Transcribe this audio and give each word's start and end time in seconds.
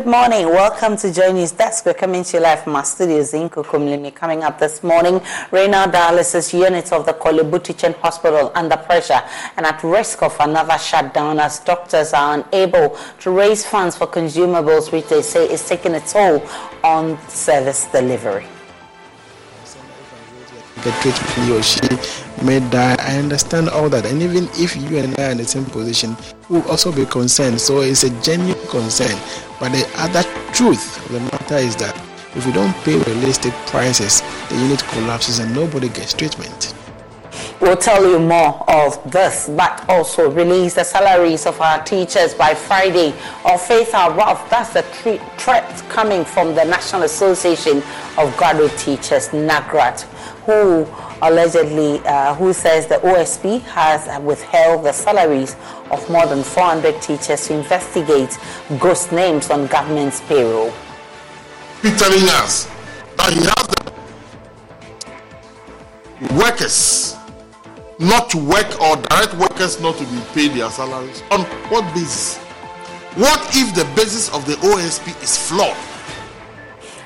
Good 0.00 0.08
morning. 0.08 0.46
Welcome 0.46 0.96
to 0.96 1.12
Joy 1.12 1.30
News 1.32 1.52
Desk. 1.52 1.84
We're 1.84 1.92
coming 1.92 2.24
to 2.24 2.38
you 2.38 2.42
live 2.42 2.64
from 2.64 2.74
our 2.74 2.86
studios 2.86 3.34
in 3.34 3.50
Kokomlemle. 3.50 4.14
Coming 4.14 4.42
up 4.42 4.58
this 4.58 4.82
morning, 4.82 5.20
renal 5.50 5.88
dialysis 5.88 6.54
unit 6.54 6.90
of 6.90 7.04
the 7.04 7.12
Bu 7.12 7.92
Hospital 8.00 8.50
under 8.54 8.78
pressure 8.78 9.20
and 9.58 9.66
at 9.66 9.84
risk 9.84 10.22
of 10.22 10.34
another 10.40 10.78
shutdown 10.78 11.38
as 11.38 11.60
doctors 11.60 12.14
are 12.14 12.38
unable 12.38 12.96
to 13.18 13.30
raise 13.30 13.66
funds 13.66 13.94
for 13.94 14.06
consumables, 14.06 14.90
which 14.90 15.06
they 15.08 15.20
say 15.20 15.44
is 15.52 15.68
taking 15.68 15.94
a 15.94 16.00
toll 16.00 16.42
on 16.82 17.18
service 17.28 17.84
delivery 17.92 18.46
may 22.42 22.60
die. 22.70 22.96
I 22.98 23.18
understand 23.18 23.68
all 23.68 23.88
that. 23.90 24.06
And 24.06 24.22
even 24.22 24.48
if 24.54 24.76
you 24.76 24.98
and 24.98 25.18
I 25.18 25.28
are 25.28 25.30
in 25.32 25.38
the 25.38 25.44
same 25.44 25.64
position, 25.66 26.16
we'll 26.48 26.68
also 26.68 26.92
be 26.92 27.06
concerned. 27.06 27.60
So 27.60 27.80
it's 27.80 28.04
a 28.04 28.10
genuine 28.22 28.66
concern. 28.68 29.16
But 29.58 29.72
the 29.72 29.88
other 29.96 30.22
truth 30.52 31.04
of 31.06 31.12
the 31.12 31.20
matter 31.20 31.56
is 31.56 31.76
that 31.76 31.96
if 32.36 32.46
we 32.46 32.52
don't 32.52 32.74
pay 32.84 32.96
realistic 32.96 33.52
prices, 33.66 34.22
the 34.48 34.56
unit 34.56 34.80
collapses 34.84 35.38
and 35.38 35.54
nobody 35.54 35.88
gets 35.88 36.12
treatment. 36.12 36.74
We'll 37.60 37.76
tell 37.76 38.08
you 38.08 38.18
more 38.18 38.64
of 38.70 38.98
this, 39.10 39.50
but 39.50 39.84
also 39.88 40.30
release 40.30 40.74
the 40.74 40.84
salaries 40.84 41.44
of 41.44 41.60
our 41.60 41.82
teachers 41.84 42.32
by 42.32 42.54
Friday 42.54 43.14
or 43.44 43.58
face 43.58 43.92
our 43.92 44.12
wrath. 44.12 44.48
That's 44.48 44.72
the 44.72 44.82
threat 45.36 45.84
coming 45.90 46.24
from 46.24 46.54
the 46.54 46.64
National 46.64 47.02
Association 47.02 47.82
of 48.16 48.34
Graduate 48.38 48.76
Teachers, 48.78 49.28
NAGRAT 49.28 50.06
who 50.46 50.86
allegedly, 51.22 52.00
uh, 52.06 52.34
who 52.34 52.52
says 52.52 52.86
the 52.86 52.96
OSP 52.96 53.60
has 53.62 54.08
withheld 54.22 54.84
the 54.84 54.92
salaries 54.92 55.54
of 55.90 56.08
more 56.10 56.26
than 56.26 56.42
400 56.42 57.00
teachers 57.02 57.46
to 57.46 57.54
investigate 57.54 58.38
ghost 58.78 59.12
names 59.12 59.50
on 59.50 59.66
government's 59.66 60.20
payroll. 60.22 60.72
He's 61.82 61.98
telling 61.98 62.24
us 62.40 62.66
that 63.16 63.32
he 63.32 63.40
has 63.40 63.66
the 66.18 66.34
workers 66.34 67.16
not 68.00 68.30
to 68.30 68.38
work 68.38 68.80
or 68.80 68.96
direct 68.96 69.34
workers 69.34 69.78
not 69.80 69.96
to 69.98 70.04
be 70.06 70.20
paid 70.32 70.52
their 70.52 70.70
salaries. 70.70 71.22
On 71.30 71.42
what 71.70 71.84
basis? 71.94 72.38
What 73.14 73.40
if 73.54 73.74
the 73.74 73.84
basis 73.94 74.32
of 74.34 74.46
the 74.46 74.54
OSP 74.54 75.22
is 75.22 75.36
flawed? 75.48 75.76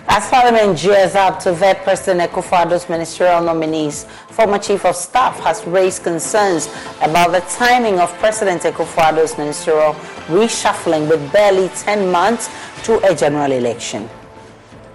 As 0.07 0.29
Parliament 0.29 0.79
gears 0.79 1.15
up 1.17 1.41
to 1.41 1.53
vet 1.53 1.83
President 1.83 2.31
Akufo-Addo's 2.31 2.89
ministerial 2.89 3.43
nominees, 3.43 4.05
former 4.29 4.59
Chief 4.59 4.85
of 4.85 4.95
Staff 4.95 5.41
has 5.41 5.67
raised 5.67 6.05
concerns 6.05 6.69
about 7.03 7.33
the 7.33 7.41
timing 7.57 7.99
of 7.99 8.13
President 8.19 8.63
Akufo-Addo's 8.63 9.37
ministerial 9.37 9.95
reshuffling 10.29 11.09
with 11.09 11.33
barely 11.33 11.69
10 11.71 12.13
months 12.13 12.51
to 12.85 12.99
a 13.11 13.15
general 13.17 13.51
election. 13.51 14.09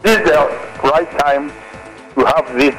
This 0.04 0.20
is 0.20 0.26
the 0.26 0.80
right 0.84 1.10
time 1.20 1.50
to 2.16 2.26
have 2.26 2.54
this 2.56 2.76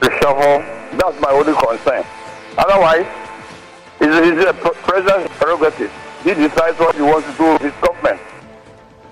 reshuffle. 0.00 0.77
That's 0.92 1.20
my 1.20 1.30
only 1.30 1.52
concern. 1.52 2.04
Otherwise, 2.56 3.06
it's, 4.00 4.44
a 4.44 4.52
president's 4.52 5.34
prerogative. 5.36 5.92
He 6.22 6.34
decides 6.34 6.78
what 6.78 6.94
he 6.94 7.02
wants 7.02 7.30
to 7.30 7.36
do 7.36 7.52
with 7.52 7.62
his 7.62 7.72
government. 7.74 8.20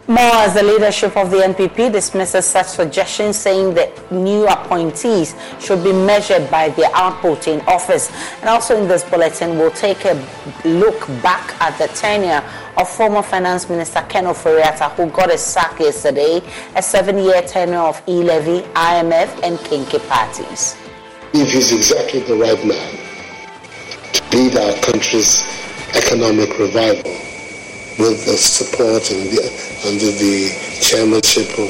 More 0.08 0.20
as 0.20 0.54
the 0.54 0.62
leadership 0.62 1.16
of 1.16 1.32
the 1.32 1.38
NPP 1.38 1.92
dismisses 1.92 2.46
such 2.46 2.66
suggestions, 2.66 3.36
saying 3.36 3.74
that 3.74 4.12
new 4.12 4.46
appointees 4.46 5.34
should 5.58 5.82
be 5.82 5.92
measured 5.92 6.48
by 6.48 6.68
their 6.68 6.90
output 6.94 7.48
in 7.48 7.60
office. 7.62 8.12
And 8.40 8.48
also 8.48 8.80
in 8.80 8.86
this 8.86 9.02
bulletin, 9.02 9.58
we'll 9.58 9.72
take 9.72 10.04
a 10.04 10.14
look 10.64 11.08
back 11.22 11.60
at 11.60 11.76
the 11.78 11.88
tenure 11.88 12.44
of 12.76 12.88
former 12.88 13.22
Finance 13.22 13.68
Minister 13.68 14.04
Ken 14.08 14.26
Ofori-Atta, 14.26 14.90
who 14.90 15.10
got 15.10 15.32
a 15.32 15.38
sack 15.38 15.80
yesterday, 15.80 16.40
a 16.76 16.82
seven-year 16.82 17.42
tenure 17.42 17.78
of 17.78 18.00
e-levy, 18.08 18.60
IMF, 18.74 19.42
and 19.42 19.58
Kinky 19.58 19.98
parties. 19.98 20.76
If 21.34 21.50
he's 21.50 21.72
exactly 21.72 22.20
the 22.20 22.34
right 22.34 22.64
man 22.64 22.96
to 24.12 24.36
lead 24.36 24.56
our 24.56 24.74
country's 24.82 25.42
economic 25.94 26.58
revival 26.58 27.10
with 27.98 28.24
the 28.24 28.36
support 28.36 29.10
and 29.10 29.30
the, 29.30 29.40
under 29.86 30.10
the 30.12 30.50
chairmanship 30.80 31.48
of 31.58 31.68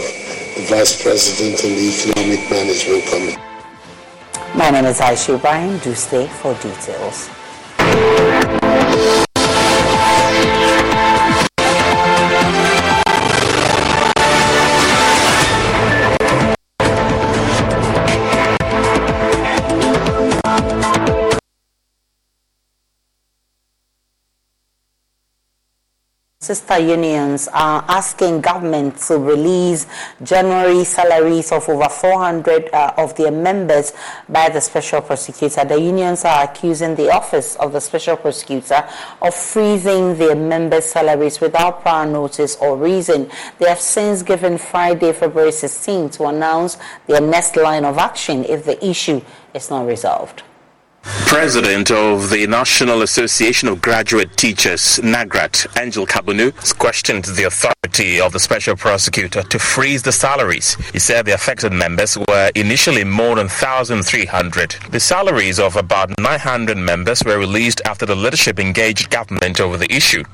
the 0.56 0.62
Vice 0.68 1.02
President 1.02 1.62
and 1.64 1.76
the 1.76 1.88
Economic 1.88 2.50
Management 2.50 3.04
Committee. 3.06 3.42
My 4.56 4.70
name 4.70 4.86
is 4.86 5.00
Aisha. 5.00 5.82
Do 5.82 5.94
stay 5.94 6.26
for 6.26 6.54
details. 6.54 7.28
Sister 26.46 26.78
unions 26.78 27.48
are 27.48 27.84
asking 27.88 28.40
government 28.40 28.98
to 28.98 29.18
release 29.18 29.88
January 30.22 30.84
salaries 30.84 31.50
of 31.50 31.68
over 31.68 31.88
400 31.88 32.70
uh, 32.72 32.92
of 32.96 33.16
their 33.16 33.32
members 33.32 33.92
by 34.28 34.48
the 34.48 34.60
special 34.60 35.00
prosecutor. 35.00 35.64
The 35.64 35.80
unions 35.80 36.24
are 36.24 36.44
accusing 36.44 36.94
the 36.94 37.10
office 37.10 37.56
of 37.56 37.72
the 37.72 37.80
special 37.80 38.16
prosecutor 38.16 38.88
of 39.20 39.34
freezing 39.34 40.16
their 40.18 40.36
members' 40.36 40.84
salaries 40.84 41.40
without 41.40 41.82
prior 41.82 42.06
notice 42.08 42.54
or 42.60 42.76
reason. 42.76 43.28
They 43.58 43.68
have 43.68 43.80
since 43.80 44.22
given 44.22 44.56
Friday, 44.56 45.14
February 45.14 45.50
16 45.50 46.10
to 46.10 46.26
announce 46.26 46.78
their 47.08 47.20
next 47.20 47.56
line 47.56 47.84
of 47.84 47.98
action 47.98 48.44
if 48.44 48.64
the 48.64 48.78
issue 48.86 49.20
is 49.52 49.68
not 49.68 49.84
resolved. 49.84 50.44
President 51.06 51.92
of 51.92 52.30
the 52.30 52.46
National 52.48 53.02
Association 53.02 53.68
of 53.68 53.80
Graduate 53.80 54.36
Teachers, 54.36 54.98
NAGRAT, 54.98 55.80
Angel 55.80 56.04
Carbonu, 56.04 56.52
questioned 56.78 57.24
the 57.26 57.44
authority 57.44 58.20
of 58.20 58.32
the 58.32 58.40
special 58.40 58.74
prosecutor 58.74 59.44
to 59.44 59.58
freeze 59.58 60.02
the 60.02 60.10
salaries. 60.10 60.74
He 60.92 60.98
said 60.98 61.24
the 61.24 61.34
affected 61.34 61.72
members 61.72 62.18
were 62.28 62.50
initially 62.56 63.04
more 63.04 63.36
than 63.36 63.46
1,300. 63.46 64.76
The 64.90 64.98
salaries 64.98 65.60
of 65.60 65.76
about 65.76 66.10
900 66.18 66.76
members 66.76 67.22
were 67.24 67.38
released 67.38 67.80
after 67.84 68.04
the 68.04 68.16
leadership 68.16 68.58
engaged 68.58 69.08
government 69.10 69.60
over 69.60 69.76
the 69.76 69.92
issue. 69.94 70.24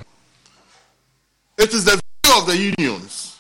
It 1.59 1.75
is 1.75 1.85
the 1.85 2.01
view 2.25 2.39
of 2.39 2.47
the 2.47 2.57
unions 2.57 3.39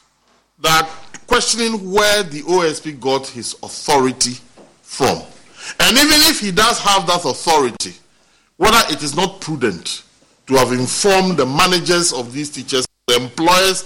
that 0.60 0.86
questioning 1.26 1.90
where 1.90 2.22
the 2.22 2.42
OSP 2.42 3.00
got 3.00 3.26
his 3.28 3.56
authority 3.62 4.36
from 4.82 5.22
and 5.80 5.96
even 5.96 6.20
if 6.30 6.40
he 6.40 6.52
does 6.52 6.78
have 6.80 7.06
that 7.06 7.24
authority, 7.24 7.94
whether 8.56 8.80
it 8.92 9.02
is 9.02 9.16
not 9.16 9.40
prudent 9.40 10.02
to 10.46 10.54
have 10.54 10.72
informed 10.72 11.36
the 11.36 11.46
managers 11.46 12.12
of 12.12 12.32
these 12.32 12.50
teachers, 12.50 12.86
the 13.08 13.16
employers 13.16 13.82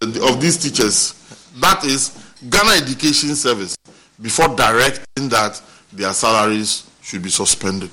of 0.00 0.40
these 0.40 0.56
teachers, 0.58 1.14
that 1.60 1.84
is 1.84 2.32
Ghana 2.48 2.82
Education 2.82 3.34
Service, 3.34 3.76
before 4.20 4.48
directing 4.56 5.28
that 5.28 5.60
their 5.92 6.12
salaries 6.12 6.88
should 7.02 7.22
be 7.22 7.30
suspended. 7.30 7.90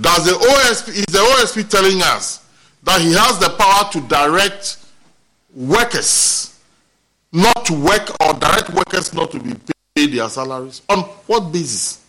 Does 0.00 0.24
the 0.26 0.32
OSP 0.32 0.88
is 0.88 1.06
the 1.06 1.18
OSP 1.18 1.68
telling 1.70 2.02
us 2.02 2.44
that 2.82 3.00
he 3.00 3.12
has 3.12 3.38
the 3.38 3.48
power 3.50 3.90
to 3.92 4.00
direct 4.08 4.78
workers 5.54 6.58
not 7.32 7.64
to 7.66 7.74
work 7.74 8.10
or 8.20 8.34
direct 8.34 8.70
workers 8.70 9.12
not 9.14 9.30
to 9.32 9.40
be 9.40 9.54
paid 9.94 10.12
their 10.12 10.28
salaries? 10.28 10.82
On 10.88 11.00
what 11.26 11.52
basis? 11.52 12.02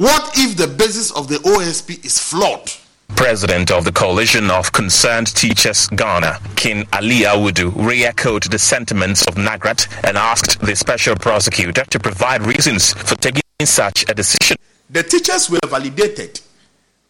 What 0.00 0.32
if 0.38 0.56
the 0.56 0.66
basis 0.66 1.10
of 1.10 1.28
the 1.28 1.34
OSP 1.40 2.06
is 2.06 2.18
flawed? 2.18 2.72
President 3.16 3.70
of 3.70 3.84
the 3.84 3.92
Coalition 3.92 4.50
of 4.50 4.72
Concerned 4.72 5.26
Teachers 5.26 5.88
Ghana, 5.88 6.40
King 6.56 6.88
Ali 6.94 7.24
Awudu, 7.24 7.70
re-echoed 7.76 8.44
the 8.44 8.58
sentiments 8.58 9.26
of 9.26 9.34
Nagrat 9.34 9.86
and 10.08 10.16
asked 10.16 10.58
the 10.62 10.74
special 10.74 11.16
prosecutor 11.16 11.84
to 11.84 12.00
provide 12.00 12.40
reasons 12.46 12.94
for 12.94 13.14
taking 13.16 13.42
such 13.62 14.08
a 14.08 14.14
decision. 14.14 14.56
The 14.88 15.02
teachers 15.02 15.50
were 15.50 15.58
validated 15.68 16.40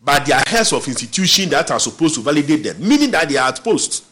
by 0.01 0.19
their 0.19 0.43
heads 0.49 0.73
of 0.73 0.89
institutions 0.89 1.51
that 1.51 1.71
are 1.71 1.79
supposed 1.79 2.17
to 2.17 2.23
validate 2.23 2.65
them, 2.65 2.89
meaning 2.89 3.13
that 3.13 3.29
they 3.29 3.37
are 3.37 3.51
at 3.51 3.63
post. 3.63 4.05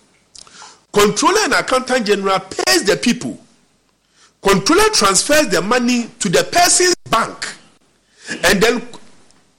Controller 0.92 1.40
and 1.42 1.54
Accountant 1.54 2.06
General 2.06 2.38
pays 2.38 2.84
the 2.84 2.96
people. 2.96 3.40
Controller 4.40 4.88
transfers 4.90 5.48
the 5.48 5.60
money 5.60 6.08
to 6.20 6.28
the 6.28 6.44
person's 6.44 6.94
bank 7.10 7.57
and 8.30 8.62
then 8.62 8.82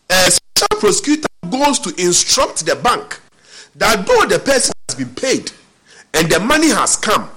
uh, 0.09 0.27
a 0.27 0.31
special 0.31 0.79
prosecutor 0.79 1.27
goes 1.49 1.79
to 1.79 1.89
instruct 2.01 2.65
the 2.65 2.75
bank 2.75 3.19
that 3.75 4.05
though 4.05 4.25
the 4.25 4.39
person 4.39 4.73
has 4.87 4.97
been 4.97 5.13
paid 5.15 5.51
and 6.13 6.29
the 6.31 6.39
money 6.39 6.69
has 6.69 6.95
come, 6.95 7.29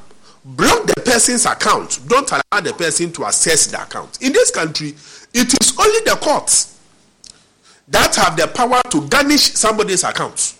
block 0.44 0.86
the 0.86 1.00
person's 1.02 1.46
account. 1.46 2.00
Don't 2.08 2.30
allow 2.30 2.60
the 2.60 2.72
person 2.72 3.12
to 3.12 3.24
access 3.24 3.66
the 3.66 3.82
account. 3.82 4.20
In 4.22 4.32
this 4.32 4.50
country, 4.50 4.88
it 5.34 5.62
is 5.62 5.78
only 5.78 6.00
the 6.04 6.18
courts 6.20 6.80
that 7.88 8.14
have 8.16 8.36
the 8.36 8.46
power 8.48 8.80
to 8.90 9.06
garnish 9.08 9.52
somebody's 9.52 10.04
account. 10.04 10.54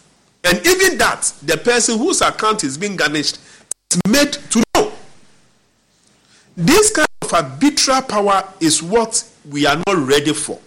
And 0.45 0.59
even 0.67 0.99
that, 0.99 1.33
the 1.43 1.57
person 1.57 1.99
whose 1.99 2.21
account 2.21 2.65
is 2.65 2.77
being 2.77 2.97
garnished 2.97 3.39
is 3.91 4.01
made 4.09 4.33
to 4.33 4.63
know. 4.75 4.93
This 6.57 6.91
kind 6.91 7.09
of 7.23 7.33
arbitrary 7.33 8.03
power 8.03 8.47
is 8.61 8.83
what 8.83 9.25
we 9.51 9.67
are 9.67 9.77
not 9.87 9.97
ready 9.97 10.33
for. 10.33 10.59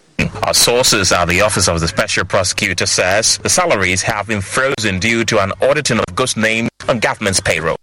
Our 0.43 0.53
sources 0.53 1.11
at 1.11 1.25
the 1.25 1.41
Office 1.41 1.67
of 1.67 1.79
the 1.79 1.87
Special 1.87 2.25
Prosecutor 2.25 2.85
says 2.85 3.37
the 3.39 3.49
salaries 3.49 4.01
have 4.03 4.27
been 4.27 4.41
frozen 4.41 4.99
due 4.99 5.25
to 5.25 5.43
an 5.43 5.53
auditing 5.61 5.99
of 5.99 6.15
goods 6.15 6.37
named 6.37 6.69
on 6.87 6.99
government's 6.99 7.39
payroll. 7.39 7.77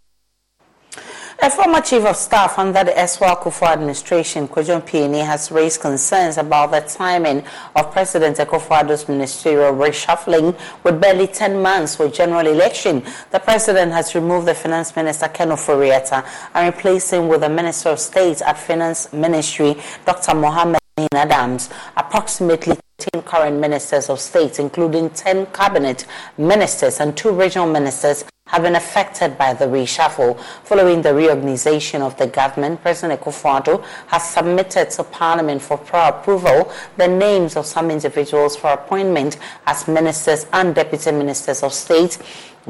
A 1.44 1.50
former 1.50 1.81
chief 1.81 2.05
of 2.05 2.15
staff 2.15 2.56
under 2.56 2.85
the 2.85 2.93
Eswa 2.93 3.37
Akufo 3.37 3.67
administration, 3.67 4.47
Kojo 4.47 4.81
Mpiani, 4.81 5.27
has 5.27 5.50
raised 5.50 5.81
concerns 5.81 6.39
about 6.39 6.71
the 6.71 6.81
timing 6.83 7.43
of 7.75 7.91
President 7.91 8.37
Akufo-Addo's 8.37 9.09
ministerial 9.09 9.73
reshuffling 9.73 10.56
with 10.85 11.00
barely 11.00 11.27
10 11.27 11.61
months 11.61 11.97
for 11.97 12.09
general 12.09 12.47
election. 12.47 13.03
The 13.33 13.41
president 13.41 13.91
has 13.91 14.15
removed 14.15 14.47
the 14.47 14.55
finance 14.55 14.94
minister, 14.94 15.27
Ken 15.27 15.49
Ofori-Atta, 15.49 16.25
and 16.55 16.73
replaced 16.73 17.12
him 17.12 17.27
with 17.27 17.41
the 17.41 17.49
minister 17.49 17.89
of 17.89 17.99
state 17.99 18.41
at 18.43 18.56
finance 18.56 19.12
ministry, 19.12 19.75
Dr. 20.06 20.35
Mohammed 20.37 20.81
Adams. 21.15 21.71
Approximately 21.97 22.79
10 23.12 23.22
current 23.22 23.58
ministers 23.60 24.08
of 24.08 24.20
state, 24.20 24.58
including 24.58 25.10
10 25.10 25.46
cabinet 25.46 26.06
ministers 26.38 27.00
and 27.00 27.16
two 27.16 27.32
regional 27.32 27.66
ministers, 27.70 28.25
have 28.46 28.62
been 28.62 28.76
affected 28.76 29.38
by 29.38 29.54
the 29.54 29.64
reshuffle. 29.64 30.38
Following 30.64 31.00
the 31.00 31.14
reorganization 31.14 32.02
of 32.02 32.16
the 32.19 32.26
government, 32.26 32.82
President 32.82 33.19
Akufo-Addo 33.19 33.82
has 34.08 34.28
submitted 34.28 34.90
to 34.90 35.04
Parliament 35.04 35.62
for 35.62 35.78
prior 35.78 36.10
approval 36.10 36.70
the 36.99 37.08
names 37.08 37.56
of 37.56 37.64
some 37.64 37.90
individuals 37.90 38.54
for 38.54 38.72
appointment 38.72 39.38
as 39.66 39.88
ministers 39.88 40.46
and 40.52 40.75
deputy 40.75 41.10
ministers 41.12 41.62
of 41.62 41.72
state 41.72 42.19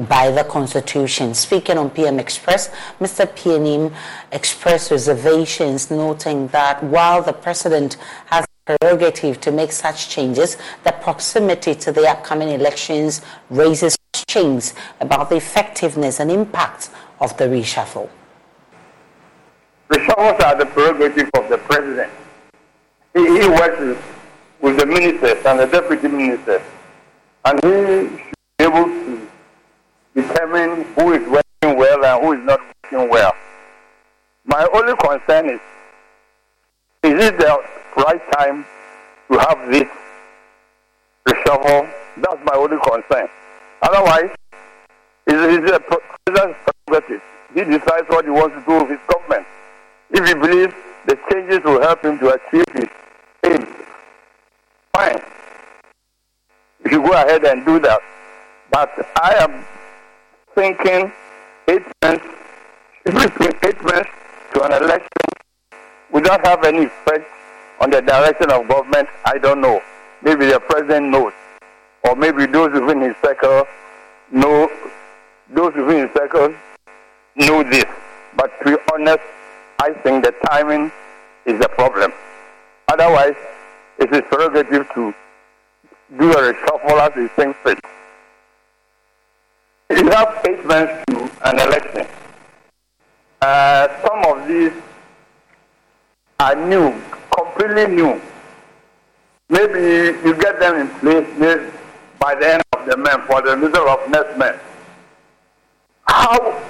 by 0.07 0.31
the 0.31 0.43
Constitution. 0.45 1.33
Speaking 1.33 1.77
on 1.77 1.89
PM 1.89 2.17
Express, 2.17 2.69
Mr. 2.99 3.27
Mpiani 3.27 3.93
expressed 4.31 4.89
reservations, 4.89 5.91
noting 5.91 6.47
that 6.47 6.81
while 6.83 7.21
the 7.21 7.33
President 7.33 7.97
has 8.27 8.45
prerogative 8.65 9.41
to 9.41 9.51
make 9.51 9.71
such 9.71 10.09
changes, 10.09 10.57
the 10.83 10.91
proximity 11.01 11.75
to 11.75 11.91
the 11.91 12.07
upcoming 12.09 12.49
elections 12.49 13.21
raises 13.49 13.97
questions 14.13 14.73
about 15.01 15.29
the 15.29 15.35
effectiveness 15.35 16.19
and 16.19 16.31
impact 16.31 16.89
of 17.19 17.35
the 17.37 17.45
reshuffle. 17.45 18.09
Reshuffles 19.89 20.41
are 20.43 20.55
the 20.55 20.65
prerogative 20.65 21.29
of 21.35 21.49
the 21.49 21.57
president. 21.57 22.11
He, 23.13 23.21
he 23.21 23.47
works 23.47 23.99
with 24.61 24.77
the 24.79 24.85
ministers 24.85 25.45
and 25.45 25.59
the 25.59 25.65
deputy 25.65 26.07
ministers, 26.07 26.61
and 27.45 27.59
he 27.63 27.69
should 27.69 28.33
be 28.57 28.63
able 28.65 28.85
to 28.85 29.27
determine 30.15 30.83
who 30.95 31.13
is 31.13 31.27
working 31.29 31.77
well 31.77 32.05
and 32.05 32.23
who 32.23 32.33
is 32.33 32.45
not 32.45 32.59
working 32.83 33.09
well. 33.09 33.33
My 34.45 34.67
only 34.73 34.95
concern 34.95 35.49
is, 35.49 35.59
is 37.03 37.21
it 37.21 37.37
the 37.37 37.63
right 37.97 38.31
time 38.31 38.65
to 39.29 39.37
have 39.37 39.69
this 39.69 39.89
reshuffle? 41.27 41.89
That's 42.17 42.41
my 42.45 42.55
only 42.55 42.77
concern. 42.77 43.27
Otherwise, 43.81 44.29
it's, 45.27 45.71
a 45.71 45.79
president's 45.79 46.59
prerogative. 46.87 47.21
He 47.53 47.63
decides 47.65 48.07
what 48.07 48.23
he 48.23 48.31
wants 48.31 48.55
to 48.55 48.63
do 48.65 48.83
with 48.83 48.91
his 48.91 48.99
government. 49.11 49.45
If 50.11 50.27
he 50.27 50.33
believes 50.33 50.73
the 51.05 51.17
changes 51.29 51.59
will 51.65 51.81
help 51.81 52.03
him 52.03 52.17
to 52.19 52.29
achieve 52.29 52.65
his 52.73 52.89
aims, 53.45 53.67
fine. 54.93 55.21
You 56.89 57.01
go 57.01 57.11
ahead 57.11 57.43
and 57.43 57.65
do 57.65 57.79
that. 57.79 57.99
But 58.71 58.91
I 59.21 59.35
am 59.43 59.65
thinking 60.55 61.11
eight 61.67 61.83
months, 62.01 62.25
eight 63.05 63.83
months 63.83 64.09
to 64.53 64.63
an 64.63 64.83
election 64.83 65.22
would 66.13 66.23
not 66.23 66.45
have 66.45 66.63
any 66.63 66.85
effect 66.85 67.29
on 67.81 67.89
the 67.89 68.01
direction 68.01 68.49
of 68.51 68.67
government. 68.67 69.09
I 69.25 69.37
don't 69.37 69.59
know. 69.59 69.81
Maybe 70.21 70.45
the 70.45 70.59
president 70.59 71.09
knows 71.09 71.33
or 72.03 72.15
maybe 72.15 72.45
those 72.45 72.71
within 72.73 73.01
his 73.01 73.15
circle 73.23 73.65
know 74.31 74.69
those 75.49 75.73
within 75.75 76.07
his 76.07 76.13
circle 76.15 76.53
know 77.35 77.63
this. 77.63 77.85
But 78.35 78.51
to 78.59 78.65
be 78.65 78.77
honest, 78.93 79.23
I 79.79 79.93
think 80.03 80.25
the 80.25 80.33
timing 80.49 80.91
is 81.45 81.59
the 81.59 81.69
problem. 81.69 82.11
Otherwise, 82.87 83.35
it 83.99 84.13
is 84.13 84.21
prerogative 84.29 84.87
to 84.93 85.13
do 86.17 86.31
a 86.31 86.53
reshuffle 86.53 86.99
as 86.99 87.13
he 87.15 87.27
thinks 87.35 87.57
fit. 87.63 87.79
You 89.89 90.09
have 90.09 90.41
eight 90.45 90.65
months 90.65 91.03
to 91.09 91.31
an 91.45 91.59
election. 91.59 92.07
Uh, 93.41 93.87
some 94.01 94.23
of 94.25 94.47
these 94.47 94.71
are 96.43 96.55
new, 96.67 96.93
completely 97.31 97.87
new. 97.87 98.21
Maybe 99.47 99.79
you 100.27 100.35
get 100.35 100.59
them 100.59 100.75
in 100.75 100.87
place 100.99 101.71
by 102.19 102.35
the 102.35 102.55
end 102.55 102.63
of 102.73 102.85
the 102.85 102.97
month 102.97 103.23
for 103.27 103.41
the 103.41 103.55
middle 103.55 103.87
of 103.87 104.09
next 104.09 104.37
month. 104.37 104.59
how 106.05 106.61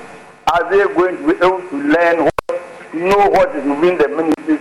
are 0.53 0.69
they 0.69 0.83
going 0.93 1.17
to 1.17 1.23
be 1.27 1.33
able 1.45 1.61
to 1.69 1.77
learn, 1.93 2.17
what, 2.25 2.61
know 2.93 3.29
what 3.29 3.55
is 3.55 3.65
within 3.65 3.97
the 3.97 4.07
ministry 4.09 4.59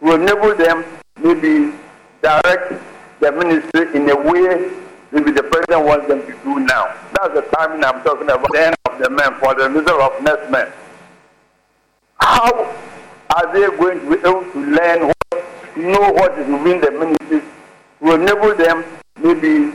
to 0.00 0.14
enable 0.14 0.54
them 0.56 0.84
maybe 1.22 1.76
direct 2.22 2.80
the 3.20 3.32
ministry 3.32 3.84
in 3.94 4.08
a 4.08 4.16
way 4.16 4.72
maybe 5.12 5.32
the 5.32 5.42
president 5.42 5.84
wants 5.84 6.08
them 6.08 6.20
to 6.26 6.32
do 6.44 6.60
now. 6.60 6.94
That's 7.14 7.34
the 7.34 7.42
timing 7.54 7.84
I'm 7.84 8.02
talking 8.02 8.30
about, 8.30 8.50
the 8.52 8.66
end 8.68 8.76
of 8.86 8.98
the 8.98 9.10
month 9.10 9.36
for 9.36 9.54
the 9.54 9.68
middle 9.68 10.00
of 10.00 10.22
next 10.22 10.50
month. 10.50 10.72
How 12.20 12.74
are 13.34 13.52
they 13.52 13.66
going 13.76 14.00
to 14.00 14.06
be 14.10 14.16
able 14.28 14.44
to 14.52 14.58
learn, 14.58 15.08
what, 15.08 15.76
know 15.76 16.12
what 16.12 16.38
is 16.38 16.46
within 16.48 16.80
the 16.80 16.90
ministry 16.90 17.42
to 18.00 18.14
enable 18.14 18.54
them 18.54 18.84
maybe 19.18 19.72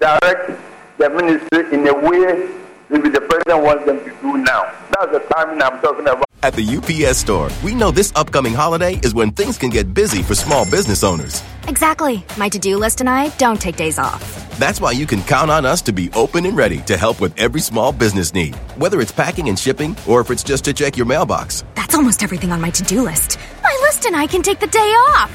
direct 0.00 0.58
the 0.98 1.10
ministry 1.10 1.72
in 1.72 1.86
a 1.88 1.94
way 1.94 2.48
maybe 2.90 3.08
the 3.08 3.20
president 3.20 3.62
wants 3.64 3.84
them 3.86 3.98
to 4.04 4.10
do 4.20 4.36
now. 4.38 4.72
That's 4.92 5.12
the 5.12 5.20
timing 5.34 5.62
I'm 5.62 5.80
talking 5.80 6.06
about. 6.06 6.24
At 6.42 6.54
the 6.54 6.76
UPS 6.76 7.18
store, 7.18 7.50
we 7.64 7.74
know 7.74 7.90
this 7.90 8.12
upcoming 8.14 8.52
holiday 8.52 9.00
is 9.02 9.14
when 9.14 9.30
things 9.32 9.56
can 9.58 9.70
get 9.70 9.94
busy 9.94 10.22
for 10.22 10.34
small 10.34 10.64
business 10.70 11.02
owners. 11.02 11.42
Exactly. 11.68 12.24
My 12.38 12.48
to 12.48 12.58
do 12.58 12.76
list 12.76 13.00
and 13.00 13.08
I 13.08 13.28
don't 13.36 13.60
take 13.60 13.76
days 13.76 13.98
off. 13.98 14.40
That's 14.58 14.80
why 14.80 14.92
you 14.92 15.06
can 15.06 15.22
count 15.22 15.50
on 15.50 15.66
us 15.66 15.82
to 15.82 15.92
be 15.92 16.10
open 16.12 16.46
and 16.46 16.56
ready 16.56 16.78
to 16.82 16.96
help 16.96 17.20
with 17.20 17.36
every 17.38 17.60
small 17.60 17.92
business 17.92 18.32
need, 18.32 18.54
whether 18.76 19.00
it's 19.00 19.12
packing 19.12 19.48
and 19.48 19.58
shipping 19.58 19.96
or 20.08 20.20
if 20.20 20.30
it's 20.30 20.44
just 20.44 20.64
to 20.66 20.72
check 20.72 20.96
your 20.96 21.06
mailbox. 21.06 21.64
That's 21.74 21.94
almost 21.94 22.22
everything 22.22 22.52
on 22.52 22.60
my 22.60 22.70
to 22.70 22.82
do 22.84 23.02
list. 23.02 23.38
My 23.62 23.76
list 23.82 24.04
and 24.06 24.14
I 24.14 24.26
can 24.26 24.42
take 24.42 24.60
the 24.60 24.68
day 24.68 24.78
off. 24.78 25.30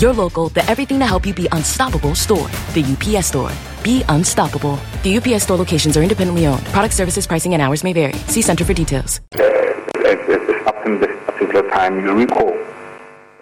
Your 0.00 0.12
local, 0.12 0.48
the 0.48 0.64
everything 0.70 0.98
to 1.00 1.06
help 1.06 1.26
you 1.26 1.34
be 1.34 1.46
unstoppable 1.52 2.14
store. 2.14 2.48
The 2.74 2.84
UPS 2.84 3.26
store. 3.26 3.50
Be 3.82 4.02
unstoppable. 4.08 4.78
The 5.02 5.18
UPS 5.18 5.42
store 5.42 5.58
locations 5.58 5.96
are 5.96 6.02
independently 6.02 6.46
owned. 6.46 6.64
Product 6.66 6.94
services, 6.94 7.26
pricing, 7.26 7.52
and 7.52 7.62
hours 7.62 7.84
may 7.84 7.92
vary. 7.92 8.14
See 8.28 8.42
Center 8.42 8.64
for 8.64 8.72
details. 8.72 9.20
Uh, 9.34 9.42
up 10.66 10.86
in 10.86 11.00
this 11.00 11.24
particular 11.26 11.68
time, 11.70 12.04
you 12.04 12.12
recall 12.12 12.56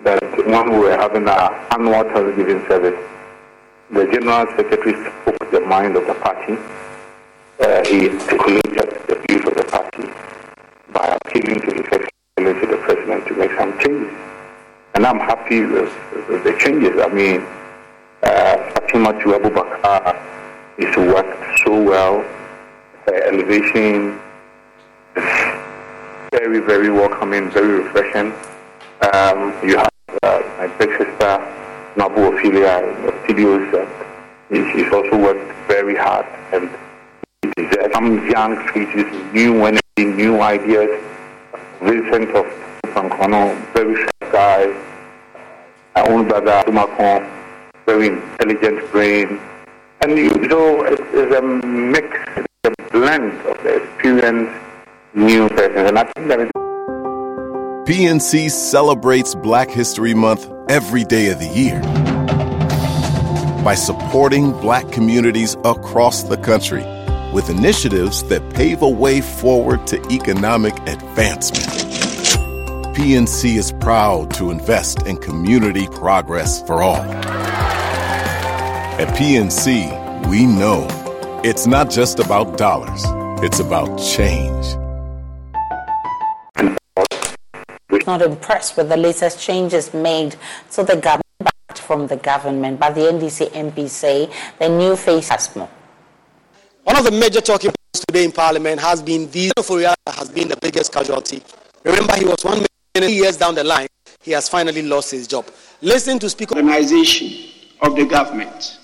that 0.05 0.23
when 0.47 0.71
we 0.73 0.78
were 0.78 0.97
having 0.97 1.26
our 1.28 1.52
annual 1.73 2.05
Thanksgiving 2.12 2.64
service, 2.69 2.99
the 3.90 4.05
General 4.12 4.47
Secretary 4.57 4.93
spoke 4.93 5.50
the 5.50 5.61
mind 5.61 5.97
of 5.97 6.07
the 6.07 6.14
party. 6.14 6.57
Uh, 7.61 7.85
he 7.85 8.09
articulated 8.11 8.88
the 9.09 9.25
views 9.28 9.45
of 9.47 9.55
the 9.55 9.64
party 9.64 10.09
by 10.93 11.19
appealing 11.25 11.61
to 11.61 11.75
His 11.75 11.87
Excellency 11.90 12.67
the 12.67 12.76
President 12.78 13.26
to 13.26 13.35
make 13.35 13.50
some 13.59 13.76
changes. 13.81 14.14
And 14.95 15.07
I'm 15.07 15.19
happy 15.19 15.62
with, 15.62 15.93
with 16.28 16.45
the 16.45 16.57
changes. 16.59 17.00
I 17.00 17.09
mean, 17.09 17.40
uh, 18.23 18.57
Fatima 18.75 19.12
Abubakar 19.12 20.17
is 20.78 20.97
worked 20.97 21.59
so 21.64 21.83
well. 21.83 22.23
Her 23.07 23.23
elevation 23.25 24.21
is 25.17 25.25
very, 26.31 26.61
very 26.61 26.90
welcoming, 26.90 27.50
very 27.50 27.83
refreshing. 27.83 28.33
Um, 29.00 29.55
you 29.62 29.76
have 29.76 29.90
uh, 30.25 30.43
my 30.59 30.67
big 30.78 30.90
sister, 30.99 31.38
Nabu 31.97 32.35
Ophelia, 32.35 32.83
the 33.07 33.14
studios. 33.25 33.73
Uh, 33.73 33.87
she's 34.50 34.93
also 34.93 35.17
worked 35.17 35.69
very 35.69 35.95
hard 35.95 36.26
and 36.52 36.69
deserves 37.57 37.93
some 37.95 38.28
young 38.28 38.57
faces, 38.69 39.07
new 39.33 39.64
energy, 39.64 40.05
new 40.05 40.43
ideas. 40.43 41.00
Vincent 41.81 42.35
of 42.35 42.47
Pankono, 42.87 43.55
very 43.73 43.95
sharp 43.95 44.33
guy. 44.33 44.67
My 45.95 46.02
own 46.09 46.26
brother, 46.26 46.64
Tumakon, 46.67 47.31
very 47.87 48.09
intelligent 48.09 48.90
brain. 48.90 49.38
And 50.00 50.19
you 50.19 50.35
know, 50.49 50.83
it 50.83 51.00
is 51.14 51.37
a 51.37 51.40
mix, 51.40 52.19
it's 52.37 52.49
a 52.64 52.90
blend 52.90 53.33
of 53.47 53.62
the 53.62 53.76
experienced 53.76 54.52
new 55.14 55.49
persons. 55.50 55.88
And 55.88 55.99
I 56.00 56.05
think 56.05 56.28
that 56.28 56.40
is. 56.40 56.58
PNC 57.88 58.50
celebrates 58.50 59.35
Black 59.35 59.71
History 59.71 60.12
Month 60.12 60.47
every 60.68 61.04
day 61.04 61.30
of 61.30 61.38
the 61.38 61.47
year 61.47 61.80
by 63.64 63.75
supporting 63.75 64.52
black 64.61 64.92
communities 64.92 65.57
across 65.64 66.25
the 66.25 66.37
country 66.37 66.83
with 67.33 67.49
initiatives 67.49 68.23
that 68.25 68.47
pave 68.52 68.83
a 68.83 68.88
way 68.88 69.23
forward 69.23 69.87
to 69.87 69.97
economic 70.11 70.75
advancement. 70.80 71.64
PNC 72.95 73.57
is 73.57 73.73
proud 73.80 74.35
to 74.35 74.50
invest 74.50 75.07
in 75.07 75.16
community 75.16 75.87
progress 75.87 76.61
for 76.66 76.83
all. 76.83 77.00
At 79.00 79.09
PNC, 79.16 80.28
we 80.28 80.45
know 80.45 80.87
it's 81.42 81.66
not 81.66 81.88
just 81.88 82.18
about 82.18 82.59
dollars, 82.59 83.02
it's 83.42 83.61
about 83.61 83.99
change. 83.99 84.78
Not 88.09 88.23
impressed 88.23 88.79
with 88.79 88.88
the 88.88 88.97
latest 88.97 89.38
changes 89.38 89.93
made 89.93 90.35
to 90.71 90.83
the 90.83 90.97
government 90.97 91.23
from 91.75 92.07
the 92.07 92.17
government, 92.17 92.81
but 92.81 92.95
the 92.95 93.03
NDC 93.03 93.50
MPs 93.50 93.91
say 93.91 94.31
the 94.59 94.67
new 94.67 94.97
face 94.97 95.29
has 95.29 95.55
more. 95.55 95.69
One 96.85 96.97
of 96.97 97.05
the 97.05 97.11
major 97.11 97.43
talking 97.43 97.71
points 97.71 98.07
today 98.07 98.25
in 98.25 98.33
Parliament 98.33 98.81
has 98.81 99.03
been 99.03 99.31
the 99.31 99.50
Ofori-Atta 99.59 100.12
has 100.12 100.31
been 100.31 100.49
the 100.49 100.57
biggest 100.57 100.91
casualty. 100.91 101.43
Remember, 101.85 102.15
he 102.17 102.25
was 102.25 102.43
one 102.47 102.61
one 102.61 102.67
million 102.95 103.15
years 103.25 103.37
down 103.37 103.55
the 103.55 103.62
line. 103.62 103.88
He 104.23 104.31
has 104.33 104.49
finally 104.49 104.81
lost 104.81 105.11
his 105.11 105.27
job. 105.27 105.45
Listen 105.83 106.19
to 106.21 106.31
Speaker. 106.31 106.55
Organization 106.57 107.50
of 107.83 107.95
the 107.95 108.07
government, 108.07 108.79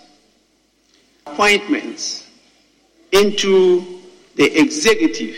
appointments 1.26 2.28
into 3.10 4.02
the 4.36 4.60
executive 4.60 5.34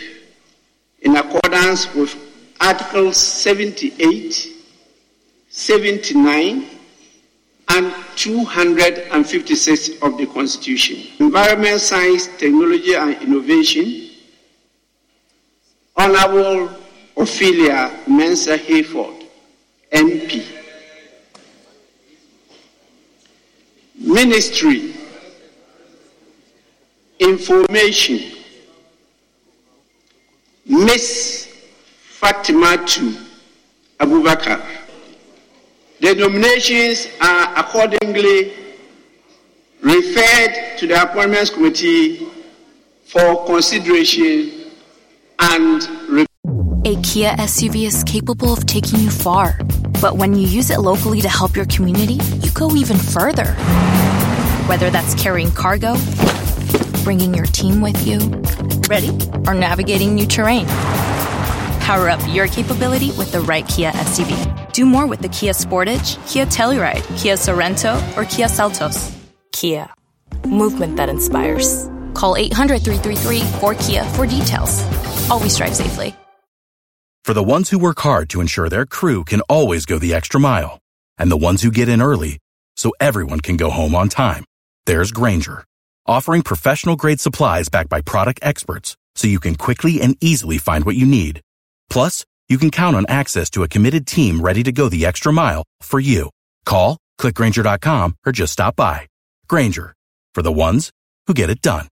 in 1.03 1.15
accordance 1.15 1.93
with 1.95 2.26
Articles 2.59 3.17
78, 3.17 4.47
79, 5.49 6.65
and 7.69 7.93
256 8.15 10.01
of 10.01 10.17
the 10.17 10.25
Constitution. 10.27 10.97
Environment, 11.19 11.79
Science, 11.79 12.27
Technology, 12.37 12.95
and 12.95 13.21
Innovation, 13.21 14.09
Honorable 15.95 16.69
Ophelia 17.17 17.91
Mensah 18.07 18.57
Hayford, 18.57 19.25
MP. 19.91 20.43
Ministry, 23.99 24.93
Information, 27.19 28.37
Miss 30.65 31.46
Fatimatu 32.19 33.15
Abubakar. 33.99 34.59
The 35.99 36.15
nominations 36.15 37.07
are 37.21 37.59
accordingly 37.59 38.53
referred 39.81 40.77
to 40.79 40.87
the 40.87 41.01
Appointments 41.01 41.51
Committee 41.51 42.27
for 43.05 43.45
consideration 43.45 44.71
and 45.39 45.83
A 46.85 46.95
Kia 47.03 47.35
SUV 47.37 47.85
is 47.85 48.03
capable 48.03 48.51
of 48.51 48.65
taking 48.65 48.99
you 48.99 49.11
far. 49.11 49.59
But 50.01 50.17
when 50.17 50.35
you 50.35 50.47
use 50.47 50.71
it 50.71 50.79
locally 50.79 51.21
to 51.21 51.29
help 51.29 51.55
your 51.55 51.65
community, 51.65 52.19
you 52.41 52.51
go 52.51 52.71
even 52.75 52.97
further. 52.97 53.53
Whether 54.65 54.89
that's 54.89 55.13
carrying 55.15 55.51
cargo, 55.51 55.95
bringing 57.03 57.33
your 57.35 57.45
team 57.45 57.81
with 57.81 58.07
you, 58.07 58.19
ready, 58.89 59.09
or 59.47 59.53
navigating 59.53 60.15
new 60.15 60.25
terrain. 60.25 60.65
Power 61.87 62.09
up 62.09 62.19
your 62.35 62.47
capability 62.47 63.13
with 63.13 63.31
the 63.31 63.39
right 63.39 63.65
Kia 63.65 63.93
SUV. 63.93 64.73
Do 64.73 64.85
more 64.85 65.07
with 65.07 65.21
the 65.21 65.29
Kia 65.29 65.53
Sportage, 65.53 66.17
Kia 66.29 66.45
Telluride, 66.45 67.01
Kia 67.17 67.35
Sorento, 67.35 67.95
or 68.17 68.25
Kia 68.25 68.47
Seltos. 68.47 69.15
Kia. 69.53 69.87
Movement 70.45 70.97
that 70.97 71.07
inspires. 71.07 71.89
Call 72.13 72.35
800 72.35 72.81
333 72.81 73.39
4KIA 73.61 74.15
for 74.17 74.27
details. 74.27 74.83
Always 75.31 75.55
drive 75.55 75.77
safely. 75.77 76.13
For 77.23 77.33
the 77.33 77.41
ones 77.41 77.69
who 77.69 77.79
work 77.79 78.01
hard 78.01 78.29
to 78.31 78.41
ensure 78.41 78.67
their 78.67 78.85
crew 78.85 79.23
can 79.23 79.39
always 79.47 79.85
go 79.85 79.97
the 79.97 80.13
extra 80.13 80.41
mile, 80.41 80.79
and 81.17 81.31
the 81.31 81.37
ones 81.37 81.61
who 81.61 81.71
get 81.71 81.87
in 81.87 82.01
early 82.01 82.37
so 82.75 82.91
everyone 82.99 83.39
can 83.39 83.55
go 83.55 83.69
home 83.69 83.95
on 83.95 84.09
time, 84.09 84.43
there's 84.87 85.13
Grainger, 85.13 85.63
offering 86.05 86.41
professional 86.41 86.97
grade 86.97 87.21
supplies 87.21 87.69
backed 87.69 87.89
by 87.89 88.01
product 88.01 88.41
experts 88.43 88.97
so 89.15 89.29
you 89.29 89.39
can 89.39 89.55
quickly 89.55 90.01
and 90.01 90.17
easily 90.19 90.57
find 90.57 90.83
what 90.83 90.97
you 90.97 91.05
need. 91.05 91.39
Plus, 91.89 92.25
you 92.49 92.57
can 92.57 92.71
count 92.71 92.95
on 92.95 93.05
access 93.09 93.49
to 93.51 93.63
a 93.63 93.67
committed 93.67 94.07
team 94.07 94.39
ready 94.41 94.63
to 94.63 94.71
go 94.71 94.89
the 94.89 95.05
extra 95.05 95.33
mile 95.33 95.63
for 95.81 95.99
you. 95.99 96.29
Call, 96.65 96.97
clickgrainger.com, 97.19 98.15
or 98.25 98.31
just 98.31 98.53
stop 98.53 98.75
by. 98.75 99.07
Grainger, 99.47 99.93
for 100.33 100.41
the 100.41 100.51
ones 100.51 100.91
who 101.27 101.33
get 101.33 101.49
it 101.49 101.61
done. 101.61 101.87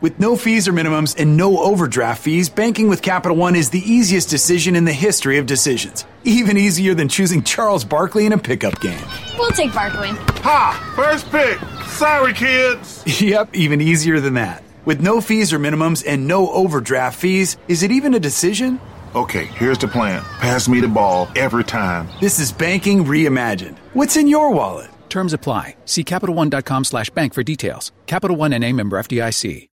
With 0.00 0.20
no 0.20 0.36
fees 0.36 0.68
or 0.68 0.72
minimums 0.74 1.18
and 1.18 1.34
no 1.38 1.58
overdraft 1.60 2.22
fees, 2.22 2.50
banking 2.50 2.88
with 2.88 3.00
Capital 3.00 3.38
One 3.38 3.56
is 3.56 3.70
the 3.70 3.80
easiest 3.90 4.28
decision 4.28 4.76
in 4.76 4.84
the 4.84 4.92
history 4.92 5.38
of 5.38 5.46
decisions. 5.46 6.04
Even 6.24 6.58
easier 6.58 6.92
than 6.92 7.08
choosing 7.08 7.42
Charles 7.42 7.84
Barkley 7.84 8.26
in 8.26 8.32
a 8.34 8.38
pickup 8.38 8.78
game. 8.80 9.00
We'll 9.38 9.50
take 9.52 9.72
Barkley. 9.72 10.10
Ha! 10.10 10.92
First 10.94 11.30
pick. 11.30 11.58
Sorry, 11.88 12.34
kids. 12.34 13.02
Yep, 13.22 13.54
even 13.54 13.80
easier 13.80 14.20
than 14.20 14.34
that. 14.34 14.62
With 14.84 15.00
no 15.00 15.20
fees 15.20 15.52
or 15.52 15.58
minimums 15.58 16.04
and 16.06 16.26
no 16.28 16.50
overdraft 16.50 17.18
fees, 17.18 17.56
is 17.68 17.82
it 17.82 17.90
even 17.90 18.14
a 18.14 18.20
decision? 18.20 18.80
Okay, 19.14 19.44
here's 19.44 19.78
the 19.78 19.88
plan. 19.88 20.22
Pass 20.40 20.68
me 20.68 20.80
the 20.80 20.88
ball 20.88 21.28
every 21.36 21.64
time. 21.64 22.08
This 22.20 22.38
is 22.38 22.52
banking 22.52 23.04
reimagined. 23.04 23.78
What's 23.94 24.16
in 24.16 24.26
your 24.28 24.50
wallet? 24.50 24.90
Terms 25.08 25.32
apply. 25.32 25.76
See 25.84 26.02
CapitalOne.com 26.04 26.84
slash 26.84 27.08
bank 27.10 27.32
for 27.32 27.42
details. 27.42 27.92
Capital 28.06 28.36
One 28.36 28.52
and 28.52 28.64
a 28.64 28.72
member 28.72 28.98
FDIC. 28.98 29.68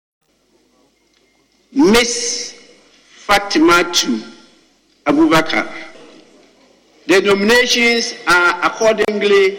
Miss 1.74 2.54
Fatimatu 3.26 4.22
Abubakar. 5.06 5.68
The 7.08 7.22
nominations 7.22 8.14
are 8.28 8.66
accordingly 8.66 9.58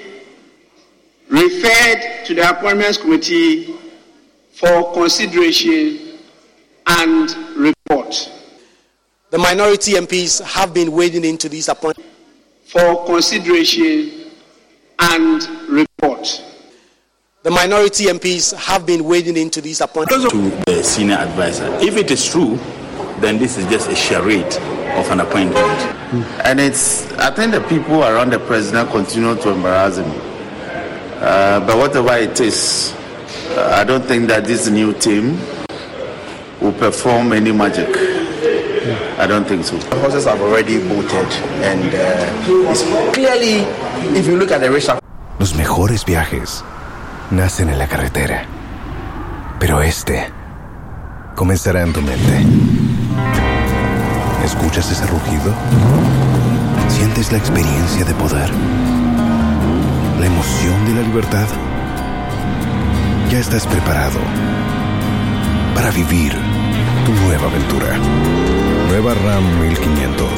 referred 1.29 2.25
to 2.27 2.35
the 2.35 2.49
Appointments 2.49 2.99
Committee 2.99 3.75
for 4.53 4.93
consideration 4.93 6.19
and 6.87 7.35
report. 7.57 8.31
The 9.31 9.39
minority 9.39 9.93
MPs 9.93 10.43
have 10.43 10.75
been 10.75 10.93
wading 10.93 11.25
into 11.25 11.49
these 11.49 11.69
appointments. 11.69 12.11
For 12.67 13.05
consideration 13.07 14.31
and 14.99 15.43
report. 15.69 16.43
The 17.43 17.51
minority 17.51 18.05
MPs 18.05 18.55
have 18.55 18.87
been 18.87 19.05
wading 19.05 19.37
into 19.37 19.61
these 19.61 19.81
appointments. 19.81 20.31
To 20.31 20.51
the 20.67 20.83
senior 20.85 21.17
advisor. 21.17 21.67
If 21.81 21.97
it 21.97 22.11
is 22.11 22.31
true, 22.31 22.57
then 23.21 23.39
this 23.39 23.57
is 23.59 23.67
just 23.67 23.91
a 23.91 23.97
charade 23.97 24.55
of 24.97 25.11
an 25.11 25.21
appointment. 25.21 25.67
And 26.45 26.61
it's, 26.61 27.11
I 27.15 27.35
think 27.35 27.53
the 27.53 27.61
people 27.63 28.05
around 28.05 28.31
the 28.31 28.39
president 28.39 28.91
continue 28.91 29.35
to 29.35 29.51
embarrass 29.51 29.97
him. 29.99 30.11
Uh, 31.21 31.61
but 31.67 31.79
whatever 31.79 32.15
it 32.17 32.39
is, 32.41 32.95
I 33.57 33.85
don't 33.85 34.05
think 34.05 34.29
that 34.29 34.45
this 34.45 34.71
new 34.71 34.93
team 34.95 35.39
will 36.61 36.73
perform 36.73 37.33
any 37.33 37.53
magic. 37.53 37.89
I 39.19 39.27
don't 39.27 39.47
think 39.47 39.65
so. 39.65 39.77
The 39.77 39.97
horses 40.01 40.25
have 40.25 40.41
already 40.41 40.79
voted, 40.79 41.29
and 41.63 41.95
uh, 41.95 42.71
it's 42.71 42.83
clearly, 43.13 43.67
if 44.19 44.27
you 44.27 44.37
look 44.37 44.51
at 44.51 44.61
the 44.61 44.71
racial. 44.71 44.99
Los 45.39 45.55
mejores 45.55 46.05
viajes 46.05 46.65
nacen 47.31 47.69
en 47.69 47.79
la 47.79 47.89
carretera, 47.89 48.47
pero 49.59 49.83
este 49.83 50.31
comenzará 51.35 51.83
en 51.83 51.93
tu 51.93 52.01
mente. 52.01 52.47
¿Escuchas 54.45 54.91
ese 54.91 55.07
rugido? 55.07 55.53
¿Sientes 56.89 57.31
la 57.33 57.39
experiencia 57.39 58.05
de 58.05 58.15
poder? 58.15 58.51
¿La 60.19 60.27
emoción 60.27 60.85
de 60.87 60.95
la 61.01 61.07
libertad? 61.07 61.47
Ya 63.33 63.39
estás 63.39 63.67
preparado 63.67 64.21
para 65.75 65.91
vivir 65.91 66.35
tu 67.07 67.13
nueva 67.13 67.47
aventura. 67.47 67.97
Nueva 68.91 69.15
RAM 69.15 69.59
1500. 69.59 70.29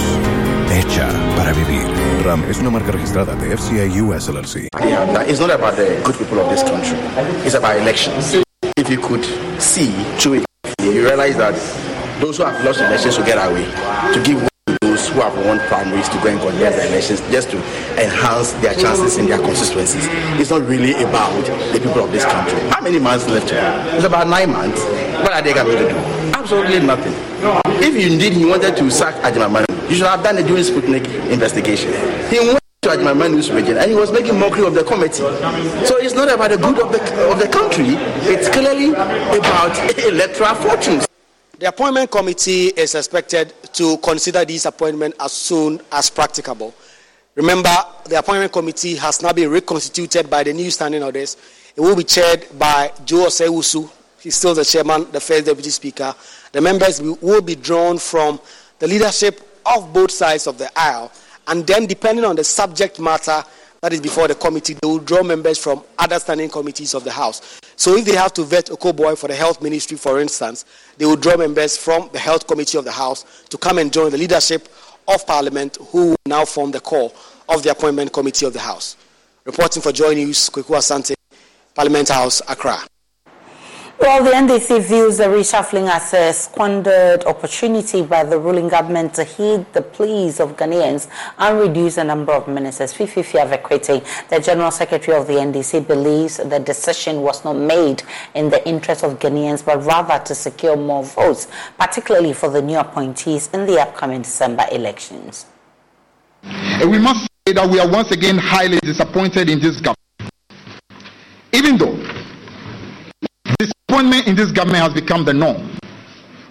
Hecha 0.70 1.08
para 1.36 1.52
vivir. 1.54 1.82
RAM 2.24 2.44
es 2.48 2.58
una 2.58 2.70
marca 2.70 2.92
registrada 2.92 3.34
de 3.34 3.56
FCA 3.56 4.00
US 4.00 4.28
LLC. 4.28 4.68
Yeah, 4.80 5.24
it's 5.26 5.40
not 5.40 5.50
about 5.50 5.74
the 5.74 6.00
good 6.04 6.16
people 6.16 6.38
of 6.38 6.48
this 6.50 6.62
country. 6.62 6.96
It's 7.44 7.56
about 7.56 7.78
elections. 7.78 8.40
If 8.76 8.88
you 8.88 9.00
could 9.00 9.24
see 9.58 9.90
through 10.20 10.42
it, 10.42 10.44
you 10.80 11.04
realize 11.04 11.36
that 11.36 11.56
those 12.20 12.38
who 12.38 12.44
have 12.44 12.64
lost 12.64 12.78
elections 12.78 13.18
will 13.18 13.26
get 13.26 13.38
away 13.38 13.66
to 14.12 14.20
give 14.22 14.40
primaries 15.94 16.08
to 16.08 16.18
go 16.22 16.28
and 16.30 16.40
contest 16.40 16.76
the 16.76 16.88
elections 16.88 17.20
just 17.30 17.50
to 17.50 17.56
enhance 18.02 18.52
their 18.54 18.74
chances 18.74 19.16
in 19.18 19.26
their 19.26 19.38
constituencies. 19.38 20.06
It's 20.40 20.50
not 20.50 20.62
really 20.62 20.92
about 21.02 21.32
the 21.72 21.78
people 21.80 22.04
of 22.04 22.12
this 22.12 22.24
country. 22.24 22.58
How 22.70 22.80
many 22.80 22.98
months 22.98 23.26
left? 23.28 23.50
It's 23.52 24.04
about 24.04 24.28
nine 24.28 24.50
months. 24.52 24.82
What 25.22 25.32
are 25.32 25.42
they 25.42 25.54
going 25.54 25.66
to 25.66 25.88
do? 25.88 25.96
Absolutely 26.34 26.80
nothing. 26.80 27.12
If 27.82 27.94
indeed 27.94 28.32
he 28.32 28.44
wanted 28.44 28.76
to 28.76 28.90
sack 28.90 29.14
Agyeman-Manu, 29.22 29.66
you 29.88 29.96
should 29.96 30.06
have 30.06 30.22
done 30.22 30.38
it 30.38 30.46
during 30.46 30.64
Sputnik 30.64 31.06
investigation. 31.30 31.92
He 32.30 32.38
went 32.40 32.58
to 32.82 32.88
Agyeman-Manu's 32.90 33.50
region 33.50 33.76
and 33.78 33.90
he 33.90 33.96
was 33.96 34.10
making 34.12 34.38
mockery 34.38 34.66
of 34.66 34.74
the 34.74 34.84
committee. 34.84 35.22
So 35.86 35.96
it's 35.98 36.14
not 36.14 36.32
about 36.32 36.50
the 36.50 36.58
good 36.58 36.78
of 36.80 36.92
the, 36.92 37.30
of 37.30 37.38
the 37.38 37.48
country. 37.48 37.94
It's 38.26 38.48
clearly 38.48 38.90
about 38.90 39.98
electoral 39.98 40.54
fortunes. 40.56 41.06
The 41.56 41.68
appointment 41.68 42.10
committee 42.10 42.66
is 42.66 42.96
expected 42.96 43.54
to 43.74 43.96
consider 43.98 44.44
these 44.44 44.66
appointments 44.66 45.16
as 45.20 45.32
soon 45.32 45.80
as 45.92 46.10
practicable. 46.10 46.74
Remember, 47.36 47.74
the 48.06 48.18
appointment 48.18 48.52
committee 48.52 48.96
has 48.96 49.22
now 49.22 49.32
been 49.32 49.48
reconstituted 49.48 50.28
by 50.28 50.42
the 50.42 50.52
new 50.52 50.68
standing 50.72 51.04
orders. 51.04 51.36
It 51.76 51.80
will 51.80 51.94
be 51.94 52.02
chaired 52.02 52.46
by 52.58 52.90
Joe 53.04 53.26
Osei-Owusu. 53.26 53.88
He's 54.20 54.34
still 54.34 54.54
the 54.54 54.64
chairman, 54.64 55.10
the 55.12 55.20
first 55.20 55.46
deputy 55.46 55.70
speaker. 55.70 56.12
The 56.50 56.60
members 56.60 57.00
will 57.00 57.42
be 57.42 57.54
drawn 57.54 57.98
from 57.98 58.40
the 58.80 58.88
leadership 58.88 59.40
of 59.64 59.92
both 59.92 60.10
sides 60.10 60.48
of 60.48 60.58
the 60.58 60.70
aisle. 60.76 61.12
And 61.46 61.64
then, 61.64 61.86
depending 61.86 62.24
on 62.24 62.34
the 62.34 62.44
subject 62.44 62.98
matter 62.98 63.44
that 63.80 63.92
is 63.92 64.00
before 64.00 64.26
the 64.26 64.34
committee, 64.34 64.74
they 64.74 64.86
will 64.88 64.98
draw 64.98 65.22
members 65.22 65.58
from 65.58 65.84
other 65.98 66.18
standing 66.18 66.48
committees 66.48 66.94
of 66.94 67.04
the 67.04 67.12
House. 67.12 67.60
So, 67.76 67.96
if 67.96 68.04
they 68.04 68.14
have 68.16 68.32
to 68.34 68.44
vet 68.44 68.66
Okoe-Boye 68.66 69.16
for 69.16 69.28
the 69.28 69.34
health 69.34 69.60
ministry, 69.62 69.96
for 69.96 70.20
instance, 70.20 70.64
they 70.96 71.04
will 71.04 71.16
draw 71.16 71.36
members 71.36 71.76
from 71.76 72.08
the 72.12 72.18
health 72.18 72.46
committee 72.46 72.78
of 72.78 72.84
the 72.84 72.92
House 72.92 73.24
to 73.50 73.58
come 73.58 73.78
and 73.78 73.92
join 73.92 74.10
the 74.10 74.18
leadership 74.18 74.68
of 75.08 75.26
Parliament, 75.26 75.76
who 75.90 76.14
now 76.26 76.44
form 76.44 76.70
the 76.70 76.80
core 76.80 77.12
of 77.48 77.62
the 77.62 77.70
appointment 77.70 78.12
committee 78.12 78.46
of 78.46 78.52
the 78.52 78.60
House. 78.60 78.96
Reporting 79.44 79.82
for 79.82 79.92
Joy 79.92 80.14
News, 80.14 80.48
Kweku 80.48 80.76
Asante, 80.76 81.14
Parliament 81.74 82.08
House, 82.08 82.40
Accra. 82.48 82.78
Well, 84.00 84.24
the 84.24 84.30
NDC 84.32 84.82
views 84.82 85.18
the 85.18 85.24
reshuffling 85.24 85.88
as 85.88 86.12
a 86.14 86.32
squandered 86.32 87.24
opportunity 87.26 88.02
by 88.02 88.24
the 88.24 88.38
ruling 88.38 88.68
government 88.68 89.14
to 89.14 89.24
heed 89.24 89.72
the 89.72 89.82
pleas 89.82 90.40
of 90.40 90.56
Ghanaians 90.56 91.08
and 91.38 91.60
reduce 91.60 91.94
the 91.94 92.04
number 92.04 92.32
of 92.32 92.48
ministers. 92.48 92.92
Fifi 92.92 93.22
Avekwete, 93.22 94.28
the 94.28 94.40
General 94.40 94.72
Secretary 94.72 95.16
of 95.16 95.28
the 95.28 95.34
NDC, 95.34 95.86
believes 95.86 96.38
the 96.38 96.58
decision 96.58 97.22
was 97.22 97.44
not 97.44 97.54
made 97.54 98.02
in 98.34 98.50
the 98.50 98.66
interest 98.68 99.04
of 99.04 99.20
Ghanaians, 99.20 99.64
but 99.64 99.84
rather 99.84 100.22
to 100.24 100.34
secure 100.34 100.76
more 100.76 101.04
votes, 101.04 101.46
particularly 101.78 102.32
for 102.32 102.50
the 102.50 102.60
new 102.60 102.78
appointees 102.78 103.48
in 103.54 103.64
the 103.64 103.80
upcoming 103.80 104.22
December 104.22 104.66
elections. 104.72 105.46
And 106.42 106.90
we 106.90 106.98
must 106.98 107.28
say 107.46 107.54
that 107.54 107.70
we 107.70 107.78
are 107.78 107.88
once 107.88 108.10
again 108.10 108.38
highly 108.38 108.80
disappointed 108.80 109.48
in 109.48 109.60
this 109.60 109.80
government. 109.80 109.94
Even 111.52 111.78
though 111.78 112.13
disappointment 113.64 114.26
in 114.26 114.36
this 114.36 114.50
government 114.52 114.82
has 114.82 114.92
become 114.92 115.24
the 115.24 115.32
norm. 115.32 115.76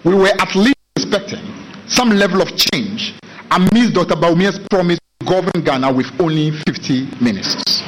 We 0.04 0.14
were 0.14 0.32
at 0.40 0.54
least 0.54 0.76
expecting 0.96 1.42
some 1.86 2.10
level 2.10 2.40
of 2.42 2.48
change 2.56 3.14
amidst 3.50 3.94
Dr. 3.94 4.16
Bawumia's 4.16 4.58
promise 4.70 4.98
to 5.20 5.26
govern 5.26 5.62
Ghana 5.64 5.92
with 5.92 6.06
only 6.20 6.50
50 6.50 7.08
ministers. 7.20 7.82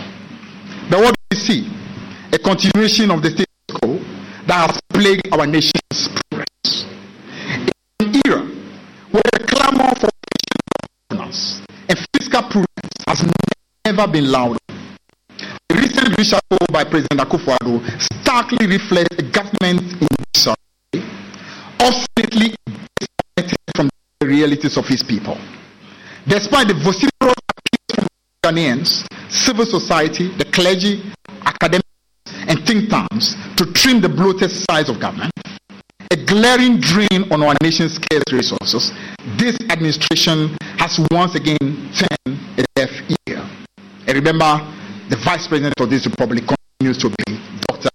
But 0.90 1.00
what 1.00 1.14
do 1.14 1.22
we 1.30 1.36
see? 1.36 1.68
A 2.32 2.38
continuation 2.38 3.10
of 3.10 3.22
the 3.22 3.30
status 3.30 3.46
quo 3.80 3.98
that 4.46 4.70
has 4.70 4.80
plagued 4.90 5.28
our 5.32 5.46
nation's 5.46 6.08
progress. 6.30 6.84
In 8.00 8.08
an 8.08 8.22
era 8.26 8.40
where 9.10 9.22
the 9.32 9.44
clamor 9.48 9.94
for 9.96 10.08
governance 11.10 11.62
and 11.88 11.98
fiscal 12.16 12.42
prudence 12.42 13.04
has 13.08 13.24
never 13.84 14.06
been 14.06 14.30
louder. 14.30 14.58
Reshuffle 16.16 16.72
by 16.72 16.82
President 16.82 17.20
Akufo-Addo 17.20 17.84
starkly 18.22 18.66
reflects 18.66 19.14
a 19.18 19.22
government 19.22 19.82
in 20.00 20.08
disarray, 20.32 21.04
obstinately 21.78 22.54
disconnected 22.98 23.58
from 23.76 23.90
the 24.20 24.26
realities 24.26 24.78
of 24.78 24.86
his 24.86 25.02
people. 25.02 25.36
Despite 26.26 26.68
the 26.68 26.74
vociferous 26.74 27.36
appeals 27.52 27.92
from 27.94 28.06
Ghanaians, 28.42 29.06
civil 29.30 29.66
society, 29.66 30.28
the 30.38 30.46
clergy, 30.46 31.02
academics, 31.44 31.86
and 32.48 32.64
think 32.66 32.88
tanks 32.88 33.34
to 33.56 33.70
trim 33.74 34.00
the 34.00 34.08
bloated 34.08 34.50
size 34.50 34.88
of 34.88 34.98
government, 34.98 35.32
a 36.10 36.16
glaring 36.24 36.80
drain 36.80 37.30
on 37.30 37.42
our 37.42 37.54
nation's 37.62 37.96
scarce 37.96 38.24
resources, 38.32 38.90
this 39.36 39.58
administration 39.70 40.56
has 40.78 40.98
once 41.10 41.34
again 41.34 41.90
turned 41.92 42.38
a 42.56 42.64
deaf 42.74 42.90
ear. 43.28 43.44
And 44.06 44.16
remember, 44.16 44.72
the 45.08 45.16
vice 45.24 45.46
president 45.46 45.74
of 45.80 45.88
this 45.90 46.06
republic 46.06 46.44
continues 46.46 46.98
to 46.98 47.08
be 47.08 47.38
Dr. 47.68 47.88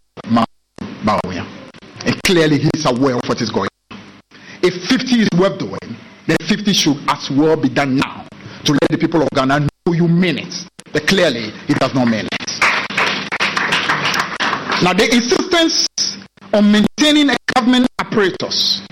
Bawumia. 1.03 1.45
And 2.05 2.21
clearly 2.23 2.57
he's 2.59 2.85
aware 2.85 3.15
of 3.15 3.21
what 3.27 3.41
is 3.41 3.51
going 3.51 3.69
on. 3.91 3.97
If 4.63 4.73
50 4.87 5.15
is 5.21 5.29
worth 5.37 5.59
doing, 5.59 5.95
then 6.27 6.37
50 6.47 6.73
should 6.73 6.97
as 7.09 7.29
well 7.31 7.57
be 7.57 7.69
done 7.69 7.97
now 7.97 8.25
to 8.63 8.71
let 8.73 8.89
the 8.89 8.97
people 8.97 9.21
of 9.21 9.29
Ghana 9.33 9.59
know 9.59 9.93
you 9.93 10.07
mean 10.07 10.37
it. 10.37 10.53
But 10.93 11.07
clearly, 11.07 11.51
he 11.67 11.73
does 11.73 11.93
not 11.93 12.05
mean 12.07 12.27
it. 12.31 12.59
Now, 14.83 14.93
the 14.93 15.09
insistence 15.11 15.87
on 16.53 16.71
maintaining 16.71 17.29
a 17.29 17.37
government 17.55 17.87
apparatus 17.99 18.85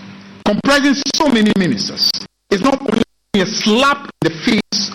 comprising 0.46 0.96
so 1.16 1.28
many 1.30 1.52
ministers 1.58 2.10
is 2.50 2.62
not 2.62 2.82
only 2.82 3.04
a 3.36 3.46
slap 3.46 4.10
in 4.26 4.32
the 4.32 4.36
face 4.44 4.92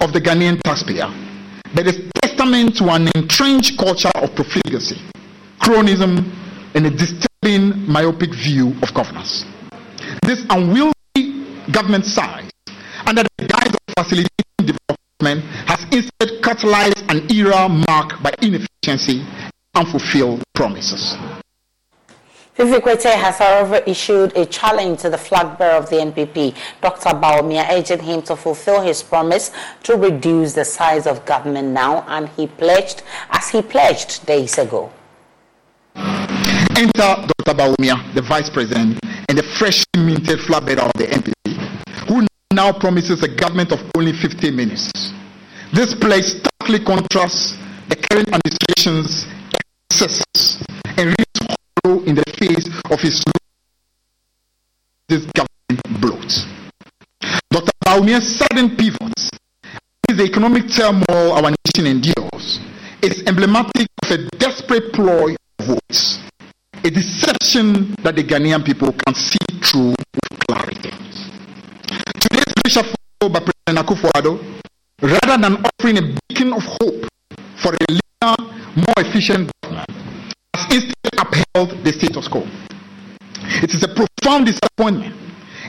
of 0.00 0.12
the 0.12 0.20
Ghanaian 0.20 0.60
taxpayer, 0.62 1.08
but 1.74 1.86
is 1.86 2.10
testament 2.22 2.76
to 2.76 2.88
an 2.90 3.08
entrenched 3.14 3.78
culture 3.78 4.10
of 4.16 4.34
profligacy, 4.34 5.00
cronism, 5.58 6.18
and 6.74 6.86
a 6.86 6.90
disturbing 6.90 7.86
myopic 7.88 8.34
view 8.34 8.74
of 8.82 8.92
governance. 8.94 9.44
This 10.22 10.44
unwieldy 10.50 10.92
government 11.72 12.04
size, 12.04 12.50
under 13.06 13.22
the 13.22 13.46
guise 13.46 13.74
of 13.74 14.04
facilitating 14.04 14.30
development, 14.58 15.44
has 15.66 15.82
instead 15.92 16.42
catalyzed 16.42 17.02
an 17.10 17.30
era 17.30 17.68
marked 17.68 18.22
by 18.22 18.32
inefficiency 18.42 19.20
and 19.20 19.52
unfulfilled 19.74 20.42
promises. 20.54 21.16
Fifi 22.54 22.80
Kwetey 22.80 23.14
has, 23.14 23.38
however, 23.38 23.76
issued 23.86 24.36
a 24.36 24.44
challenge 24.44 25.00
to 25.00 25.10
the 25.10 25.16
flag 25.16 25.56
bearer 25.56 25.76
of 25.76 25.88
the 25.88 25.96
NPP, 25.96 26.54
Dr. 26.80 27.10
Bawumia, 27.10 27.64
urging 27.70 28.00
him 28.00 28.22
to 28.22 28.34
fulfill 28.34 28.80
his 28.80 29.02
promise 29.02 29.52
to 29.84 29.94
reduce 29.96 30.52
the 30.54 30.64
size 30.64 31.06
of 31.06 31.24
government 31.24 31.68
now, 31.68 32.04
and 32.08 32.28
he 32.30 32.48
pledged, 32.48 33.02
as 33.30 33.48
he 33.48 33.62
pledged 33.62 34.26
days 34.26 34.58
ago. 34.58 34.92
Enter 35.94 36.92
Dr. 37.38 37.54
Bawumia, 37.54 38.14
the 38.14 38.22
vice 38.22 38.50
president, 38.50 38.98
and 39.28 39.38
the 39.38 39.44
freshly 39.58 39.84
minted 39.96 40.40
flag 40.40 40.66
bearer 40.66 40.82
of 40.82 40.92
the 40.94 41.06
NPP, 41.06 42.08
who 42.08 42.26
now 42.52 42.72
promises 42.72 43.22
a 43.22 43.28
government 43.28 43.70
of 43.70 43.78
only 43.96 44.12
15 44.12 44.54
minutes. 44.54 44.90
This 45.72 45.94
pledge 45.94 46.24
starkly 46.24 46.84
contrasts 46.84 47.56
the 47.88 47.96
current 47.96 48.28
administration's 48.28 49.26
excesses 49.90 50.64
and 50.96 51.14
in 51.84 52.14
the 52.14 52.24
face 52.38 52.68
of 52.90 53.00
his 53.00 53.22
this 55.08 55.24
government 55.34 56.00
bloat. 56.00 56.46
Dr. 57.50 57.72
Bawumia's 57.84 58.36
sudden 58.36 58.76
pivots 58.76 59.30
is 60.08 60.16
the 60.16 60.24
economic 60.24 60.68
turmoil 60.70 61.32
our 61.32 61.50
nation 61.50 61.86
endures 61.86 62.60
is 63.02 63.22
emblematic 63.26 63.88
of 64.04 64.10
a 64.10 64.18
desperate 64.36 64.92
ploy 64.92 65.34
of 65.58 65.66
votes, 65.66 66.18
a 66.84 66.90
deception 66.90 67.94
that 68.02 68.14
the 68.16 68.22
Ghanaian 68.22 68.64
people 68.64 68.92
can 68.92 69.14
see 69.14 69.38
through 69.64 69.90
with 69.96 70.46
clarity. 70.46 70.90
Today's 72.20 72.54
reshuffle 72.64 73.32
by 73.32 73.40
President 73.40 73.86
Akufo-Addo, 73.86 74.60
rather 75.02 75.40
than 75.42 75.64
offering 75.64 75.98
a 75.98 76.14
beacon 76.28 76.52
of 76.52 76.62
hope 76.62 77.08
for 77.56 77.72
a 77.74 77.84
leaner, 77.88 78.36
more 78.76 78.98
efficient 78.98 79.50
government, 79.62 79.99
instead 80.70 80.94
upheld 81.18 81.84
the 81.84 81.92
status 81.92 82.28
quo. 82.28 82.46
It 83.62 83.74
is 83.74 83.82
a 83.82 83.88
profound 83.88 84.46
disappointment 84.46 85.14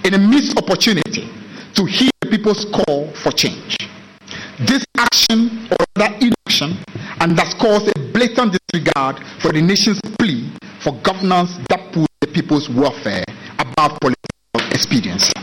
and 0.04 0.16
a 0.16 0.20
missed 0.20 0.58
opportunity 0.58 1.30
to 1.76 1.86
hear 1.86 2.10
the 2.22 2.30
people's 2.30 2.66
call 2.66 3.12
for 3.24 3.32
change. 3.32 3.78
This 4.60 4.86
action, 4.98 5.68
or 5.72 5.86
rather 5.98 6.16
inaction, 6.16 6.78
underscores 7.20 7.88
a 7.88 8.00
blatant 8.14 8.58
disregard 8.58 9.24
for 9.42 9.52
the 9.52 9.62
nation's 9.62 10.00
plea 10.20 10.50
for 10.84 10.94
governance 11.02 11.58
that 11.70 11.92
puts 11.94 12.08
the 12.22 12.28
people's 12.28 12.70
welfare 12.70 13.24
above 13.60 13.98
political 14.00 14.72
expediency. 14.72 15.34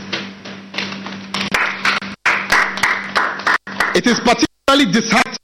It 3.95 4.07
is 4.07 4.19
particularly 4.19 4.91
disheartening 4.91 5.37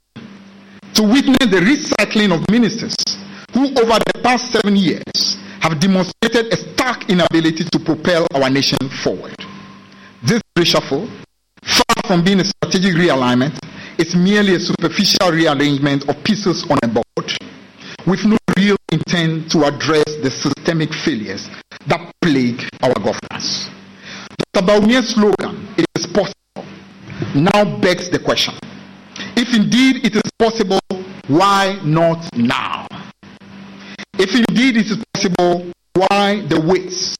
to 0.94 1.02
witness 1.02 1.50
the 1.50 1.60
recycling 1.60 2.32
of 2.32 2.40
ministers 2.50 2.96
over 3.74 3.98
the 3.98 4.20
past 4.22 4.52
seven 4.52 4.76
years, 4.76 5.36
have 5.60 5.80
demonstrated 5.80 6.52
a 6.52 6.56
stark 6.56 7.08
inability 7.10 7.64
to 7.64 7.78
propel 7.78 8.26
our 8.34 8.50
nation 8.50 8.78
forward. 9.02 9.34
This 10.22 10.40
reshuffle, 10.58 11.08
far 11.62 12.02
from 12.06 12.22
being 12.24 12.40
a 12.40 12.44
strategic 12.44 12.94
realignment, 12.94 13.58
is 13.98 14.14
merely 14.14 14.54
a 14.54 14.60
superficial 14.60 15.30
rearrangement 15.32 16.08
of 16.08 16.22
pieces 16.22 16.64
on 16.70 16.78
a 16.82 16.88
board 16.88 17.32
with 18.06 18.24
no 18.24 18.36
real 18.56 18.76
intent 18.92 19.50
to 19.50 19.64
address 19.64 20.04
the 20.22 20.30
systemic 20.30 20.92
failures 21.04 21.48
that 21.86 22.12
plague 22.22 22.62
our 22.82 22.94
governance. 22.94 23.68
Dr. 24.52 24.66
Bawumia's 24.66 25.08
slogan, 25.14 25.68
it 25.76 25.86
is 25.96 26.06
possible, 26.06 26.64
now 27.34 27.78
begs 27.80 28.10
the 28.10 28.18
question. 28.18 28.54
If 29.36 29.54
indeed 29.54 30.04
it 30.04 30.14
is 30.14 30.30
possible, 30.38 30.80
why 31.28 31.80
not 31.84 32.24
now? 32.36 32.86
If 34.18 34.34
indeed 34.34 34.76
it 34.78 34.86
is 34.86 35.04
possible, 35.12 35.70
why 35.94 36.40
the 36.48 36.58
waits, 36.60 37.14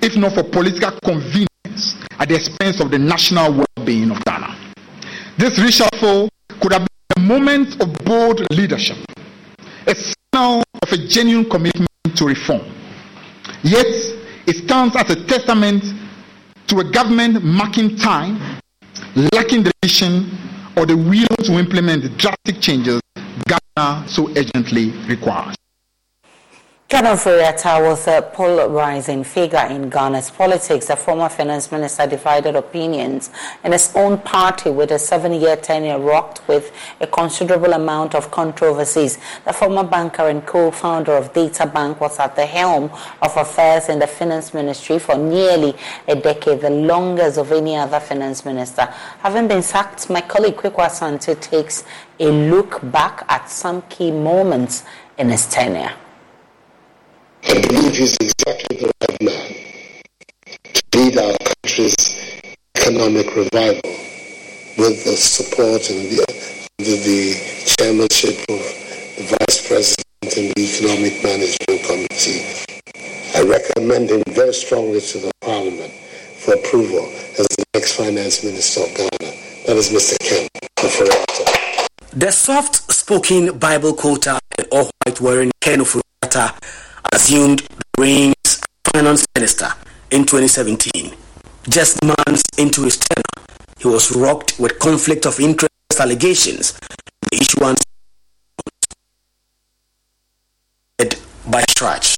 if 0.00 0.16
not 0.16 0.34
for 0.34 0.42
political 0.42 0.90
convenience 1.04 1.94
at 2.18 2.28
the 2.28 2.34
expense 2.34 2.80
of 2.80 2.90
the 2.90 2.98
national 2.98 3.52
well 3.54 3.84
being 3.86 4.10
of 4.10 4.24
Ghana? 4.24 4.56
This 5.38 5.56
reshuffle 5.58 6.28
could 6.60 6.72
have 6.72 6.82
been 6.82 7.16
a 7.16 7.20
moment 7.20 7.80
of 7.80 7.94
bold 8.04 8.44
leadership, 8.50 8.96
a 9.86 9.94
signal 9.94 10.64
of 10.82 10.92
a 10.92 10.96
genuine 11.06 11.48
commitment 11.48 11.88
to 12.16 12.26
reform. 12.26 12.62
Yet, 13.62 13.86
it 14.46 14.64
stands 14.64 14.96
as 14.96 15.10
a 15.10 15.24
testament 15.24 15.84
to 16.66 16.80
a 16.80 16.84
government 16.90 17.44
marking 17.44 17.96
time, 17.96 18.58
lacking 19.32 19.62
the 19.62 19.72
vision 19.82 20.36
or 20.76 20.86
the 20.86 20.96
will 20.96 21.36
to 21.44 21.52
implement 21.58 22.02
the 22.02 22.08
drastic 22.10 22.60
changes 22.60 23.00
Ghana 23.46 24.08
so 24.08 24.28
urgently 24.30 24.90
requires. 25.06 25.54
Ghana 26.92 27.14
Ofori-Atta 27.14 27.82
was 27.82 28.06
a 28.06 28.20
polarizing 28.20 29.24
figure 29.24 29.66
in 29.70 29.88
Ghana's 29.88 30.30
politics. 30.30 30.88
The 30.88 30.96
former 30.96 31.30
finance 31.30 31.72
minister 31.72 32.06
divided 32.06 32.54
opinions 32.54 33.30
in 33.64 33.72
his 33.72 33.90
own 33.96 34.18
party 34.18 34.68
with 34.68 34.90
a 34.90 34.98
seven-year 34.98 35.56
tenure 35.56 35.98
rocked 35.98 36.46
with 36.48 36.70
a 37.00 37.06
considerable 37.06 37.72
amount 37.72 38.14
of 38.14 38.30
controversies. 38.30 39.18
The 39.46 39.54
former 39.54 39.84
banker 39.84 40.28
and 40.28 40.44
co-founder 40.44 41.12
of 41.12 41.32
Data 41.32 41.64
Bank 41.64 41.98
was 41.98 42.18
at 42.18 42.36
the 42.36 42.44
helm 42.44 42.90
of 43.22 43.34
affairs 43.38 43.88
in 43.88 43.98
the 43.98 44.06
finance 44.06 44.52
ministry 44.52 44.98
for 44.98 45.16
nearly 45.16 45.74
a 46.08 46.14
decade, 46.14 46.60
the 46.60 46.68
longest 46.68 47.38
of 47.38 47.52
any 47.52 47.74
other 47.74 48.00
finance 48.00 48.44
minister. 48.44 48.82
Having 49.20 49.48
been 49.48 49.62
sacked, 49.62 50.10
my 50.10 50.20
colleague 50.20 50.56
Kweku 50.56 50.84
Asante 50.84 51.40
takes 51.40 51.84
a 52.20 52.26
look 52.26 52.80
back 52.92 53.24
at 53.30 53.48
some 53.48 53.80
key 53.88 54.10
moments 54.10 54.84
in 55.16 55.30
his 55.30 55.46
tenure. 55.46 55.92
I 57.44 57.60
believe 57.60 57.96
he's 57.96 58.16
exactly 58.20 58.76
the 58.76 58.90
right 59.00 59.22
man 59.22 59.54
to 60.74 60.98
lead 60.98 61.18
our 61.18 61.36
country's 61.38 61.96
economic 62.76 63.34
revival 63.34 63.90
with 64.78 65.04
the 65.04 65.16
support 65.16 65.88
and 65.90 66.08
the, 66.10 66.24
the, 66.78 66.96
the 67.04 67.74
chairmanship 67.76 68.38
of 68.48 68.62
the 69.16 69.36
Vice 69.38 69.66
President 69.66 70.36
and 70.36 70.52
the 70.54 70.62
Economic 70.62 71.22
Management 71.22 71.82
Committee. 71.84 72.42
I 73.34 73.42
recommend 73.42 74.10
him 74.10 74.22
very 74.34 74.54
strongly 74.54 75.00
to 75.00 75.18
the 75.18 75.30
Parliament 75.40 75.92
for 76.38 76.54
approval 76.54 77.04
as 77.38 77.46
the 77.56 77.64
next 77.74 77.96
Finance 77.96 78.44
Minister 78.44 78.82
of 78.82 78.94
Ghana. 78.94 79.32
That 79.66 79.76
is 79.76 79.90
Mr. 79.90 80.16
Ken 80.20 80.48
Ofori-Atta. 80.78 81.88
The 82.14 82.30
soft-spoken 82.30 83.58
Bible 83.58 83.94
quoter 83.94 84.38
and 84.58 84.68
all-white 84.70 85.20
wearing 85.20 85.50
Ken 85.60 85.80
Ofori-Atta 85.80 86.54
assumed 87.12 87.60
the 87.60 87.84
reins 87.98 88.62
finance 88.92 89.26
minister 89.36 89.68
in 90.10 90.22
2017. 90.22 91.14
Just 91.68 91.98
months 92.04 92.42
into 92.58 92.82
his 92.82 92.98
tenure, 92.98 93.46
he 93.78 93.88
was 93.88 94.14
rocked 94.14 94.58
with 94.58 94.78
conflict 94.78 95.26
of 95.26 95.38
interest 95.40 95.70
allegations 96.00 96.78
the 97.30 97.38
issuance 97.38 97.82
by 101.50 101.62
Stretch. 101.70 102.16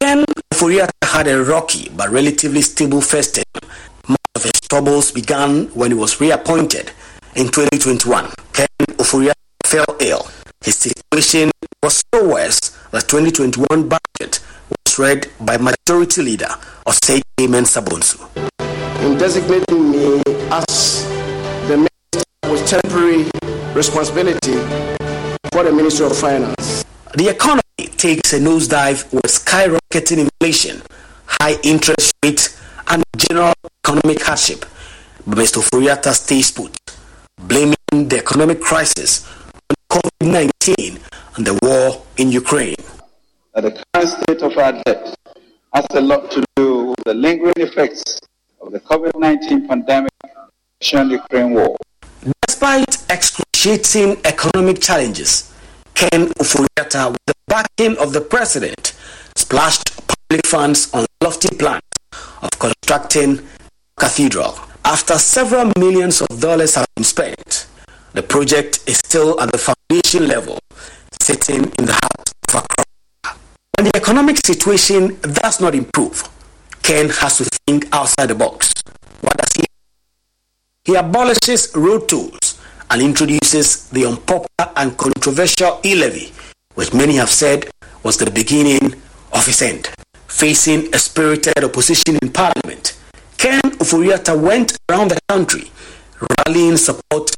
Then 0.00 0.24
Ofori-Atta 0.52 0.92
had 1.06 1.26
a 1.28 1.42
rocky 1.42 1.90
but 1.96 2.10
relatively 2.10 2.62
stable 2.62 3.00
first 3.00 3.36
term. 3.36 3.70
Most 4.08 4.18
of 4.36 4.42
his 4.42 4.60
troubles 4.68 5.10
began 5.12 5.66
when 5.68 5.90
he 5.90 5.96
was 5.96 6.20
reappointed 6.20 6.92
in 7.34 7.48
2021. 7.48 8.30
Ken 8.52 8.66
Ofori-Atta 8.92 9.34
fell 9.64 9.96
ill. 10.00 10.28
His 10.62 10.76
situation 10.76 11.50
was 11.82 12.02
so 12.12 12.28
worse 12.28 12.73
that 12.94 13.08
2021 13.08 13.88
budget 13.88 14.38
was 14.70 14.98
read 15.00 15.26
by 15.40 15.56
majority 15.58 16.22
leader 16.22 16.46
Osei 16.86 17.20
Kyei-Mensah-Bonsu. 17.36 18.22
In 19.04 19.18
designating 19.18 19.90
me 19.90 20.22
as 20.52 21.02
the 21.66 21.76
minister 21.76 22.22
with 22.48 22.64
temporary 22.64 23.28
responsibility 23.74 24.54
for 25.52 25.64
the 25.64 25.72
Ministry 25.74 26.06
of 26.06 26.16
Finance. 26.16 26.84
The 27.16 27.30
economy 27.30 27.90
takes 27.96 28.32
a 28.32 28.38
nosedive 28.38 29.12
with 29.12 29.26
skyrocketing 29.26 30.28
inflation, 30.30 30.80
high 31.26 31.56
interest 31.64 32.12
rates, 32.24 32.62
and 32.86 33.02
general 33.16 33.54
economic 33.84 34.22
hardship. 34.22 34.64
But 35.26 35.38
Mr. 35.38 35.60
Ofori-Atta 35.64 36.14
stays 36.14 36.52
put, 36.52 36.70
blaming 37.40 37.74
the 37.90 38.18
economic 38.18 38.60
crisis 38.60 39.26
on 39.94 40.00
COVID-19 40.20 41.00
and 41.36 41.46
the 41.46 41.58
war 41.62 42.02
in 42.16 42.30
Ukraine. 42.32 42.76
The 43.54 43.84
current 43.94 44.08
state 44.10 44.42
of 44.42 44.56
our 44.58 44.72
debt 44.84 45.14
has 45.72 45.86
a 45.90 46.00
lot 46.00 46.30
to 46.32 46.44
do 46.56 46.86
with 46.86 47.04
the 47.04 47.14
lingering 47.14 47.54
effects 47.56 48.20
of 48.60 48.72
the 48.72 48.80
COVID 48.80 49.18
19 49.18 49.68
pandemic 49.68 50.12
and 50.92 51.10
the 51.10 51.14
Ukraine 51.14 51.54
war. 51.54 51.76
Despite 52.46 53.04
excruciating 53.10 54.20
economic 54.24 54.80
challenges, 54.80 55.52
Ken 55.94 56.28
Ofori-Atta, 56.40 57.10
with 57.12 57.24
the 57.26 57.34
backing 57.46 57.96
of 57.98 58.12
the 58.12 58.20
president, 58.20 58.92
splashed 59.36 59.84
public 60.08 60.46
funds 60.46 60.92
on 60.92 61.06
lofty 61.22 61.54
plans 61.56 61.82
of 62.42 62.50
constructing 62.58 63.38
a 63.38 64.00
cathedral. 64.00 64.58
After 64.84 65.18
several 65.18 65.72
millions 65.78 66.20
of 66.20 66.40
dollars 66.40 66.74
have 66.74 66.86
been 66.96 67.04
spent, 67.04 67.66
the 68.14 68.22
project 68.22 68.78
is 68.86 68.96
still 68.98 69.40
at 69.40 69.50
the 69.50 69.58
foundation 69.58 70.28
level, 70.28 70.58
sitting 71.20 71.64
in 71.78 71.84
the 71.84 71.92
heart 71.92 72.32
of 72.48 72.54
Accra. 72.54 72.84
When 73.76 73.86
the 73.86 73.96
economic 73.96 74.38
situation 74.46 75.18
does 75.20 75.60
not 75.60 75.74
improve, 75.74 76.28
Ken 76.82 77.08
has 77.08 77.38
to 77.38 77.44
think 77.66 77.88
outside 77.92 78.26
the 78.26 78.36
box. 78.36 78.72
What 79.20 79.36
does 79.36 79.52
he? 79.56 79.64
He 80.84 80.94
abolishes 80.94 81.74
road 81.74 82.08
tolls 82.08 82.60
and 82.88 83.02
introduces 83.02 83.88
the 83.88 84.06
unpopular 84.06 84.70
and 84.76 84.96
controversial 84.96 85.80
e-levy, 85.84 86.32
which 86.76 86.94
many 86.94 87.16
have 87.16 87.30
said 87.30 87.68
was 88.04 88.16
the 88.16 88.30
beginning 88.30 88.94
of 89.32 89.44
his 89.44 89.60
end. 89.60 89.90
Facing 90.28 90.94
a 90.94 90.98
spirited 90.98 91.64
opposition 91.64 92.16
in 92.22 92.30
parliament, 92.30 92.96
Ken 93.38 93.60
Ofori-Atta 93.82 94.36
went 94.36 94.76
around 94.88 95.10
the 95.10 95.18
country 95.28 95.72
rallying 96.46 96.76
support 96.76 97.30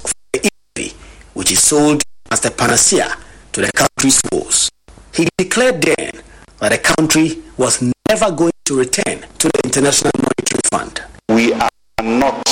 which 1.47 1.53
is 1.53 1.63
sold 1.63 2.03
as 2.33 2.41
the 2.41 2.51
panacea 2.51 3.17
to 3.53 3.61
the 3.61 3.71
country's 3.71 4.21
woes. 4.33 4.69
He 5.15 5.29
declared 5.39 5.81
then 5.81 6.11
that 6.59 6.71
the 6.73 6.79
country 6.79 7.39
was 7.57 7.81
never 8.09 8.33
going 8.33 8.51
to 8.65 8.77
return 8.77 9.21
to 9.39 9.49
the 9.55 9.61
International 9.63 10.11
Monetary 10.19 10.61
Fund. 10.73 11.03
We 11.29 11.53
are 11.53 11.69
not 12.03 12.43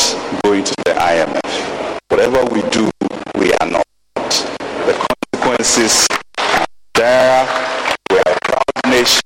going 0.44 0.62
to 0.62 0.74
the 0.86 0.92
IMF. 0.92 1.98
Whatever 2.08 2.44
we 2.54 2.62
do, 2.70 2.88
we 3.36 3.52
are 3.54 3.66
not. 3.68 3.84
The 4.14 5.08
consequences 5.34 6.06
are 6.38 6.64
there. 6.94 7.48
We 8.12 8.18
are 8.18 8.30
a 8.30 8.38
proud 8.44 8.92
nation. 8.94 9.22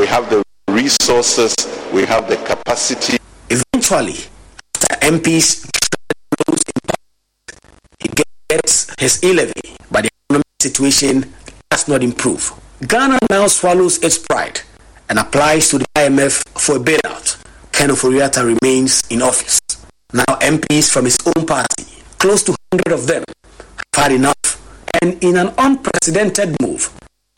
We 0.00 0.06
have 0.08 0.28
the 0.30 0.42
resources. 0.66 1.54
We 1.92 2.06
have 2.06 2.28
the 2.28 2.38
capacity. 2.38 3.18
Eventually, 3.50 4.18
after 4.74 4.96
MPs 5.06 5.70
he 8.00 8.08
gets 8.56 8.86
his 8.98 9.22
e-levy, 9.22 9.76
but 9.90 10.02
the 10.04 10.10
economic 10.28 10.46
situation 10.60 11.32
does 11.70 11.88
not 11.88 12.02
improve. 12.02 12.52
Ghana 12.86 13.18
now 13.30 13.46
swallows 13.46 13.98
its 14.02 14.18
pride 14.18 14.60
and 15.08 15.18
applies 15.18 15.68
to 15.70 15.78
the 15.78 15.86
IMF 15.96 16.42
for 16.58 16.76
a 16.76 16.80
bailout. 16.80 17.42
Ken 17.72 17.90
Ofori-Atta 17.90 18.44
remains 18.44 19.02
in 19.10 19.22
office. 19.22 19.60
Now 20.12 20.24
MPs 20.40 20.90
from 20.90 21.04
his 21.04 21.18
own 21.26 21.46
party, 21.46 21.84
close 22.18 22.42
to 22.44 22.52
100 22.72 22.92
of 22.98 23.06
them, 23.06 23.24
had 23.94 24.12
enough 24.12 24.34
and 25.02 25.22
in 25.22 25.36
an 25.36 25.52
unprecedented 25.58 26.56
move, 26.62 26.90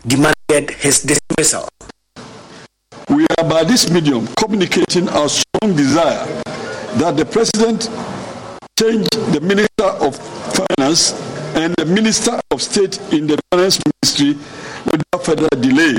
demanded 0.06 0.70
his 0.78 1.02
dismissal. 1.02 1.68
We 3.08 3.26
are 3.38 3.48
by 3.48 3.64
this 3.64 3.90
medium 3.90 4.26
communicating 4.38 5.08
our 5.08 5.28
strong 5.28 5.74
desire 5.74 6.26
that 7.00 7.16
the 7.16 7.24
President 7.24 7.88
change 8.78 9.08
the 9.32 9.40
Minister 9.40 9.90
of 10.06 10.37
Finance 10.58 11.12
and 11.54 11.72
the 11.76 11.84
Minister 11.84 12.40
of 12.50 12.60
State 12.60 12.98
in 13.12 13.28
the 13.28 13.38
Finance 13.52 13.78
Ministry 13.86 14.34
without 14.84 15.24
further 15.24 15.48
delay. 15.60 15.96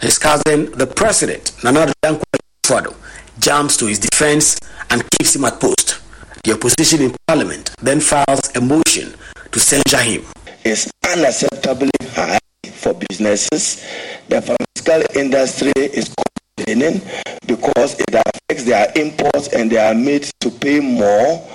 His 0.00 0.18
cousin, 0.18 0.72
the 0.72 0.86
President, 0.86 1.52
Nana 1.62 1.92
Dankwa 2.02 2.96
jumps 3.38 3.76
to 3.76 3.86
his 3.86 3.98
defense 4.00 4.58
and 4.90 5.08
keeps 5.10 5.36
him 5.36 5.44
at 5.44 5.60
post. 5.60 6.00
The 6.42 6.54
opposition 6.54 7.02
in 7.02 7.14
Parliament 7.28 7.70
then 7.82 8.00
files 8.00 8.50
a 8.56 8.60
motion 8.60 9.14
to 9.52 9.60
censure 9.60 10.02
him. 10.02 10.24
It's 10.64 10.90
unacceptably 11.04 11.90
high 12.14 12.38
for 12.72 12.94
businesses. 13.08 13.84
The 14.28 14.42
pharmaceutical 14.42 15.20
industry 15.20 15.72
is 15.76 16.12
complaining 16.56 17.00
because 17.46 18.00
it 18.00 18.14
affects 18.14 18.64
their 18.64 18.90
imports 18.96 19.48
and 19.48 19.70
they 19.70 19.78
are 19.78 19.94
made 19.94 20.28
to 20.40 20.50
pay 20.50 20.80
more. 20.80 21.46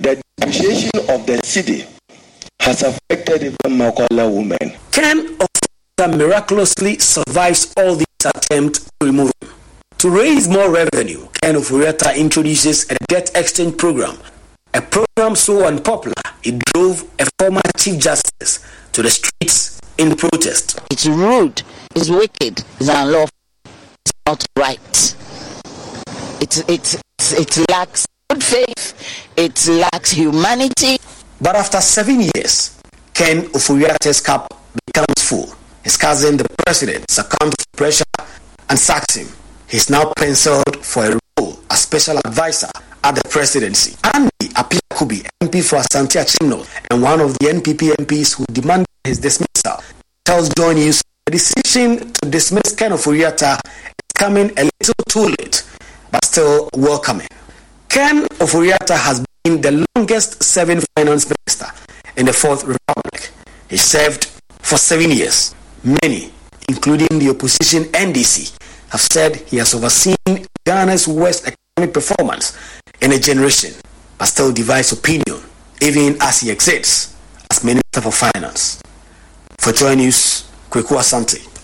The 0.00 0.22
depreciation 0.38 0.90
of 1.10 1.26
the 1.26 1.40
city 1.44 1.84
has 2.60 2.82
affected 2.82 3.42
even 3.42 3.78
Makola 3.78 4.32
women. 4.32 4.78
Ken 4.92 5.36
Ofori-Atta 5.38 6.16
miraculously 6.16 6.98
survives 6.98 7.72
all 7.76 7.96
these 7.96 8.06
attempts 8.24 8.80
to 8.84 8.90
remove 9.06 9.32
him. 9.42 9.50
To 9.98 10.10
raise 10.10 10.48
more 10.48 10.70
revenue, 10.70 11.26
Ken 11.42 11.56
Ofori-Atta 11.56 12.16
introduces 12.16 12.88
a 12.90 12.96
debt 13.08 13.32
exchange 13.34 13.76
program, 13.76 14.16
a 14.72 14.80
program 14.80 15.34
so 15.34 15.66
unpopular 15.66 16.14
it 16.44 16.58
drove 16.72 17.02
a 17.18 17.26
former 17.40 17.60
Chief 17.76 17.98
Justice 18.00 18.64
to 18.92 19.02
the 19.02 19.10
streets 19.10 19.80
in 19.98 20.14
protest. 20.14 20.78
It's 20.92 21.06
rude, 21.06 21.62
it's 21.96 22.08
wicked, 22.08 22.62
it's 22.78 22.88
unlawful, 22.88 23.34
it's 23.64 24.12
not 24.26 24.46
right. 24.56 25.16
It, 26.40 26.70
it, 26.70 27.02
it 27.32 27.70
lacks 27.70 28.06
good 28.30 28.44
faith, 28.44 29.30
it 29.36 29.66
lacks 29.68 30.10
humanity. 30.10 30.98
But 31.40 31.56
after 31.56 31.80
seven 31.80 32.20
years, 32.20 32.78
Ken 33.14 33.42
Ofori-Atta's 33.48 34.20
cup 34.20 34.48
becomes 34.86 35.22
full. 35.22 35.54
His 35.82 35.96
cousin, 35.96 36.36
the 36.36 36.46
president, 36.64 37.10
succumbs 37.10 37.54
to 37.56 37.64
pressure 37.76 38.04
and 38.68 38.78
sacks 38.78 39.16
him. 39.16 39.28
He's 39.68 39.88
now 39.88 40.12
penciled 40.16 40.84
for 40.84 41.04
a 41.06 41.18
role 41.38 41.58
as 41.70 41.80
special 41.80 42.18
advisor 42.18 42.68
at 43.04 43.14
the 43.14 43.22
presidency. 43.30 43.96
Andy 44.14 44.52
Appiah-Kubi, 44.54 45.22
MP 45.42 45.64
for 45.66 45.76
Asante 45.76 46.20
Akim 46.20 46.64
and 46.90 47.02
one 47.02 47.20
of 47.20 47.32
the 47.38 47.46
NPP 47.46 47.94
MPs 47.96 48.36
who 48.36 48.44
demanded 48.52 48.86
his 49.04 49.18
dismissal, 49.18 49.82
tells 50.24 50.48
Joy 50.50 50.74
News 50.74 51.02
the 51.26 51.32
decision 51.32 52.12
to 52.12 52.28
dismiss 52.28 52.74
Ken 52.74 52.90
Ofori-Atta 52.92 53.60
is 53.64 54.12
coming 54.14 54.50
a 54.58 54.64
little 54.80 54.94
too 55.08 55.34
late, 55.40 55.64
but 56.10 56.24
still 56.24 56.68
welcoming. 56.74 57.28
Ken 57.88 58.24
Ofori-Atta 58.38 58.96
has 58.96 59.24
been 59.44 59.60
the 59.60 59.84
longest 59.96 60.42
serving 60.42 60.80
finance 60.96 61.26
minister 61.30 61.66
in 62.16 62.26
the 62.26 62.32
Fourth 62.32 62.64
Republic. 62.64 63.30
He 63.68 63.76
served 63.76 64.26
for 64.60 64.76
seven 64.76 65.10
years. 65.10 65.54
Many, 66.02 66.30
including 66.68 67.18
the 67.18 67.30
opposition 67.30 67.84
NDC, 67.92 68.56
have 68.90 69.00
said 69.00 69.36
he 69.36 69.56
has 69.56 69.74
overseen 69.74 70.16
Ghana's 70.66 71.08
worst 71.08 71.48
economic 71.48 71.94
performance 71.94 72.56
in 73.00 73.12
a 73.12 73.18
generation, 73.18 73.72
but 74.18 74.26
still 74.26 74.52
divides 74.52 74.92
opinion, 74.92 75.40
even 75.80 76.16
as 76.20 76.40
he 76.40 76.50
exists 76.50 77.16
as 77.50 77.64
Minister 77.64 78.00
for 78.02 78.12
Finance. 78.12 78.80
For 79.58 79.72
Joy 79.72 79.94
News, 79.94 80.42
Kweku 80.70 80.96
Asante. 80.98 81.57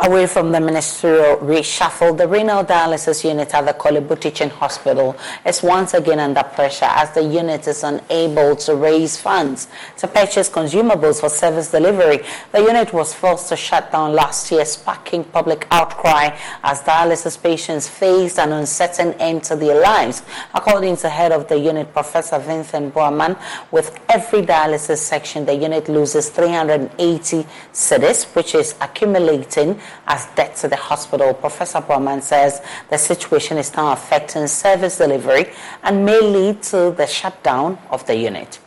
Away 0.00 0.28
from 0.28 0.52
the 0.52 0.60
ministerial 0.60 1.38
reshuffle, 1.38 2.16
the 2.16 2.28
renal 2.28 2.62
dialysis 2.64 3.24
unit 3.24 3.52
at 3.52 3.66
the 3.66 3.72
Korle 3.72 4.06
Bu 4.06 4.14
Teaching 4.14 4.48
Hospital 4.48 5.16
is 5.44 5.60
once 5.60 5.92
again 5.92 6.20
under 6.20 6.44
pressure 6.44 6.84
as 6.84 7.10
the 7.14 7.22
unit 7.24 7.66
is 7.66 7.82
unable 7.82 8.54
to 8.54 8.76
raise 8.76 9.16
funds 9.16 9.66
to 9.96 10.06
purchase 10.06 10.48
consumables 10.48 11.18
for 11.18 11.28
service 11.28 11.72
delivery. 11.72 12.24
The 12.52 12.60
unit 12.60 12.92
was 12.92 13.12
forced 13.12 13.48
to 13.48 13.56
shut 13.56 13.90
down 13.90 14.12
last 14.12 14.52
year, 14.52 14.64
sparking 14.66 15.24
public 15.24 15.66
outcry 15.72 16.30
as 16.62 16.80
dialysis 16.82 17.42
patients 17.42 17.88
faced 17.88 18.38
an 18.38 18.52
uncertain 18.52 19.14
end 19.14 19.42
to 19.44 19.56
their 19.56 19.80
lives. 19.80 20.22
According 20.54 20.98
to 20.98 21.08
head 21.08 21.32
of 21.32 21.48
the 21.48 21.58
unit, 21.58 21.92
Professor 21.92 22.38
Vincent 22.38 22.94
Boima, 22.94 23.36
with 23.72 23.98
every 24.08 24.42
dialysis 24.42 24.98
section, 24.98 25.44
the 25.44 25.56
unit 25.56 25.88
loses 25.88 26.30
380 26.30 27.44
cedis, 27.72 28.32
which 28.36 28.54
is 28.54 28.76
accumulating 28.80 29.80
as 30.06 30.26
debt 30.36 30.56
to 30.56 30.68
the 30.68 30.76
hospital. 30.76 31.34
Professor 31.34 31.80
Boima 31.80 32.20
says 32.22 32.62
the 32.90 32.98
situation 32.98 33.58
is 33.58 33.74
now 33.74 33.92
affecting 33.92 34.46
service 34.46 34.98
delivery 34.98 35.52
and 35.82 36.04
may 36.04 36.20
lead 36.20 36.62
to 36.62 36.90
the 36.92 37.06
shutdown 37.06 37.78
of 37.90 38.06
the 38.06 38.16
unit. 38.16 38.58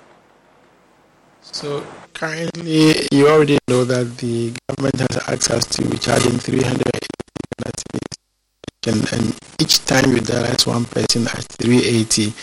So 1.42 1.86
currently, 2.14 3.08
you 3.12 3.28
already 3.28 3.58
know 3.68 3.84
that 3.84 4.18
the 4.18 4.54
government 4.70 5.00
has 5.00 5.50
us 5.50 5.66
to 5.66 5.86
be 5.86 5.98
charging 5.98 6.38
300 6.38 6.84
and, 8.88 9.38
each 9.60 9.86
time 9.86 10.10
you 10.12 10.22
dialyze 10.22 10.66
one 10.66 10.86
person 10.86 11.28
at 11.28 11.44
380, 11.44 12.34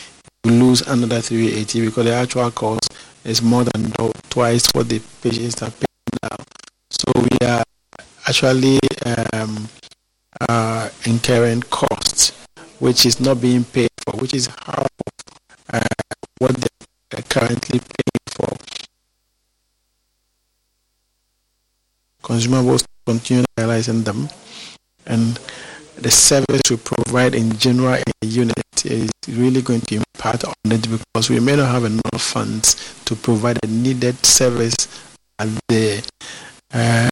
you 0.44 0.50
lose 0.52 0.82
another 0.82 1.20
380 1.20 1.86
because 1.86 2.04
the 2.04 2.12
actual 2.12 2.50
cost 2.52 2.94
is 3.24 3.42
more 3.42 3.64
than 3.64 3.90
twice 4.30 4.68
what 4.72 4.88
the 4.88 5.00
patients 5.20 5.60
are 5.62 5.70
paying 5.72 6.20
now. 6.22 6.36
So 6.90 7.10
we 7.16 7.44
are 7.44 7.64
actually 8.28 8.78
um, 9.32 9.66
uh, 10.50 10.90
incurring 11.06 11.62
costs 11.62 12.32
which 12.78 13.06
is 13.06 13.20
not 13.20 13.40
being 13.40 13.64
paid 13.64 13.88
for, 14.04 14.18
which 14.18 14.34
is 14.34 14.46
half 14.64 14.86
of 14.86 15.34
uh, 15.72 15.80
what 16.38 16.54
they're 17.10 17.22
currently 17.22 17.80
paying 17.80 18.26
for. 18.26 18.48
Consumables 22.22 22.84
continue 23.06 23.44
realizing 23.56 24.02
them, 24.02 24.28
and 25.06 25.40
the 25.96 26.10
service 26.10 26.60
we 26.70 26.76
provide 26.76 27.34
in 27.34 27.56
general 27.58 27.94
in 27.94 28.28
unit 28.28 28.84
is 28.84 29.10
really 29.26 29.62
going 29.62 29.80
to 29.80 29.96
impact 29.96 30.44
on 30.44 30.52
it 30.66 30.82
because 30.88 31.30
we 31.30 31.40
may 31.40 31.56
not 31.56 31.68
have 31.68 31.84
enough 31.84 32.20
funds 32.20 32.94
to 33.06 33.16
provide 33.16 33.58
a 33.64 33.66
needed 33.66 34.14
service 34.24 34.76
at 35.38 35.48
the 35.68 36.06
uh, 36.74 37.08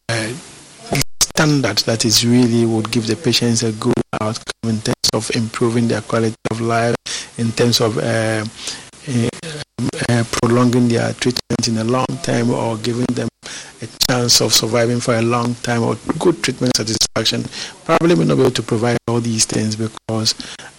standard 1.37 1.77
that 1.85 2.07
is 2.07 2.25
really 2.25 2.65
would 2.65 2.91
give 2.91 3.07
the 3.07 3.15
patients 3.15 3.63
a 3.63 3.71
good 3.73 3.93
outcome 4.23 4.71
in 4.71 4.81
terms 4.81 5.11
of 5.13 5.31
improving 5.37 5.87
their 5.87 6.01
quality 6.01 6.35
of 6.51 6.63
life, 6.63 6.97
in 7.39 7.53
terms 7.53 7.83
of 7.83 7.99
uh, 7.99 8.43
uh, 9.07 9.29
uh, 10.09 10.25
prolonging 10.33 10.89
their 10.89 11.13
treatment 11.13 11.69
in 11.69 11.77
a 11.77 11.85
long 11.85 12.07
time 12.23 12.51
or 12.51 12.79
giving 12.79 13.05
them 13.13 13.29
a 13.83 13.89
chance 14.09 14.41
of 14.41 14.55
surviving 14.55 14.99
for 14.99 15.15
a 15.17 15.21
long 15.21 15.55
time 15.57 15.83
or 15.83 15.97
good 16.19 16.43
treatment 16.43 16.75
satisfaction. 16.75 17.45
Probably 17.85 18.15
will 18.15 18.25
not 18.25 18.37
be 18.37 18.41
able 18.41 18.51
to 18.53 18.63
provide 18.63 18.97
all 19.07 19.21
these 19.21 19.45
things 19.45 19.77
because 19.77 20.35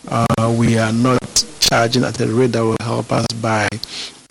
uh, 0.08 0.56
we 0.58 0.80
are 0.80 0.92
not 0.92 1.46
charging 1.60 2.04
at 2.04 2.20
a 2.20 2.26
rate 2.26 2.54
that 2.54 2.64
will 2.64 2.78
help 2.82 3.12
us 3.12 3.28
buy 3.44 3.68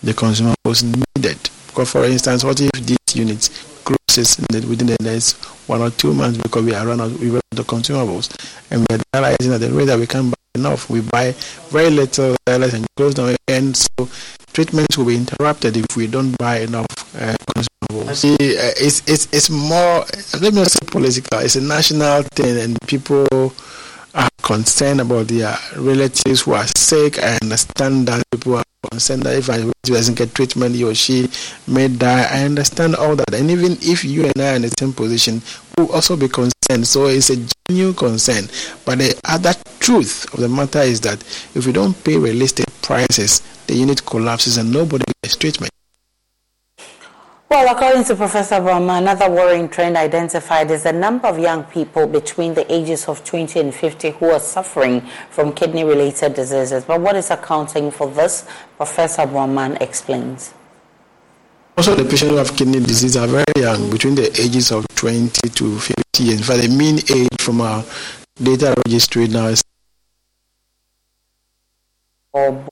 the 0.01 0.11
consumables 0.11 0.83
needed. 0.83 1.39
Because, 1.67 1.89
for 1.89 2.03
instance, 2.03 2.43
what 2.43 2.59
if 2.59 2.69
these 2.85 2.97
units 3.15 3.76
closes 3.87 4.37
within 4.67 4.87
the 4.87 4.97
next 5.01 5.33
one 5.67 5.81
or 5.81 5.89
two 5.91 6.13
months 6.13 6.37
because 6.37 6.65
we 6.65 6.73
are 6.73 6.85
run 6.85 6.99
out, 7.01 7.11
we 7.19 7.29
run 7.29 7.41
out 7.53 7.59
of 7.59 7.67
consumables 7.67 8.27
and 8.71 8.85
we 8.89 8.95
are 8.95 8.99
realizing 9.13 9.51
that 9.51 9.59
the 9.59 9.71
rate 9.71 9.85
that 9.85 9.99
we 9.99 10.07
can 10.07 10.29
buy 10.29 10.35
enough. 10.55 10.89
We 10.89 11.01
buy 11.01 11.31
very 11.69 11.89
little 11.89 12.35
dialysis 12.47 12.73
and 12.73 12.87
close 12.95 13.13
down 13.13 13.35
and 13.47 13.75
so 13.77 14.09
treatments 14.53 14.97
will 14.97 15.05
be 15.05 15.15
interrupted 15.15 15.77
if 15.77 15.95
we 15.95 16.07
don't 16.07 16.37
buy 16.37 16.59
enough 16.61 16.87
uh, 17.15 17.35
consumables. 17.55 18.15
See, 18.15 18.33
uh, 18.33 18.71
it's, 18.77 19.07
it's, 19.07 19.27
it's 19.31 19.49
more, 19.49 20.03
let 20.41 20.53
me 20.53 20.61
not 20.61 20.71
say 20.71 20.85
political, 20.87 21.39
it's 21.39 21.55
a 21.55 21.61
national 21.61 22.23
thing 22.23 22.57
and 22.59 22.77
people 22.87 23.53
are 24.15 24.29
concerned 24.41 24.99
about 25.01 25.27
their 25.27 25.55
relatives 25.77 26.41
who 26.41 26.53
are 26.53 26.65
sick. 26.75 27.19
I 27.19 27.37
understand 27.43 28.07
that 28.07 28.23
people 28.31 28.55
are 28.55 28.63
concerned 28.91 29.23
that 29.23 29.35
if 29.37 29.49
a 29.49 29.71
doesn't 29.83 30.17
get 30.17 30.33
treatment, 30.35 30.75
he 30.75 30.83
or 30.83 30.93
she 30.93 31.29
may 31.67 31.87
die. 31.87 32.27
I 32.29 32.43
understand 32.43 32.95
all 32.95 33.15
that. 33.15 33.33
And 33.33 33.49
even 33.49 33.73
if 33.81 34.03
you 34.03 34.25
and 34.25 34.41
I 34.41 34.53
are 34.53 34.55
in 34.55 34.61
the 34.63 34.73
same 34.77 34.93
position, 34.93 35.41
we'll 35.77 35.91
also 35.91 36.15
be 36.15 36.27
concerned. 36.27 36.87
So 36.87 37.07
it's 37.07 37.29
a 37.29 37.37
genuine 37.69 37.95
concern. 37.95 38.45
But 38.85 38.99
the 38.99 39.19
other 39.25 39.53
truth 39.79 40.31
of 40.33 40.39
the 40.41 40.49
matter 40.49 40.79
is 40.79 41.01
that 41.01 41.21
if 41.55 41.65
we 41.65 41.71
don't 41.71 42.01
pay 42.03 42.17
realistic 42.17 42.65
prices, 42.81 43.41
the 43.67 43.75
unit 43.75 44.05
collapses 44.05 44.57
and 44.57 44.71
nobody 44.71 45.05
gets 45.23 45.37
treatment. 45.37 45.71
Well, 47.49 47.73
according 47.73 48.03
to 48.05 48.15
Professor 48.15 48.55
Boima, 48.55 48.97
another 48.97 49.31
worrying 49.31 49.69
trend 49.69 49.95
identified 49.95 50.69
is 50.69 50.83
the 50.83 50.91
number 50.91 51.29
of 51.29 51.39
young 51.39 51.63
people 51.63 52.05
between 52.05 52.53
the 52.53 52.69
ages 52.71 53.07
of 53.07 53.23
20 53.23 53.57
and 53.61 53.73
50 53.73 54.11
who 54.11 54.31
are 54.31 54.39
suffering 54.39 54.99
from 55.29 55.53
kidney 55.53 55.85
related 55.85 56.33
diseases. 56.33 56.83
But 56.83 56.99
what 56.99 57.15
is 57.15 57.31
accounting 57.31 57.89
for 57.89 58.09
this? 58.09 58.45
Professor 58.75 59.21
Boima 59.21 59.81
explains. 59.81 60.53
Also, 61.77 61.95
the 61.95 62.03
patients 62.03 62.31
who 62.31 62.35
have 62.35 62.53
kidney 62.53 62.81
disease 62.81 63.15
are 63.15 63.27
very 63.27 63.45
young, 63.55 63.89
between 63.91 64.15
the 64.15 64.27
ages 64.41 64.73
of 64.73 64.85
20 64.95 65.47
to 65.49 65.79
50 65.79 66.23
years. 66.23 66.39
In 66.39 66.43
fact, 66.43 66.63
the 66.63 66.67
mean 66.67 66.97
age 67.15 67.29
from 67.39 67.61
our 67.61 67.81
data 68.43 68.75
registry 68.85 69.27
now 69.29 69.47
is. 69.47 69.63
Oh. 72.33 72.67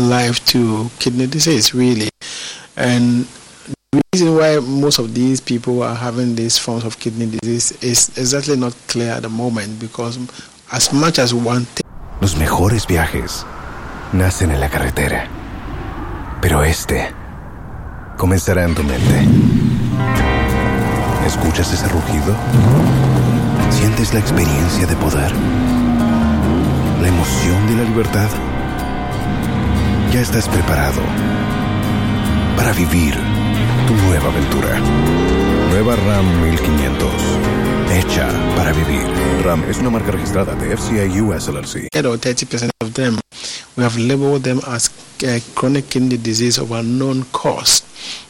Life 0.00 0.44
to 0.46 0.90
kidney 0.98 1.26
disease, 1.26 1.74
really. 1.74 2.08
And 2.76 3.26
the 3.92 4.00
reason 4.12 4.36
why 4.36 4.58
most 4.58 4.98
of 4.98 5.14
these 5.14 5.40
people 5.40 5.82
are 5.82 5.94
having 5.94 6.34
these 6.34 6.58
forms 6.58 6.84
of 6.84 6.98
kidney 6.98 7.26
disease 7.26 7.72
is 7.82 8.08
exactly 8.16 8.56
not 8.56 8.74
clear 8.88 9.12
at 9.12 9.22
the 9.22 9.28
moment 9.28 9.78
because 9.80 10.18
as 10.72 10.92
much 10.92 11.18
as 11.18 11.34
one 11.34 11.64
thing. 11.64 11.84
Los 12.20 12.36
mejores 12.36 12.86
viajes 12.86 13.44
nacen 14.12 14.50
en 14.50 14.60
la 14.60 14.68
carretera, 14.68 15.28
pero 16.40 16.62
este 16.64 17.12
comenzará 18.16 18.64
en 18.64 18.74
tu 18.74 18.82
mente. 18.82 19.26
¿Escuchas 21.26 21.72
ese 21.72 21.88
rugido? 21.88 22.34
¿Sientes 23.70 24.12
la 24.12 24.20
experiencia 24.20 24.86
de 24.86 24.96
poder? 24.96 25.32
¿La 27.00 27.08
emoción 27.08 27.66
de 27.68 27.82
la 27.82 27.88
libertad? 27.88 28.28
Ya 30.12 30.20
estás 30.20 30.48
preparado 30.48 31.00
para 32.56 32.72
vivir 32.72 33.14
tu 33.86 33.94
nueva 33.94 34.28
aventura. 34.28 34.80
Nueva 35.70 35.94
RAM 35.94 36.42
1500. 36.50 37.08
Hecha 37.92 38.28
para 38.56 38.72
vivir. 38.72 39.06
RAM 39.44 39.62
es 39.70 39.78
una 39.78 39.90
marca 39.90 40.10
registrada 40.10 40.54
de 40.56 40.74
FCI 40.76 41.20
US 41.20 41.48
LLC. 41.48 41.88
30% 41.92 42.70
of 42.80 42.92
them, 42.94 43.18
we 43.76 43.84
have 43.84 43.96
labeled 43.98 44.42
them 44.42 44.60
as 44.66 44.90
uh, 45.22 45.38
chronic 45.54 45.88
kidney 45.88 46.16
disease 46.16 46.58
of 46.60 46.72
unknown 46.72 47.24
cause. 47.32 47.84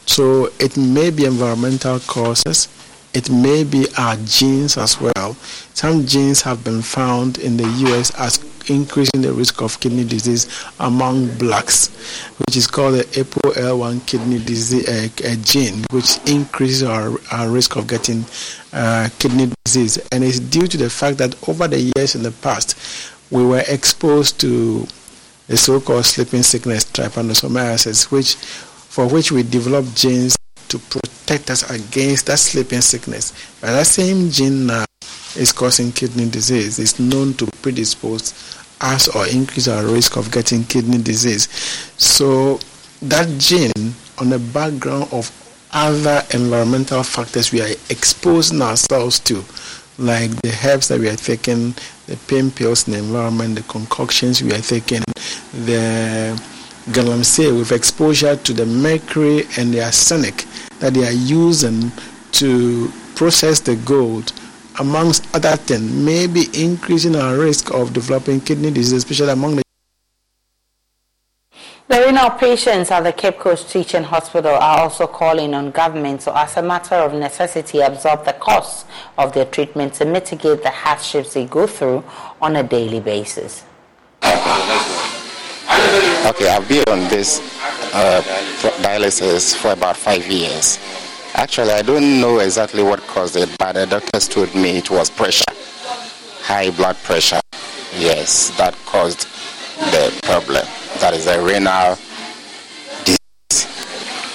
So 0.05 0.51
it 0.59 0.77
may 0.77 1.11
be 1.11 1.25
environmental 1.25 1.99
causes. 2.01 2.69
It 3.13 3.29
may 3.29 3.65
be 3.65 3.87
our 3.99 4.17
genes 4.17 4.77
as 4.77 5.01
well. 5.01 5.35
Some 5.75 6.07
genes 6.07 6.43
have 6.43 6.63
been 6.63 6.81
found 6.83 7.39
in 7.39 7.57
the 7.57 7.67
US 7.89 8.11
as 8.19 8.39
increasing 8.69 9.23
the 9.23 9.33
risk 9.33 9.61
of 9.63 9.81
kidney 9.81 10.05
disease 10.05 10.47
among 10.79 11.37
blacks, 11.37 11.89
which 12.39 12.57
is 12.57 12.67
called 12.69 12.95
the 12.95 13.05
ApoL1 13.05 14.07
kidney 14.07 14.39
disease 14.39 14.89
uh, 14.89 15.37
gene, 15.43 15.85
which 15.91 16.19
increases 16.27 16.83
our, 16.85 17.19
our 17.33 17.51
risk 17.51 17.77
of 17.77 17.89
getting 17.89 18.25
uh, 18.73 19.09
kidney 19.19 19.51
disease. 19.65 19.99
And 20.13 20.23
it's 20.23 20.39
due 20.39 20.69
to 20.69 20.77
the 20.77 20.91
fact 20.91 21.19
that 21.19 21.35
over 21.49 21.67
the 21.67 21.93
years 21.97 22.15
in 22.15 22.23
the 22.23 22.31
past, 22.33 22.77
we 23.31 23.45
were 23.45 23.65
exposed 23.67 24.41
to 24.41 24.87
the 25.49 25.57
so-called 25.57 26.05
sleeping 26.05 26.45
sickness 26.45 26.85
trypanosomiasis, 26.85 28.11
which 28.13 28.37
for 28.37 29.09
which 29.09 29.33
we 29.33 29.43
developed 29.43 29.97
genes 29.97 30.37
to 30.71 30.79
protect 30.79 31.51
us 31.51 31.69
against 31.71 32.27
that 32.27 32.39
sleeping 32.39 32.81
sickness. 32.81 33.33
But 33.61 33.73
that 33.73 33.87
same 33.87 34.31
gene 34.31 34.67
now 34.67 34.85
is 35.37 35.53
causing 35.53 35.93
kidney 35.93 36.29
disease. 36.29 36.79
It's 36.79 36.99
known 36.99 37.35
to 37.35 37.47
predispose 37.63 38.33
us 38.81 39.09
or 39.15 39.27
increase 39.29 39.69
our 39.69 39.85
risk 39.87 40.17
of 40.17 40.31
getting 40.33 40.65
kidney 40.65 40.99
disease. 41.03 41.49
So 41.99 42.59
that 43.03 43.29
gene, 43.39 43.95
on 44.19 44.31
the 44.31 44.39
background 44.39 45.09
of 45.13 45.31
other 45.73 46.23
environmental 46.35 47.03
factors 47.03 47.53
we 47.53 47.61
are 47.63 47.71
exposing 47.91 48.61
ourselves 48.61 49.21
to, 49.21 49.45
like 49.99 50.31
the 50.43 50.59
herbs 50.65 50.89
that 50.89 50.99
we 50.99 51.09
are 51.09 51.17
taking, 51.17 51.75
the 52.07 52.17
pain 52.27 52.51
pills 52.51 52.89
in 52.89 52.95
the 52.95 52.99
environment, 52.99 53.55
the 53.55 53.63
concoctions 53.63 54.43
we 54.43 54.53
are 54.53 54.59
taking, 54.59 55.03
the 55.53 56.41
galamsey 56.93 57.57
with 57.57 57.73
exposure 57.73 58.37
to 58.37 58.53
the 58.53 58.67
mercury 58.67 59.45
and 59.57 59.73
the 59.73 59.83
arsenic 59.83 60.45
that 60.81 60.95
they 60.95 61.07
are 61.07 61.13
using 61.13 61.91
to 62.33 62.91
process 63.15 63.61
the 63.61 63.77
gold 63.77 64.33
amongst 64.79 65.27
other 65.35 65.57
things, 65.57 65.93
may 65.93 66.27
be 66.27 66.47
increasing 66.55 67.15
our 67.17 67.37
risk 67.37 67.73
of 67.73 67.93
developing 67.93 68.41
kidney 68.41 68.71
disease, 68.71 69.05
especially 69.05 69.31
among 69.31 69.57
the 69.57 69.63
renal 72.07 72.31
patients 72.31 72.91
at 72.93 73.03
the 73.03 73.13
Cape 73.13 73.39
Coast 73.39 73.71
Teaching 73.71 74.05
Hospital 74.05 74.53
are 74.53 74.81
also 74.81 75.07
calling 75.07 75.55
on 75.55 75.71
government 75.71 76.21
to, 76.23 76.37
as 76.39 76.57
a 76.57 76.63
matter 76.63 76.95
of 76.95 77.13
necessity, 77.15 77.81
absorb 77.81 78.25
the 78.25 78.33
costs 78.33 78.85
of 79.19 79.33
their 79.33 79.45
treatment 79.45 79.95
to 79.95 80.05
mitigate 80.05 80.63
the 80.63 80.71
hardships 80.71 81.35
they 81.35 81.47
go 81.47 81.67
through 81.67 82.05
on 82.41 82.57
a 82.57 82.63
daily 82.63 83.01
basis. 83.01 83.65
Okay, 86.27 86.49
I've 86.49 86.69
been 86.69 86.85
on 86.89 87.09
this 87.09 87.41
uh, 87.95 88.21
dialysis 88.83 89.57
for 89.57 89.73
about 89.73 89.97
five 89.97 90.27
years. 90.27 90.79
Actually, 91.35 91.71
I 91.71 91.81
don't 91.81 92.21
know 92.21 92.41
exactly 92.41 92.83
what 92.83 93.01
caused 93.07 93.37
it, 93.37 93.49
but 93.59 93.73
the 93.73 93.87
doctors 93.87 94.29
told 94.29 94.55
me 94.55 94.77
it 94.77 94.91
was 94.91 95.09
pressure, 95.09 95.45
high 96.43 96.71
blood 96.71 96.97
pressure. 97.05 97.41
Yes, 97.97 98.57
that 98.59 98.75
caused 98.85 99.27
the 99.77 100.17
problem. 100.23 100.65
That 101.01 101.15
is 101.15 101.27
a 101.27 101.43
renal 101.43 101.97
disease. 103.05 103.67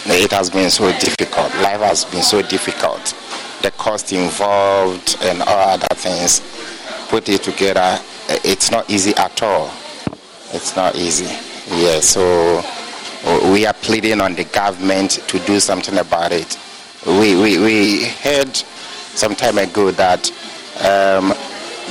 It 0.08 0.32
has 0.32 0.50
been 0.50 0.72
so 0.72 0.92
difficult. 1.00 1.54
Life 1.62 1.82
has 1.82 2.04
been 2.06 2.24
so 2.24 2.42
difficult. 2.42 3.14
The 3.62 3.72
cost 3.72 4.12
involved 4.12 5.18
and 5.22 5.44
all 5.44 5.70
other 5.70 5.96
things, 5.96 6.42
put 7.10 7.30
it 7.30 7.44
together, 7.44 8.00
it's 8.28 8.72
not 8.72 8.90
easy 8.90 9.14
at 9.16 9.42
all. 9.44 9.72
It's 10.52 10.76
not 10.76 10.96
easy. 10.96 11.55
Yes, 11.68 12.06
so 12.08 12.64
we 13.52 13.66
are 13.66 13.74
pleading 13.74 14.22
on 14.22 14.36
the 14.36 14.44
government 14.46 15.12
to 15.28 15.40
do 15.40 15.60
something 15.60 15.98
about 15.98 16.32
it 16.32 16.58
we, 17.06 17.36
we, 17.36 17.60
we 17.60 18.06
heard 18.06 18.56
some 18.56 19.36
time 19.36 19.58
ago 19.58 19.92
that 19.92 20.28
um, 20.82 21.30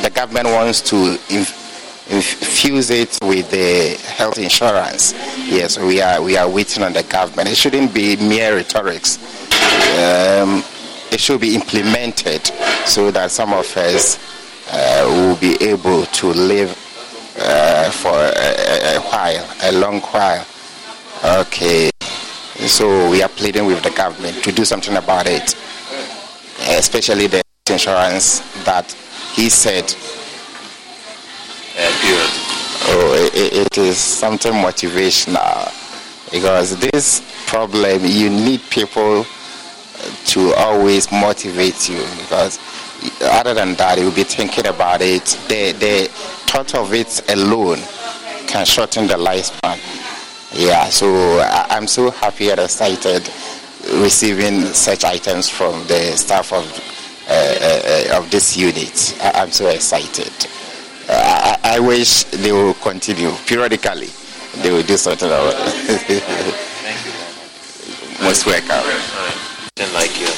the 0.02 0.10
government 0.10 0.46
wants 0.48 0.80
to 0.80 0.96
inf- 1.30 2.10
infuse 2.10 2.90
it 2.90 3.16
with 3.22 3.48
the 3.50 3.96
health 4.12 4.38
insurance. 4.38 5.12
Yes, 5.46 5.78
we 5.78 6.00
are 6.00 6.20
we 6.20 6.36
are 6.36 6.48
waiting 6.48 6.82
on 6.82 6.92
the 6.92 7.04
government. 7.04 7.48
It 7.48 7.56
shouldn't 7.56 7.94
be 7.94 8.16
mere 8.16 8.56
rhetorics. 8.56 9.18
um, 9.98 10.64
it 11.12 11.20
should 11.20 11.40
be 11.40 11.54
implemented 11.54 12.44
so 12.86 13.12
that 13.12 13.30
some 13.30 13.52
of 13.52 13.64
us 13.76 14.18
uh, 14.72 15.04
will 15.06 15.36
be 15.36 15.54
able 15.64 16.06
to 16.06 16.26
live 16.26 16.76
uh, 17.38 17.90
for 17.90 18.10
a, 18.14 18.96
a, 18.96 19.00
while, 19.00 19.56
a 19.62 19.72
long 19.72 20.00
while. 20.00 20.46
Okay, 21.40 21.90
so 22.66 23.10
we 23.10 23.22
are 23.22 23.28
pleading 23.28 23.66
with 23.66 23.82
the 23.82 23.90
government 23.90 24.42
to 24.44 24.52
do 24.52 24.64
something 24.64 24.96
about 24.96 25.26
it, 25.26 25.54
especially 26.68 27.26
the 27.26 27.42
insurance 27.70 28.40
that 28.64 28.90
he 29.34 29.48
said. 29.48 29.84
Uh, 31.76 31.90
oh, 32.88 33.30
it, 33.34 33.66
it 33.66 33.78
is 33.78 33.96
something 33.96 34.52
motivational 34.52 35.72
because 36.30 36.78
this 36.78 37.22
problem 37.46 38.04
you 38.04 38.30
need 38.30 38.60
people 38.70 39.24
to 40.26 40.52
always 40.54 41.10
motivate 41.12 41.88
you 41.88 42.02
because 42.18 42.58
other 43.22 43.54
than 43.54 43.74
that 43.74 43.98
you'll 43.98 44.12
be 44.12 44.24
thinking 44.24 44.66
about 44.66 45.00
it 45.00 45.24
the, 45.48 45.72
the 45.72 46.08
thought 46.46 46.74
of 46.74 46.92
it 46.94 47.22
alone 47.30 47.78
can 48.46 48.64
shorten 48.64 49.06
the 49.06 49.14
lifespan 49.14 49.78
yeah 50.52 50.88
so 50.88 51.38
I, 51.38 51.76
am 51.76 51.86
so 51.86 52.10
happy 52.10 52.50
and 52.50 52.60
excited 52.60 53.28
receiving 53.94 54.62
such 54.72 55.04
items 55.04 55.48
from 55.48 55.86
the 55.86 56.16
staff 56.16 56.52
of 56.52 56.64
uh, 57.28 57.32
uh, 57.32 58.18
of 58.18 58.30
this 58.30 58.56
unit 58.56 59.16
I, 59.20 59.42
am 59.42 59.50
so 59.50 59.68
excited 59.68 60.32
uh, 61.08 61.56
I, 61.62 61.76
I 61.76 61.80
wish 61.80 62.24
they 62.24 62.52
will 62.52 62.74
continue 62.74 63.30
periodically 63.46 64.08
they 64.62 64.70
will 64.70 64.82
do 64.82 64.96
something 64.96 65.28
about 65.28 65.54
it. 65.56 66.54
Most 68.22 68.46
welcome. 68.46 68.86
Like 69.92 70.18
you. 70.20 70.28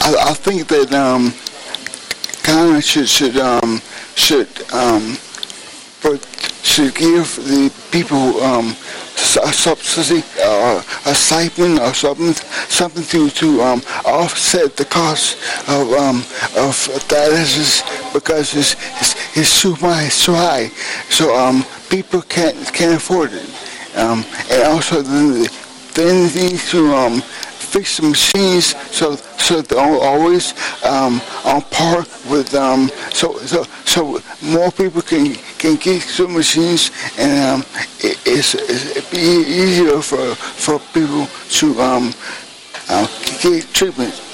I, 0.00 0.30
I 0.30 0.34
think 0.34 0.66
that 0.68 0.92
um, 0.92 1.32
Ghana 2.48 2.80
should 2.80 3.10
should 3.10 3.36
um, 3.36 3.82
should 4.14 4.48
um, 4.72 5.18
should 6.62 6.94
give 6.94 7.36
the 7.44 7.70
people 7.92 8.40
um, 8.42 8.68
a 8.70 9.52
subsidy, 9.52 10.24
uh, 10.42 10.82
a 11.04 11.14
stipend, 11.14 11.78
or 11.78 11.92
something, 11.92 12.32
something 12.32 13.04
to 13.04 13.28
to 13.28 13.60
um, 13.60 13.82
offset 14.06 14.76
the 14.78 14.86
cost 14.86 15.36
of 15.68 15.92
um, 15.92 16.20
of 16.56 16.72
dialysis 17.12 17.84
because 18.14 18.56
it's 18.56 18.72
it's, 18.98 19.36
it's 19.36 19.60
too 19.60 19.76
much, 19.82 20.06
it's 20.06 20.24
too 20.24 20.32
high. 20.32 20.68
So 21.10 21.36
um, 21.36 21.66
people 21.90 22.22
can't 22.22 22.56
can't 22.72 22.96
afford 22.96 23.34
it. 23.34 23.44
Um, 23.94 24.24
and 24.50 24.62
also 24.62 25.02
then 25.02 25.50
they 25.92 26.48
need 26.48 26.60
to 26.72 26.94
um, 26.94 27.22
fix 27.68 27.98
the 27.98 28.06
machines 28.08 28.74
so 28.94 29.16
so 29.16 29.62
they're 29.62 29.78
always 29.78 30.54
um, 30.84 31.20
on 31.44 31.62
par 31.70 31.98
with 32.30 32.54
um, 32.54 32.88
so 33.10 33.36
so 33.38 33.64
so 33.84 34.20
more 34.42 34.70
people 34.72 35.02
can 35.02 35.34
can 35.58 35.76
get 35.76 36.02
to 36.02 36.28
machines 36.28 36.90
and 37.18 37.32
um, 37.44 37.60
it, 38.00 38.18
it's, 38.26 38.54
it's 38.54 39.10
be 39.10 39.18
easier 39.18 40.00
for 40.00 40.34
for 40.34 40.78
people 40.92 41.26
to 41.50 41.80
um, 41.80 42.14
uh, 42.88 43.06
get 43.40 43.72
treatment. 43.72 44.27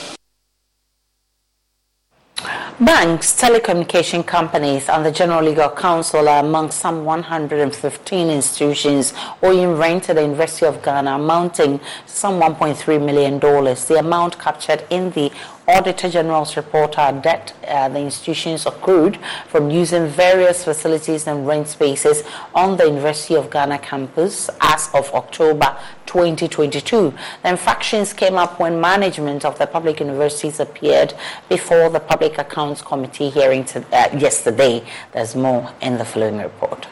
Banks, 2.80 3.40
telecommunication 3.40 4.26
companies, 4.26 4.88
and 4.88 5.06
the 5.06 5.12
General 5.12 5.44
Legal 5.44 5.70
Council 5.70 6.28
are 6.28 6.44
among 6.44 6.72
some 6.72 7.04
115 7.04 8.28
institutions 8.30 9.14
owing 9.44 9.76
rent 9.76 10.02
to 10.02 10.14
the 10.14 10.22
University 10.22 10.66
of 10.66 10.82
Ghana, 10.82 11.12
amounting 11.12 11.78
to 11.78 11.84
some 12.04 12.40
$1.3 12.40 13.04
million. 13.06 13.38
The 13.38 13.96
amount 14.00 14.40
captured 14.40 14.84
in 14.90 15.10
the 15.12 15.30
Auditor 15.68 16.10
General's 16.10 16.56
report 16.56 16.98
are 16.98 17.12
debt 17.12 17.54
uh, 17.68 17.88
the 17.90 18.00
institutions 18.00 18.66
accrued 18.66 19.18
from 19.46 19.70
using 19.70 20.08
various 20.08 20.64
facilities 20.64 21.28
and 21.28 21.46
rent 21.46 21.68
spaces 21.68 22.24
on 22.56 22.76
the 22.76 22.86
University 22.86 23.36
of 23.36 23.50
Ghana 23.50 23.78
campus 23.78 24.50
as 24.60 24.90
of 24.92 25.14
October 25.14 25.78
2022. 26.14 27.12
The 27.42 27.48
infractions 27.48 28.12
came 28.12 28.36
up 28.36 28.60
when 28.60 28.80
management 28.80 29.44
of 29.44 29.58
the 29.58 29.66
public 29.66 29.98
universities 29.98 30.60
appeared 30.60 31.12
before 31.48 31.90
the 31.90 31.98
Public 31.98 32.38
Accounts 32.38 32.82
Committee 32.82 33.30
hearing 33.30 33.64
to, 33.64 33.84
uh, 33.92 34.16
yesterday. 34.16 34.84
There's 35.12 35.34
more 35.34 35.72
in 35.80 35.98
the 35.98 36.04
following 36.04 36.38
report. 36.38 36.86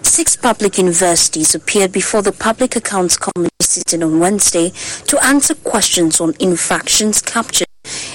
Six 0.00 0.36
public 0.36 0.78
universities 0.78 1.54
appeared 1.54 1.92
before 1.92 2.22
the 2.22 2.32
Public 2.32 2.76
Accounts 2.76 3.18
Committee 3.18 3.50
sitting 3.60 4.02
on 4.02 4.18
Wednesday 4.18 4.70
to 5.06 5.22
answer 5.22 5.54
questions 5.54 6.18
on 6.18 6.34
infractions 6.40 7.20
captured 7.20 7.68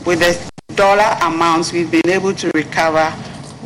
With 0.05 0.19
the 0.19 0.37
dollar 0.77 1.17
amounts, 1.23 1.73
we've 1.73 1.91
been 1.91 2.07
able 2.07 2.33
to 2.35 2.49
recover 2.53 3.11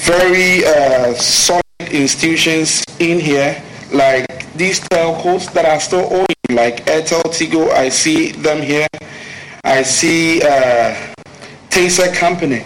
very 0.01 0.65
uh, 0.67 1.15
solid 1.15 1.63
institutions 1.91 2.85
in 2.99 3.19
here, 3.21 3.63
like 3.93 4.53
these 4.55 4.81
telcos 4.81 5.51
that 5.53 5.65
are 5.65 5.79
still 5.81 6.07
owing, 6.13 6.27
like 6.51 6.85
Airtel, 6.87 7.23
Tigo, 7.33 7.71
I 7.71 7.89
see 7.89 8.33
them 8.33 8.61
here. 8.61 8.87
I 9.67 9.83
see 9.83 10.41
uh, 10.43 10.95
Taser 11.71 12.15
Company 12.15 12.63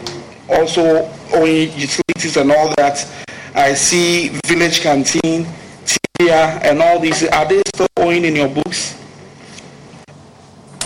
also 0.51 1.11
owing 1.33 1.73
utilities 1.73 2.37
and 2.37 2.53
all 2.53 2.75
that. 2.77 3.07
I 3.55 3.73
see 3.73 4.29
Village 4.45 4.83
Canteen, 4.83 5.47
Tia, 5.87 6.61
and 6.61 6.83
all 6.83 7.01
these. 7.01 7.27
Are 7.29 7.49
they 7.49 7.63
still 7.75 7.87
owing 7.97 8.27
in 8.27 8.37
your 8.37 8.49
books? 8.49 9.01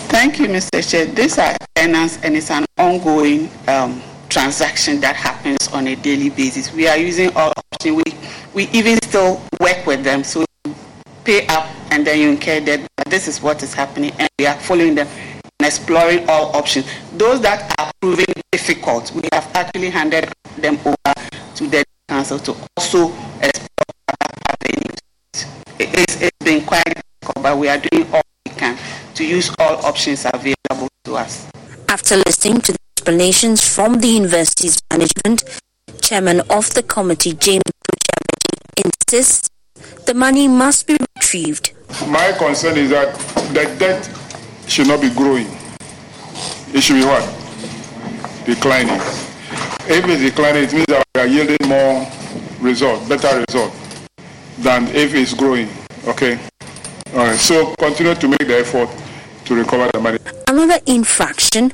Thank 0.07 0.39
you, 0.39 0.47
Mr. 0.47 0.89
Chair. 0.89 1.07
These 1.07 1.37
are 1.37 1.53
tenants 1.75 2.23
and 2.23 2.37
it's 2.37 2.49
an 2.49 2.63
ongoing 2.77 3.49
um, 3.67 4.01
transaction 4.29 5.01
that 5.01 5.17
happens 5.17 5.67
on 5.73 5.85
a 5.87 5.95
daily 5.97 6.29
basis. 6.29 6.71
We 6.71 6.87
are 6.87 6.97
using 6.97 7.35
all 7.35 7.51
options. 7.73 8.01
We, 8.05 8.13
we 8.53 8.69
even 8.71 9.01
still 9.03 9.41
work 9.59 9.85
with 9.85 10.05
them. 10.05 10.23
So 10.23 10.45
pay 11.25 11.45
up 11.47 11.67
and 11.91 12.07
then 12.07 12.21
you 12.21 12.29
incur 12.29 12.61
debt. 12.61 12.87
This 13.07 13.27
is 13.27 13.41
what 13.41 13.61
is 13.63 13.73
happening 13.73 14.13
and 14.17 14.29
we 14.39 14.45
are 14.47 14.55
following 14.55 14.95
them 14.95 15.09
exploring 15.65 16.27
all 16.29 16.55
options. 16.55 16.85
Those 17.17 17.41
that 17.41 17.73
are 17.79 17.91
proving 18.01 18.25
difficult, 18.51 19.11
we 19.13 19.21
have 19.33 19.49
actually 19.55 19.89
handed 19.89 20.31
them 20.57 20.77
over 20.85 21.13
to 21.55 21.67
the 21.67 21.83
council 22.07 22.39
to 22.39 22.55
also 22.77 23.11
explore 23.41 23.95
other 24.07 24.31
avenues. 24.49 24.99
It's, 25.79 26.21
it's 26.21 26.45
been 26.45 26.63
quite 26.63 26.85
difficult, 26.85 27.43
but 27.43 27.57
we 27.57 27.67
are 27.67 27.77
doing 27.77 28.07
all 28.13 28.21
we 28.45 28.51
can 28.53 28.77
to 29.15 29.25
use 29.25 29.49
all 29.59 29.85
options 29.85 30.25
available 30.25 30.87
to 31.05 31.15
us. 31.15 31.47
After 31.89 32.17
listening 32.17 32.61
to 32.61 32.73
the 32.73 32.77
explanations 32.97 33.67
from 33.67 33.99
the 33.99 34.07
university's 34.07 34.81
management, 34.91 35.43
chairman 36.01 36.41
of 36.49 36.73
the 36.73 36.83
committee, 36.83 37.33
James 37.33 37.63
Klutse 37.63 38.09
Avedzi, 38.13 38.85
insists 38.85 39.49
the 40.05 40.13
money 40.13 40.47
must 40.47 40.87
be 40.87 40.97
retrieved. 41.15 41.71
My 42.07 42.31
concern 42.37 42.77
is 42.77 42.89
that 42.89 43.17
the 43.53 43.63
debt 43.79 44.09
should 44.67 44.87
not 44.87 45.01
be 45.01 45.09
growing. 45.09 45.47
It 46.73 46.81
should 46.81 46.95
be 46.95 47.05
what? 47.05 47.23
Declining. 48.45 48.99
If 49.87 50.05
it's 50.07 50.21
declining, 50.21 50.63
it 50.63 50.73
means 50.73 50.85
that 50.87 51.03
we 51.15 51.21
are 51.21 51.27
yielding 51.27 51.67
more 51.67 52.07
result, 52.59 53.07
better 53.07 53.43
result 53.47 53.73
than 54.59 54.87
if 54.89 55.13
it's 55.13 55.33
growing. 55.33 55.69
Okay? 56.07 56.39
All 57.13 57.19
right. 57.25 57.37
So 57.37 57.73
continue 57.75 58.15
to 58.15 58.27
make 58.27 58.45
the 58.47 58.57
effort 58.59 58.89
to 59.45 59.55
recover 59.55 59.89
the 59.93 59.99
money. 59.99 60.17
Another 60.47 60.79
infraction 60.85 61.71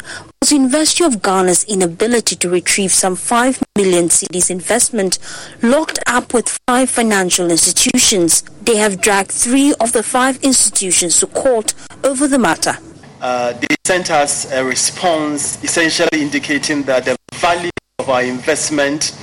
the 0.50 0.56
University 0.56 1.04
of 1.04 1.22
Ghana's 1.22 1.64
inability 1.66 2.36
to 2.38 2.50
retrieve 2.50 2.92
some 2.92 3.16
5 3.16 3.62
million 3.78 4.06
cedis 4.06 4.50
investment 4.50 5.20
locked 5.62 6.00
up 6.08 6.34
with 6.34 6.58
five 6.68 6.90
financial 6.90 7.52
institutions. 7.52 8.42
They 8.64 8.78
have 8.78 9.00
dragged 9.02 9.32
three 9.32 9.76
of 9.80 9.92
the 9.92 10.02
five 10.02 10.44
institutions 10.44 11.20
to 11.20 11.28
court 11.28 11.76
over 12.04 12.28
the 12.28 12.40
matter. 12.40 12.74
Uh, 13.22 13.54
they 13.54 13.76
sent 13.86 14.10
us 14.10 14.52
a 14.52 14.66
response 14.66 15.64
essentially 15.64 16.24
indicating 16.24 16.82
that 16.84 17.06
the 17.06 17.16
value 17.36 17.70
of 18.00 18.10
our 18.10 18.24
investment 18.24 19.16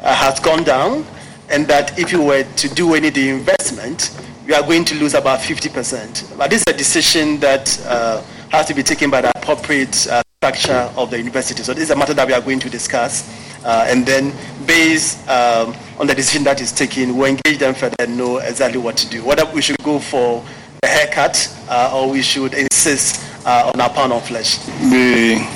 uh, 0.00 0.14
has 0.14 0.40
gone 0.40 0.64
down 0.64 1.04
and 1.50 1.66
that 1.68 1.98
if 1.98 2.10
you 2.10 2.22
were 2.22 2.44
to 2.56 2.68
do 2.74 2.94
any 2.94 3.28
investment, 3.28 4.18
we 4.46 4.54
are 4.54 4.62
going 4.62 4.86
to 4.86 4.94
lose 4.94 5.12
about 5.12 5.40
50%. 5.40 6.38
But 6.38 6.48
this 6.48 6.62
is 6.66 6.74
a 6.74 6.76
decision 6.76 7.38
that 7.40 7.78
uh, 7.86 8.22
has 8.52 8.66
to 8.66 8.74
be 8.74 8.82
taken 8.82 9.10
by 9.10 9.22
the 9.22 9.32
appropriate 9.36 10.06
uh, 10.08 10.22
structure 10.36 10.92
of 10.96 11.10
the 11.10 11.18
university. 11.18 11.62
So 11.62 11.72
this 11.72 11.84
is 11.84 11.90
a 11.90 11.96
matter 11.96 12.12
that 12.14 12.26
we 12.26 12.34
are 12.34 12.40
going 12.40 12.60
to 12.60 12.68
discuss. 12.68 13.26
Uh, 13.64 13.86
and 13.88 14.04
then 14.04 14.32
based 14.66 15.26
um, 15.28 15.74
on 15.98 16.06
the 16.06 16.14
decision 16.14 16.44
that 16.44 16.60
is 16.60 16.70
taken, 16.70 17.16
we'll 17.16 17.30
engage 17.30 17.58
them 17.58 17.74
further 17.74 17.96
and 17.98 18.16
know 18.16 18.38
exactly 18.38 18.78
what 18.78 18.96
to 18.98 19.08
do. 19.08 19.24
Whether 19.24 19.46
we 19.46 19.62
should 19.62 19.82
go 19.82 19.98
for 19.98 20.44
a 20.82 20.86
haircut 20.86 21.48
uh, 21.68 21.92
or 21.94 22.10
we 22.10 22.20
should 22.20 22.52
insist 22.52 23.24
uh, 23.46 23.70
on 23.72 23.80
our 23.80 23.88
pound 23.90 24.12
of 24.12 24.26
flesh. 24.26 24.58
The, 24.90 25.48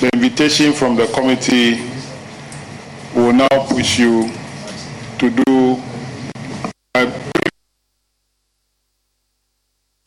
the 0.00 0.10
invitation 0.12 0.72
from 0.72 0.96
the 0.96 1.06
committee 1.06 1.80
will 3.14 3.32
now 3.32 3.66
push 3.68 3.98
you 3.98 4.30
to 5.18 5.30
do 5.30 5.80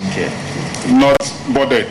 okay. 0.02 0.30
not 0.92 1.18
bothered. 1.54 1.88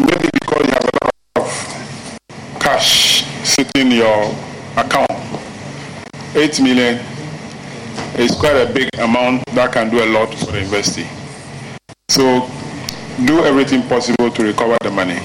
Maybe 0.00 0.28
because 0.32 0.66
you 0.66 0.72
have 0.72 0.84
a 0.84 1.04
lot 1.04 1.14
of 1.36 2.58
cash 2.60 3.24
sitting 3.44 3.86
in 3.86 3.92
account. 4.76 5.10
Eight 6.34 6.60
million 6.60 7.00
is 8.16 8.34
quite 8.34 8.56
a 8.56 8.72
big 8.72 8.88
amount 8.98 9.44
that 9.54 9.72
can 9.72 9.90
do 9.90 10.02
a 10.02 10.06
lot 10.06 10.32
for 10.34 10.52
the 10.52 10.58
university. 10.58 11.06
So 12.08 12.48
do 13.26 13.44
everything 13.44 13.82
possible 13.88 14.30
to 14.30 14.42
recover 14.42 14.76
the 14.82 14.90
money. 14.90 15.18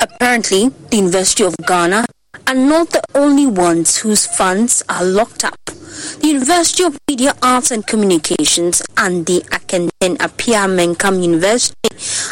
Apparently, 0.00 0.68
the 0.90 0.96
University 0.96 1.44
of 1.44 1.54
Ghana 1.66 2.06
are 2.46 2.54
not 2.54 2.90
the 2.90 3.02
only 3.14 3.46
ones 3.46 3.98
whose 3.98 4.26
funds 4.26 4.82
are 4.88 5.04
locked 5.04 5.44
up. 5.44 5.58
The 5.64 6.28
University 6.28 6.84
of 6.84 6.98
Media 7.08 7.34
Arts 7.42 7.70
and 7.70 7.86
Communications 7.86 8.82
and 8.96 9.26
the 9.26 9.40
Akenten 9.50 10.16
Appiah-Menka 10.18 11.22
University 11.22 11.88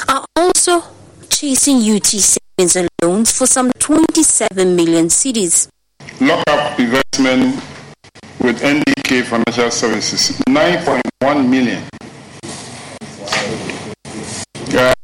are 0.09 0.25
also 0.37 0.83
chasing 1.45 1.77
UT 1.95 2.07
savings 2.07 2.75
and 2.75 2.89
loans 3.03 3.31
for 3.31 3.47
some 3.47 3.71
27 3.79 4.75
million 4.75 5.09
cedis. 5.09 5.69
Lock 6.19 6.43
up 6.49 6.81
investment 6.81 7.57
with 8.41 8.63
NDK 8.63 9.25
Financial 9.25 9.71
Services, 9.71 10.41
9.1 10.49 11.47
million. 11.47 11.83
Uh, 14.73 14.95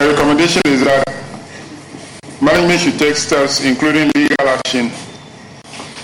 the 0.00 0.08
recommendation 0.10 0.62
is 0.66 0.82
that 0.82 1.06
management 2.42 2.80
should 2.80 2.98
take 2.98 3.14
steps, 3.14 3.64
including 3.64 4.10
legal 4.16 4.48
action, 4.48 4.90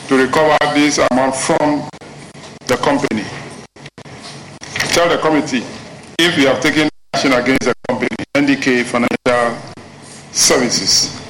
to 0.06 0.16
recover 0.16 0.56
this 0.74 0.98
amount 1.11 1.34
from 1.34 1.88
the 2.68 2.76
company. 2.76 3.24
Tell 4.94 5.09
the 5.09 5.18
committee 5.18 5.64
if 6.20 6.38
you 6.38 6.46
have 6.46 6.61
taken 6.61 6.88
action 7.14 7.32
against 7.32 7.64
the 7.64 7.74
company, 7.88 8.09
NDK 8.34 8.84
Financial 8.84 9.59
Services. 10.32 11.20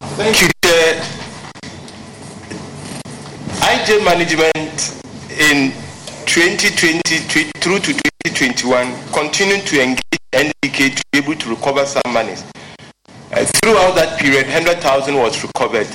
Thank 0.00 0.42
you, 0.42 0.48
Chair. 0.64 1.02
IJ 3.62 4.04
management 4.04 5.02
in 5.30 5.72
2020 6.26 7.00
through 7.60 7.78
to 7.80 7.92
2021 8.24 9.12
continued 9.12 9.66
to 9.66 9.82
engage 9.82 10.00
NDK 10.32 10.96
to 10.96 11.02
be 11.12 11.18
able 11.18 11.34
to 11.34 11.50
recover 11.50 11.86
some 11.86 12.12
monies. 12.12 12.44
Uh, 13.32 13.44
throughout 13.62 13.94
that 13.94 14.18
period, 14.20 14.46
100,000 14.46 15.14
was 15.16 15.42
recovered 15.42 15.88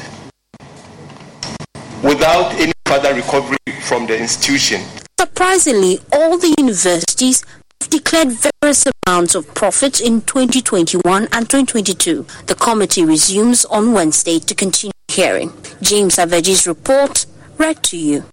without 2.04 2.54
any 2.56 2.74
further 2.86 3.14
recovery 3.14 3.58
from 3.82 4.06
the 4.06 4.18
institution. 4.18 4.82
Surprisingly, 5.26 6.00
all 6.14 6.38
the 6.38 6.54
universities 6.60 7.44
have 7.82 7.90
declared 7.90 8.30
various 8.62 8.86
amounts 9.08 9.34
of 9.34 9.52
profit 9.56 10.00
in 10.00 10.22
2021 10.22 11.28
and 11.32 11.50
2022. 11.50 12.28
The 12.46 12.54
committee 12.54 13.04
resumes 13.04 13.66
on 13.66 13.94
Wednesday 13.94 14.38
to 14.38 14.54
continue 14.54 14.92
hearing. 15.08 15.52
James 15.82 16.18
Aveji's 16.18 16.68
report, 16.68 17.26
read 17.58 17.82
to 17.86 17.98
you. 17.98 18.26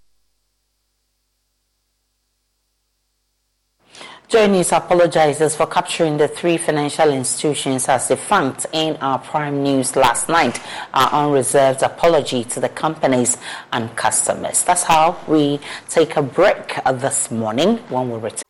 Joy 4.33 4.47
News 4.47 4.72
apologizes 4.72 5.55
for 5.57 5.66
capturing 5.66 6.16
the 6.16 6.26
three 6.26 6.57
financial 6.57 7.11
institutions 7.11 7.87
as 7.87 8.09
defunct 8.09 8.64
in 8.72 8.97
our 9.03 9.18
prime 9.18 9.62
news 9.62 9.95
last 9.95 10.30
night. 10.30 10.59
Our 10.95 11.26
unreserved 11.26 11.83
apology 11.83 12.43
to 12.45 12.59
the 12.59 12.70
companies 12.70 13.37
and 13.74 13.95
customers. 13.95 14.64
That's 14.64 14.85
how 14.85 15.18
we 15.28 15.61
take 15.91 16.16
a 16.16 16.22
break 16.22 16.83
this 16.95 17.30
morning 17.30 17.76
when 17.91 18.11
we 18.11 18.20
return. 18.20 18.41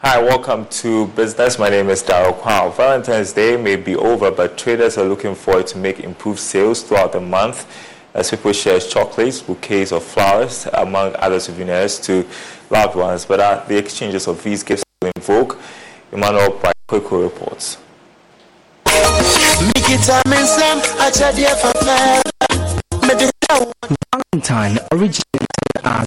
Hi, 0.00 0.22
welcome 0.22 0.64
to 0.66 1.08
Business. 1.08 1.58
My 1.58 1.68
name 1.68 1.88
is 1.88 2.04
Daryl 2.04 2.32
Kwao. 2.40 2.72
Valentine's 2.72 3.32
Day 3.32 3.56
may 3.56 3.74
be 3.74 3.96
over, 3.96 4.30
but 4.30 4.56
traders 4.56 4.96
are 4.96 5.04
looking 5.04 5.34
forward 5.34 5.66
to 5.66 5.78
make 5.78 5.98
improved 5.98 6.38
sales 6.38 6.84
throughout 6.84 7.10
the 7.10 7.20
month 7.20 7.66
as 8.14 8.30
people 8.30 8.52
share 8.52 8.78
chocolates, 8.78 9.42
bouquets 9.42 9.90
of 9.90 10.04
flowers, 10.04 10.68
among 10.74 11.16
other 11.16 11.40
souvenirs 11.40 11.98
to 11.98 12.24
loved 12.70 12.94
ones. 12.94 13.24
But 13.24 13.40
are 13.40 13.64
the 13.66 13.76
exchanges 13.76 14.28
of 14.28 14.40
these 14.44 14.62
gifts 14.62 14.84
still 15.00 15.10
in 15.16 15.20
vogue? 15.20 15.58
Emmanuel 16.12 16.60
Kweku 16.88 17.24
reports. 17.24 17.78
Valentine 24.32 24.78
originated 24.92 25.48
as 25.82 26.06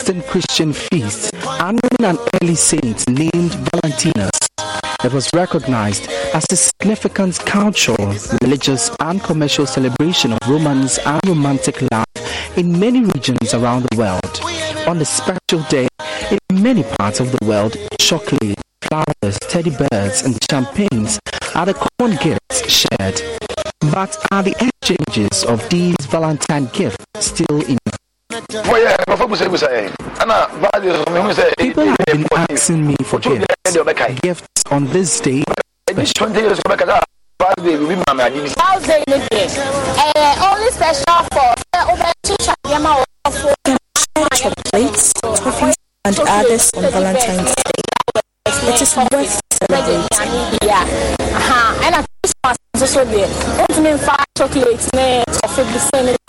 Western 0.00 0.22
Christian 0.22 0.72
feast 0.72 1.34
honoring 1.60 1.80
an 2.04 2.18
early 2.42 2.54
saint 2.54 3.08
named 3.08 3.54
Valentinus. 3.72 4.30
It 5.04 5.12
was 5.12 5.30
recognized 5.34 6.08
as 6.34 6.44
a 6.50 6.56
significant 6.56 7.38
cultural, 7.40 8.14
religious, 8.42 8.90
and 9.00 9.22
commercial 9.22 9.66
celebration 9.66 10.32
of 10.32 10.38
romance 10.48 10.98
and 10.98 11.20
romantic 11.26 11.82
love 11.90 12.04
in 12.56 12.78
many 12.78 13.04
regions 13.04 13.54
around 13.54 13.84
the 13.84 13.96
world. 13.96 14.40
On 14.86 14.98
this 14.98 15.10
special 15.10 15.66
day, 15.68 15.88
in 16.30 16.62
many 16.62 16.82
parts 16.82 17.20
of 17.20 17.32
the 17.32 17.44
world, 17.46 17.76
chocolate, 17.98 18.60
flowers, 18.82 19.38
teddy 19.48 19.70
bears, 19.90 20.22
and 20.22 20.38
champagnes 20.50 21.18
are 21.54 21.66
the 21.66 21.74
common 21.74 22.16
gifts 22.18 22.70
shared. 22.70 23.20
But 23.92 24.16
are 24.30 24.42
the 24.42 24.54
exchanges 24.60 25.44
of 25.44 25.68
these 25.68 25.96
Valentine 26.10 26.68
gifts 26.72 27.04
still 27.18 27.62
in 27.62 27.78
People 31.58 31.86
have 31.86 31.96
been 32.06 32.26
asking 32.50 32.86
me 32.86 32.96
for 33.04 33.18
gifts. 33.18 33.46
Gifts 34.20 34.46
on 34.70 34.84
this 34.88 35.20
day. 35.20 35.42
Special. 35.88 36.26
only 40.52 40.70
special 40.70 41.16
for 41.32 41.54
chocolates, 44.34 45.12
toffees, 45.14 45.74
and 46.04 46.18
others 46.28 46.70
on 46.76 46.82
Valentine's 46.92 47.54
Day. 47.54 47.82
It 48.68 48.82
is 48.82 48.96
worth 48.96 49.40
celebrating. 49.52 50.02
Yeah. 50.62 50.82
Uh-huh. 50.84 51.84
And 51.84 51.94
at 51.94 52.06
Christmas, 52.22 52.56
also 52.80 53.04
there. 53.06 53.66
Don't 53.66 53.82
mean 53.82 53.98
five 53.98 54.26
chocolates, 54.36 54.90
toffee, 54.90 56.25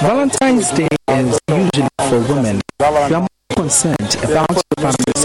Valentine's 0.00 0.70
Day 0.72 0.88
is 1.08 1.38
usually 1.48 1.88
for 2.08 2.18
women. 2.34 2.60
Are 2.82 3.10
more 3.10 3.28
concerned 3.54 4.16
about 4.24 4.48
the 4.48 4.62
family's. 4.80 5.24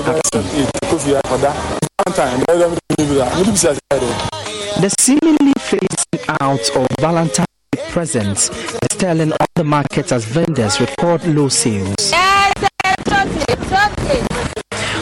The 4.80 4.90
seemingly 5.00 5.54
phasing 5.54 6.36
out 6.40 6.70
of 6.76 6.88
Valentine's 7.00 7.48
Day 7.72 7.82
presents 7.90 8.50
is 8.50 8.98
telling 8.98 9.32
all 9.32 9.48
the 9.56 9.64
markets 9.64 10.12
as 10.12 10.26
vendors 10.26 10.80
record 10.80 11.26
low 11.26 11.50
sales. 11.50 12.14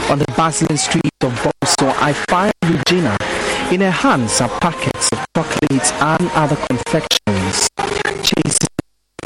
On 0.09 0.19
the 0.19 0.25
bustling 0.37 0.77
streets 0.77 1.09
of 1.23 1.33
Boso, 1.33 1.93
I 1.99 2.13
find 2.13 2.53
Regina. 2.63 3.17
In 3.71 3.81
her 3.81 3.91
hands 3.91 4.39
are 4.39 4.49
packets 4.59 5.09
of 5.11 5.25
chocolates 5.35 5.91
and 5.93 6.29
other 6.35 6.55
confectionaries. 6.69 7.32
Chasing, 8.23 8.67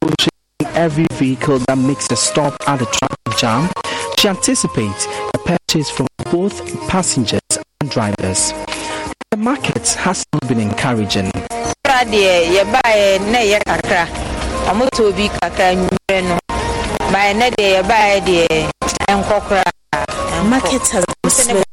pushing 0.01 0.75
every 0.75 1.05
vehicle 1.13 1.59
that 1.59 1.77
makes 1.77 2.11
a 2.11 2.15
stop 2.15 2.53
at 2.67 2.79
the 2.79 2.85
traffic 2.85 3.39
jam, 3.39 3.69
she 4.17 4.27
anticipates 4.27 5.07
a 5.33 5.37
purchase 5.39 5.89
from 5.89 6.07
both 6.31 6.61
passengers 6.87 7.41
and 7.81 7.89
drivers. 7.89 8.53
The 9.31 9.37
market 9.37 9.87
has 9.99 10.25
not 10.33 10.47
been 10.47 10.59
encouraging. 10.59 11.31
Market 20.49 20.87
has 20.89 21.05
been 21.21 21.31
slow. 21.31 21.63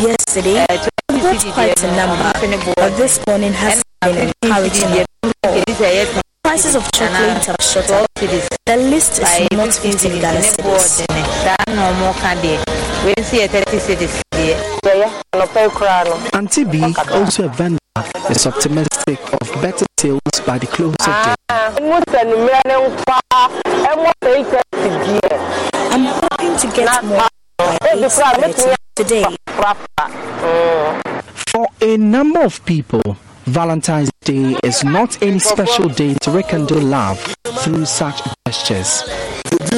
Yesterday, 0.00 0.66
we 1.12 1.20
bought 1.20 1.44
quite 1.54 1.82
a 1.82 1.96
number, 1.96 2.32
but 2.76 2.96
this 2.96 3.20
morning 3.26 3.52
has 3.52 3.82
been 4.02 4.32
encouraging. 4.42 5.04
Prices 6.42 6.74
of 6.74 6.90
chocolate 6.92 7.44
have 7.46 7.56
shot 7.60 7.90
up. 7.90 8.06
The 8.14 8.76
list 8.76 9.20
is 9.20 9.48
not 9.52 9.72
15 9.74 10.20
Ghana 10.20 10.40
cedis. 10.40 11.06
Auntie 16.32 16.64
B, 16.64 16.82
also 17.12 17.44
a 17.44 17.48
vendor, 17.48 17.78
is 18.30 18.46
optimistic 18.46 19.18
of 19.40 19.62
better 19.62 19.86
sales 19.98 20.20
by 20.46 20.58
the 20.58 20.66
close 20.66 20.94
of 21.00 21.06
day. 21.06 21.34
I'm 25.92 26.04
hoping 26.06 26.56
to 26.58 26.66
get 26.76 27.04
more 27.04 27.18
by 27.18 27.76
8:30 27.94 28.74
today. 28.96 29.24
Mm. 30.40 30.79
A 31.90 31.96
number 31.96 32.40
of 32.44 32.64
people, 32.66 33.02
Valentine's 33.46 34.12
Day 34.24 34.56
is 34.62 34.84
not 34.84 35.20
any 35.20 35.40
special 35.40 35.88
day 35.88 36.14
to 36.22 36.30
rekindle 36.30 36.80
love 36.80 37.18
through 37.64 37.84
such 37.84 38.22
gestures. 38.46 39.02
If 39.50 39.72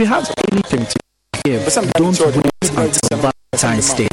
you 0.00 0.06
have 0.06 0.28
anything 0.50 0.84
to 0.86 0.98
give, 1.44 1.64
don't 1.94 2.18
wait 2.18 2.70
until 2.76 3.30
Valentine's 3.54 3.94
Day. 3.94 4.08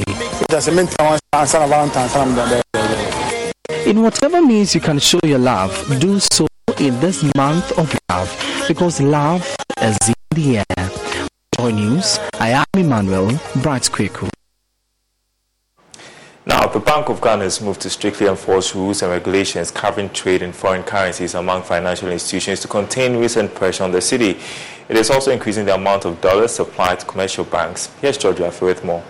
In 3.86 4.02
whatever 4.02 4.40
means 4.40 4.72
you 4.72 4.80
can 4.80 5.00
show 5.00 5.18
your 5.24 5.40
love, 5.40 5.98
do 5.98 6.20
so 6.20 6.46
in 6.78 7.00
this 7.00 7.24
month 7.34 7.76
of 7.76 7.92
love 8.08 8.30
because 8.68 9.00
love 9.00 9.42
is 9.82 9.98
in 10.06 10.14
the 10.36 10.58
air. 10.58 11.05
Joy 11.58 11.70
News, 11.70 12.18
I 12.34 12.50
am 12.50 12.66
Emmanuel 12.74 13.28
Bright 13.62 13.84
Kweku. 13.84 14.28
Now, 16.44 16.66
the 16.66 16.80
Bank 16.80 17.08
of 17.08 17.20
Ghana 17.22 17.44
has 17.44 17.62
moved 17.62 17.80
to 17.80 17.90
strictly 17.90 18.26
enforce 18.26 18.74
rules 18.74 19.02
and 19.02 19.10
regulations 19.10 19.70
covering 19.70 20.10
trade 20.10 20.42
in 20.42 20.52
foreign 20.52 20.82
currencies 20.82 21.34
among 21.34 21.62
financial 21.62 22.10
institutions 22.10 22.60
to 22.60 22.68
contain 22.68 23.16
recent 23.16 23.54
pressure 23.54 23.84
on 23.84 23.90
the 23.90 23.98
cedi. 23.98 24.38
It 24.90 24.96
is 24.96 25.08
also 25.08 25.30
increasing 25.32 25.64
the 25.64 25.74
amount 25.74 26.04
of 26.04 26.20
dollars 26.20 26.52
supplied 26.54 27.00
to 27.00 27.06
commercial 27.06 27.44
banks. 27.44 27.88
Here's 28.02 28.18
George 28.18 28.36
Rafi 28.36 28.62
with 28.62 28.84
more. 28.84 29.02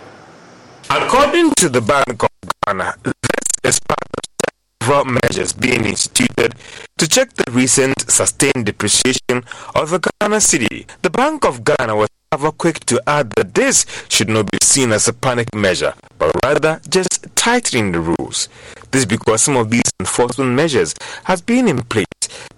According 0.89 1.51
to 1.57 1.69
the 1.69 1.81
Bank 1.81 2.23
of 2.23 2.31
Ghana, 2.67 2.95
this 3.03 3.75
is 3.75 3.81
part 3.81 3.99
of 4.19 4.51
several 4.81 5.19
measures 5.21 5.53
being 5.53 5.85
instituted 5.85 6.55
to 6.97 7.09
check 7.09 7.33
the 7.33 7.51
recent 7.51 8.09
sustained 8.09 8.67
depreciation 8.67 9.45
of 9.75 9.91
the 9.91 9.99
Ghana 10.21 10.37
cedi. 10.37 10.87
The 11.03 11.11
Bank 11.11 11.45
of 11.45 11.65
Ghana 11.65 11.97
was 11.97 12.09
however 12.37 12.53
quick 12.53 12.81
to 12.81 13.01
add 13.07 13.31
that 13.31 13.55
this 13.55 13.87
should 14.11 14.29
not 14.29 14.51
be 14.51 14.59
seen 14.63 14.93
as 14.93 15.09
a 15.09 15.13
panic 15.13 15.55
measure, 15.55 15.95
but 16.19 16.31
rather 16.45 16.79
just 16.91 17.27
tightening 17.35 17.93
the 17.93 18.01
rules. 18.01 18.51
This 18.91 19.01
is 19.01 19.07
because 19.07 19.43
some 19.43 19.57
of 19.57 19.71
these 19.71 19.91
enforcement 20.01 20.53
measures 20.53 20.95
have 21.25 21.47
been 21.47 21.67
in 21.67 21.83
place. 21.85 22.05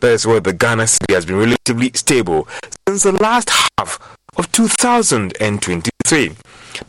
That 0.01 0.11
is 0.11 0.26
why 0.26 0.41
the 0.41 0.53
Ghana 0.53 0.85
cedi 0.85 1.14
has 1.14 1.24
been 1.24 1.37
relatively 1.37 1.93
stable 1.95 2.49
since 2.89 3.05
the 3.05 3.12
last 3.12 3.51
half 3.51 4.18
of 4.37 4.51
2023. 4.51 6.29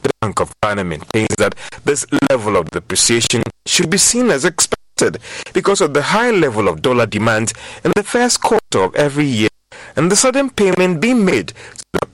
The 0.02 0.12
Bank 0.22 0.40
of 0.40 0.52
Ghana 0.64 0.84
maintains 0.84 1.36
that 1.38 1.54
this 1.86 2.08
level 2.32 2.58
of 2.58 2.72
depreciation 2.72 3.44
should 3.68 3.92
be 3.92 3.98
seen 3.98 4.32
as 4.32 4.46
expected 4.46 5.20
because 5.54 5.80
of 5.82 5.94
the 5.94 6.02
high 6.02 6.32
level 6.32 6.68
of 6.68 6.82
dollar 6.82 7.06
demand 7.06 7.54
in 7.84 7.92
the 7.96 8.04
first 8.04 8.42
quarter 8.42 8.82
of 8.82 8.96
every 8.96 9.26
year 9.26 9.50
and 9.96 10.12
the 10.12 10.16
sudden 10.16 10.50
payment 10.50 11.02
being 11.02 11.24
made 11.26 11.54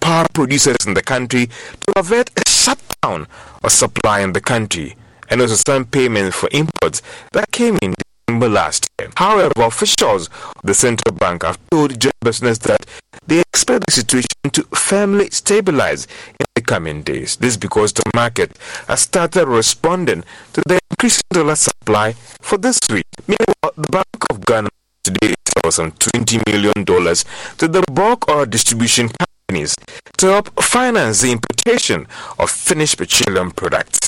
power 0.05 0.27
producers 0.35 0.77
in 0.85 0.93
the 0.93 1.01
country 1.01 1.47
to 1.47 1.93
avert 1.97 2.29
a 2.37 2.47
shutdown 2.47 3.25
of 3.63 3.71
supply 3.71 4.19
in 4.19 4.33
the 4.33 4.39
country 4.39 4.95
and 5.31 5.41
also 5.41 5.55
some 5.55 5.83
payments 5.83 6.37
for 6.37 6.47
imports 6.51 7.01
that 7.31 7.49
came 7.49 7.75
in 7.81 7.95
December 8.27 8.47
last 8.47 8.87
year. 8.99 9.09
However, 9.17 9.63
officials 9.63 10.27
of 10.27 10.61
the 10.63 10.75
central 10.75 11.15
bank 11.15 11.41
have 11.41 11.57
told 11.71 11.99
Joy 11.99 12.11
Business 12.21 12.59
that 12.59 12.85
they 13.25 13.39
expect 13.39 13.87
the 13.87 13.91
situation 13.93 14.51
to 14.51 14.61
firmly 14.75 15.31
stabilize 15.31 16.05
in 16.39 16.45
the 16.53 16.61
coming 16.61 17.01
days. 17.01 17.37
This 17.37 17.53
is 17.53 17.57
because 17.57 17.91
the 17.93 18.03
market 18.13 18.55
has 18.87 19.01
started 19.01 19.47
responding 19.47 20.23
to 20.53 20.61
the 20.67 20.77
increasing 20.91 21.23
dollar 21.31 21.55
supply 21.55 22.11
for 22.41 22.59
this 22.59 22.77
week. 22.91 23.07
Meanwhile, 23.27 23.73
the 23.75 23.89
Bank 23.89 24.05
of 24.29 24.45
Ghana 24.45 24.69
today 25.03 25.33
sells 25.63 25.75
some 25.75 25.93
$20 25.93 26.45
million 26.45 26.85
to 26.85 27.67
the 27.67 27.83
bulk 27.91 28.29
oil 28.29 28.45
distribution 28.45 29.09
companies 29.47 29.75
to 30.17 30.27
help 30.27 30.63
finance 30.63 31.21
the 31.21 31.31
importation 31.31 32.07
of 32.39 32.49
finished 32.49 32.97
petroleum 32.97 33.51
products. 33.51 33.99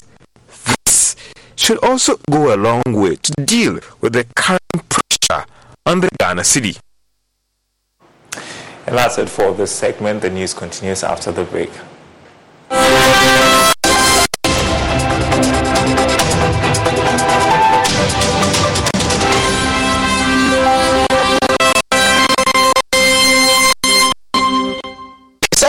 This 0.85 1.15
should 1.55 1.83
also 1.83 2.17
go 2.29 2.53
a 2.53 2.57
long 2.57 2.83
way 2.87 3.15
to 3.15 3.33
deal 3.43 3.79
with 4.01 4.13
the 4.13 4.25
current 4.35 4.61
pressure 4.89 5.45
on 5.85 6.01
the 6.01 6.09
Ghana 6.19 6.41
cedi. 6.41 6.79
And 8.85 8.95
that's 8.95 9.17
it 9.17 9.29
for 9.29 9.53
this 9.53 9.71
segment. 9.71 10.21
The 10.21 10.29
news 10.29 10.53
continues 10.53 11.03
after 11.03 11.31
the 11.31 11.43
break. 11.43 11.71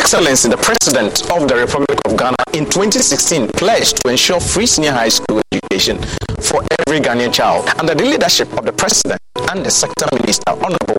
Excellency, 0.09 0.48
the 0.48 0.56
President 0.56 1.20
of 1.36 1.46
the 1.48 1.54
Republic 1.54 2.00
of 2.06 2.16
Ghana 2.16 2.40
in 2.54 2.64
2016 2.64 3.48
pledged 3.48 4.00
to 4.00 4.09
ensure 4.11 4.40
free 4.40 4.64
senior 4.64 4.92
high 4.92 5.11
school 5.11 5.42
education 5.52 6.00
for 6.40 6.64
every 6.80 6.98
Ghanaian 6.98 7.30
child 7.30 7.68
under 7.78 7.94
the 7.94 8.04
leadership 8.04 8.48
of 8.56 8.64
the 8.64 8.72
President 8.72 9.20
and 9.52 9.66
the 9.66 9.70
Sector 9.70 10.09
Minister, 10.16 10.48
Honorable. 10.48 10.96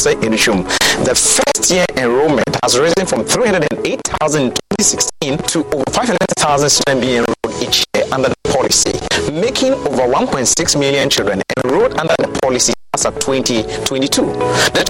The 0.00 1.12
first 1.12 1.70
year 1.70 1.84
enrollment 1.98 2.48
has 2.62 2.78
risen 2.78 3.04
from 3.04 3.24
308,000 3.26 4.40
in 4.40 4.48
2016 4.80 5.36
to 5.36 5.58
over 5.76 5.84
500,000 5.92 6.70
students 6.70 7.04
being 7.04 7.26
enrolled 7.28 7.62
each 7.62 7.84
year 7.92 8.06
under 8.10 8.30
the 8.32 8.40
policy, 8.48 8.96
making 9.30 9.74
over 9.84 10.08
1.6 10.08 10.80
million 10.80 11.10
children 11.10 11.42
enrolled 11.62 11.92
under 12.00 12.14
the 12.24 12.38
policy 12.40 12.72
as 12.94 13.04
of 13.04 13.18
2022. 13.20 14.24
The 14.72 14.88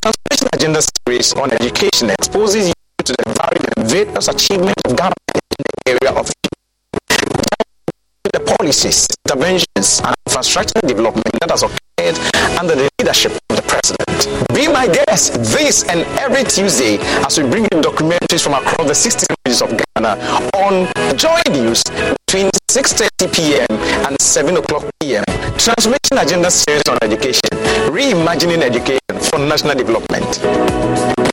Agenda 0.57 0.81
series 1.05 1.35
on 1.35 1.53
education 1.53 2.09
exposes 2.09 2.69
you 2.69 2.75
to 3.05 3.13
the 3.13 3.25
varied 3.37 3.63
and 3.77 3.91
various 3.91 4.27
achievements 4.29 4.81
of 4.87 4.97
government 4.97 5.37
in 5.37 5.65
the 5.69 5.91
area 5.93 6.19
of 6.19 6.33
the 8.33 8.41
policies, 8.57 9.07
interventions, 9.27 10.01
and 10.03 10.15
infrastructure 10.27 10.81
development 10.81 11.29
that 11.41 11.51
has 11.51 11.63
occurred 11.63 12.17
under 12.59 12.75
the 12.75 12.89
leadership 12.99 13.33
of 13.51 13.57
the 13.57 13.63
President. 13.69 14.49
Be 14.55 14.67
my 14.67 14.87
guest 14.89 15.35
this 15.53 15.85
and 15.91 16.01
every 16.19 16.45
Tuesday 16.45 16.97
as 17.27 17.37
we 17.37 17.47
bring 17.51 17.65
you 17.65 17.83
documentaries 17.83 18.43
from 18.43 18.55
across 18.55 18.89
the 18.89 18.95
60 18.95 19.27
languages 19.29 19.61
of 19.61 19.77
Ghana 19.77 20.17
on 20.57 21.19
Joy 21.19 21.43
News 21.53 21.83
between 22.27 22.51
6.30 22.70 23.35
p.m. 23.35 23.66
and 24.07 24.20
7 24.20 24.57
o'clock 24.57 24.85
p.m. 25.01 25.24
Transformation 25.59 26.18
Agenda 26.18 26.51
Series 26.51 26.83
on 26.89 26.99
Education, 27.03 27.51
Reimagining 27.91 28.62
Education 28.62 28.99
for 29.31 29.39
National 29.39 29.74
Development. 29.77 31.26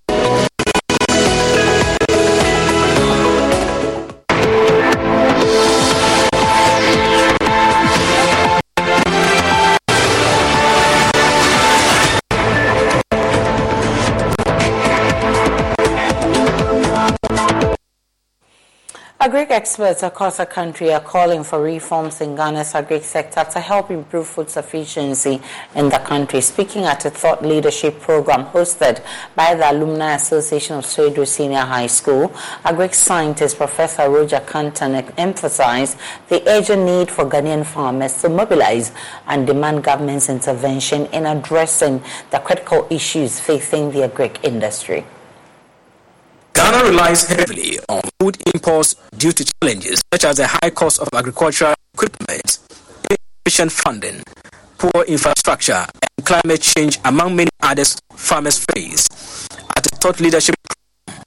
Agri 19.24 19.43
experts 19.51 20.03
across 20.03 20.36
the 20.36 20.45
country 20.45 20.91
are 20.91 20.99
calling 20.99 21.45
for 21.45 21.63
reforms 21.63 22.19
in 22.19 22.36
Ghana's 22.36 22.76
agri 22.76 22.99
sector 22.99 23.45
to 23.53 23.61
help 23.61 23.89
improve 23.89 24.28
food 24.28 24.49
sufficiency 24.49 25.41
in 25.76 25.88
the 25.88 25.99
country. 25.99 26.41
Speaking 26.41 26.84
at 26.84 27.05
a 27.05 27.09
thought 27.09 27.41
leadership 27.41 28.01
program 28.01 28.43
hosted 28.47 29.01
by 29.34 29.55
the 29.55 29.71
Alumni 29.71 30.15
Association 30.15 30.76
of 30.76 30.84
Swedru 30.84 31.26
Senior 31.26 31.61
High 31.61 31.88
School, 31.88 32.36
agri 32.65 32.91
scientist 32.91 33.55
Professor 33.55 34.09
Roger 34.09 34.41
Kanton 34.41 34.93
emphasized 35.17 35.97
the 36.28 36.43
urgent 36.49 36.84
need 36.84 37.09
for 37.09 37.24
Ghanaian 37.24 37.65
farmers 37.65 38.21
to 38.24 38.28
mobilize 38.28 38.91
and 39.28 39.47
demand 39.47 39.86
government's 39.86 40.28
intervention 40.28 41.05
in 41.13 41.26
addressing 41.26 42.03
the 42.32 42.39
critical 42.39 42.86
issues 42.89 43.39
facing 43.39 43.89
the 43.91 44.03
agri 44.03 44.34
industry. 44.43 45.05
Ghana 46.53 46.83
relies 46.89 47.25
heavily 47.25 47.79
on 47.89 48.01
food 48.19 48.37
imports 48.53 48.95
due 49.17 49.31
to 49.31 49.43
challenges 49.43 50.01
such 50.13 50.23
as 50.25 50.37
the 50.37 50.47
high 50.47 50.69
cost 50.69 50.99
of 50.99 51.09
agricultural 51.13 51.73
equipment, 51.93 52.59
insufficient 53.09 53.71
funding, 53.71 54.21
poor 54.77 55.03
infrastructure, 55.07 55.85
and 56.17 56.25
climate 56.25 56.61
change, 56.61 56.99
among 57.05 57.35
many 57.35 57.49
others 57.61 57.97
farmers 58.15 58.63
face. 58.73 59.07
At 59.75 59.87
a 59.87 59.95
thought 59.95 60.19
leadership 60.19 60.55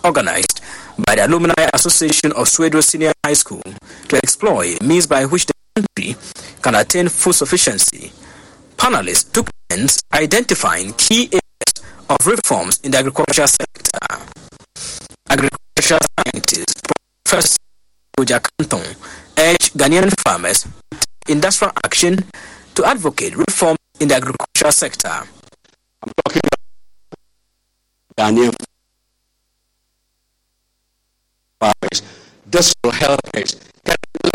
organized 0.04 0.60
by 1.06 1.16
the 1.16 1.26
Alumni 1.26 1.54
Association 1.74 2.32
of 2.32 2.46
Swedru 2.46 2.82
Senior 2.82 3.12
High 3.24 3.34
School 3.34 3.62
to 4.08 4.16
explore 4.22 4.64
means 4.82 5.06
by 5.06 5.24
which 5.24 5.46
the 5.46 5.52
country 5.74 6.16
can 6.62 6.76
attain 6.76 7.08
food 7.08 7.34
sufficiency, 7.34 8.12
panelists 8.76 9.30
took 9.32 9.50
turns 9.68 10.00
identifying 10.14 10.92
key 10.94 11.28
areas 11.32 11.86
of 12.08 12.16
reforms 12.26 12.80
in 12.84 12.92
the 12.92 12.98
agricultural 12.98 13.48
sector 13.48 14.36
agricultural 15.28 16.00
scientist 16.18 16.82
Professor 17.24 17.56
Kanton 18.16 18.96
urged 19.38 19.74
Ghanaian 19.74 20.12
farmers 20.24 20.66
to 20.90 21.32
industrial 21.32 21.72
action 21.84 22.24
to 22.74 22.84
advocate 22.84 23.36
reform 23.36 23.76
in 24.00 24.08
the 24.08 24.14
agricultural 24.14 24.72
sector. 24.72 25.08
I'm 25.08 26.12
talking 26.24 26.42
about 26.44 26.60
Ghanaian 28.18 28.54
farmers. 31.60 32.02
This 32.46 32.72
will 32.84 32.92
help 32.92 33.20
us. 33.34 33.56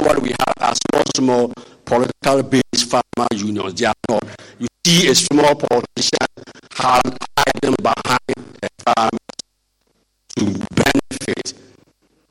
What 0.02 0.22
we 0.22 0.30
have 0.30 0.54
are 0.60 0.74
small, 0.76 1.04
small 1.16 1.54
political 1.86 2.44
based 2.44 2.90
farmer 2.90 3.28
unions. 3.36 3.76
They 3.76 3.86
are 3.86 3.94
not. 4.10 4.24
You 4.60 4.68
see 4.86 5.08
a 5.10 5.16
small 5.16 5.56
politician 5.56 6.28
hiding 6.74 7.76
behind 7.82 8.36
a 8.64 8.70
farmer 8.84 9.20
to 10.38 10.66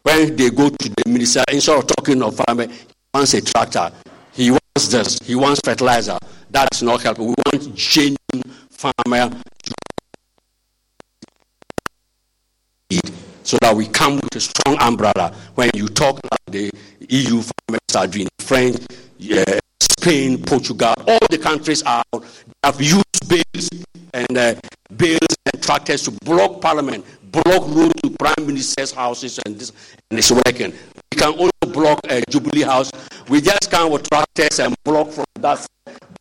When 0.03 0.37
they 0.37 0.51
go 0.51 0.69
to 0.69 0.89
the 0.89 1.09
minister, 1.09 1.45
instead 1.53 1.77
of 1.77 1.87
talking 1.87 2.23
of 2.23 2.37
farmer, 2.37 2.67
he 2.67 2.85
wants 3.15 3.35
a 3.35 3.41
tractor, 3.43 3.91
he 4.33 4.51
wants 4.51 4.89
this, 4.89 5.19
he 5.21 5.35
wants 5.35 5.61
fertilizer. 5.65 6.19
That's 6.51 6.83
not 6.83 7.03
helping. 7.03 7.29
We 7.29 7.35
want 7.47 7.75
genuine 7.75 8.43
farmer 8.71 9.31
so 13.51 13.57
that 13.61 13.75
we 13.75 13.87
come 13.89 14.17
with 14.17 14.37
a 14.37 14.41
strong 14.41 14.77
umbrella. 14.81 15.35
When 15.55 15.71
you 15.75 15.89
talk 15.89 16.21
like 16.31 16.41
the 16.47 16.71
EU 17.09 17.43
farmers 17.43 17.97
are 17.97 18.07
doing, 18.07 18.29
French, 18.39 18.77
yeah, 19.19 19.59
Spain, 19.81 20.43
Portugal, 20.43 20.95
all 21.09 21.19
the 21.29 21.39
countries 21.39 21.83
are 21.83 22.03
have 22.63 22.81
used 22.81 23.29
bills 23.29 23.69
and 24.15 24.39
uh, 24.39 24.55
bills 24.97 25.37
and 25.53 25.63
tractors 25.63 26.03
to 26.05 26.11
block 26.25 26.61
parliament, 26.61 27.05
block 27.33 27.67
road 27.69 27.93
to 28.03 28.11
prime 28.19 28.47
minister's 28.47 28.93
houses, 28.93 29.39
and 29.47 29.59
this 29.59 29.73
and 30.11 30.19
it's 30.19 30.31
working. 30.31 30.73
We 31.13 31.19
can 31.19 31.33
also 31.35 31.73
block 31.73 32.01
a 32.09 32.19
uh, 32.19 32.23
Jubilee 32.29 32.63
House. 32.63 32.91
We 33.29 33.41
just 33.41 33.71
come 33.71 33.93
with 33.93 34.09
tractors 34.09 34.59
and 34.61 34.75
block 34.85 35.11
from 35.11 35.25
that 35.41 35.67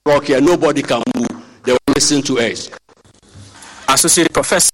block 0.06 0.26
here. 0.26 0.42
Nobody 0.42 0.82
can 0.82 1.04
move. 1.16 1.30
They 1.64 1.74
will 1.74 1.94
listen 1.96 2.22
to 2.24 2.40
us. 2.40 2.70
Associate 3.88 4.32
Professor 4.32 4.70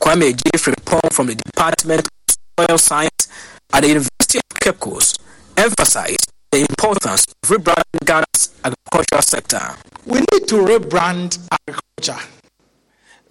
Kwame 0.00 0.32
Agyei 0.32 0.58
Frimpong 0.58 1.12
from 1.12 1.26
the 1.28 1.34
Department 1.34 2.00
of 2.00 2.66
Soil 2.68 2.78
Science 2.78 3.28
at 3.72 3.80
the 3.80 3.88
University 3.88 4.38
of 4.38 4.60
Cape 4.60 4.78
Coast 4.80 5.20
emphasized 5.56 6.30
the 6.50 6.60
importance 6.60 7.26
of 7.42 7.48
rebranding 7.50 8.04
Ghana's 8.04 8.54
agricultural 8.64 9.22
sector. 9.22 9.74
We 10.06 10.20
need 10.20 10.46
to 10.48 10.56
rebrand 10.56 11.38
agriculture. 11.50 12.28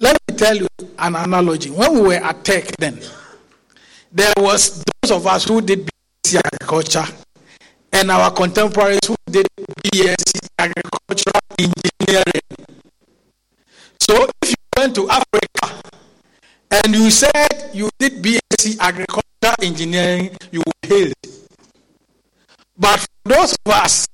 Let 0.03 0.17
me 0.29 0.35
tell 0.35 0.57
you 0.57 0.67
an 0.99 1.15
analogy. 1.15 1.69
When 1.69 1.93
we 1.93 2.01
were 2.01 2.13
at 2.15 2.43
Tech 2.43 2.75
then, 2.75 2.99
there 4.11 4.33
was 4.35 4.83
those 5.01 5.11
of 5.11 5.25
us 5.25 5.45
who 5.47 5.61
did 5.61 5.89
BSc 6.25 6.41
agriculture 6.43 7.05
and 7.93 8.11
our 8.11 8.29
contemporaries 8.31 8.99
who 9.07 9.15
did 9.31 9.47
BSc 9.85 10.45
agricultural 10.59 11.39
engineering. 11.57 12.43
So 14.01 14.27
if 14.41 14.49
you 14.49 14.55
went 14.77 14.93
to 14.95 15.09
Africa 15.09 15.81
and 16.69 16.93
you 16.93 17.09
said 17.09 17.69
you 17.73 17.89
did 17.97 18.21
BSc 18.21 18.79
agricultural 18.81 19.55
engineering, 19.61 20.35
you 20.51 20.59
were 20.65 20.89
hailed. 20.89 21.13
But 22.77 22.99
for 22.99 23.07
those 23.35 23.55
of 23.65 23.71
us 23.71 24.05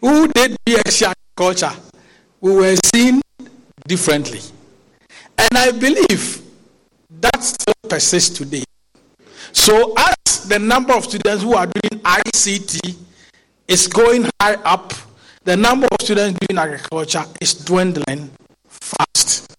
who 0.00 0.26
did 0.32 0.56
BSc 0.66 1.14
agriculture, 1.14 1.80
we 2.40 2.56
were 2.56 2.74
seen 2.92 3.22
differently. 3.86 4.40
And 5.42 5.58
I 5.58 5.72
believe 5.72 6.40
that 7.20 7.42
still 7.42 7.74
persists 7.88 8.38
today. 8.38 8.62
So, 9.52 9.92
as 9.98 10.46
the 10.46 10.58
number 10.58 10.94
of 10.94 11.04
students 11.04 11.42
who 11.42 11.54
are 11.54 11.66
doing 11.66 12.00
ICT 12.02 12.96
is 13.66 13.88
going 13.88 14.28
high 14.40 14.54
up, 14.64 14.92
the 15.44 15.56
number 15.56 15.88
of 15.90 15.96
students 16.00 16.38
doing 16.46 16.58
agriculture 16.58 17.24
is 17.40 17.54
dwindling 17.54 18.30
fast. 18.68 19.52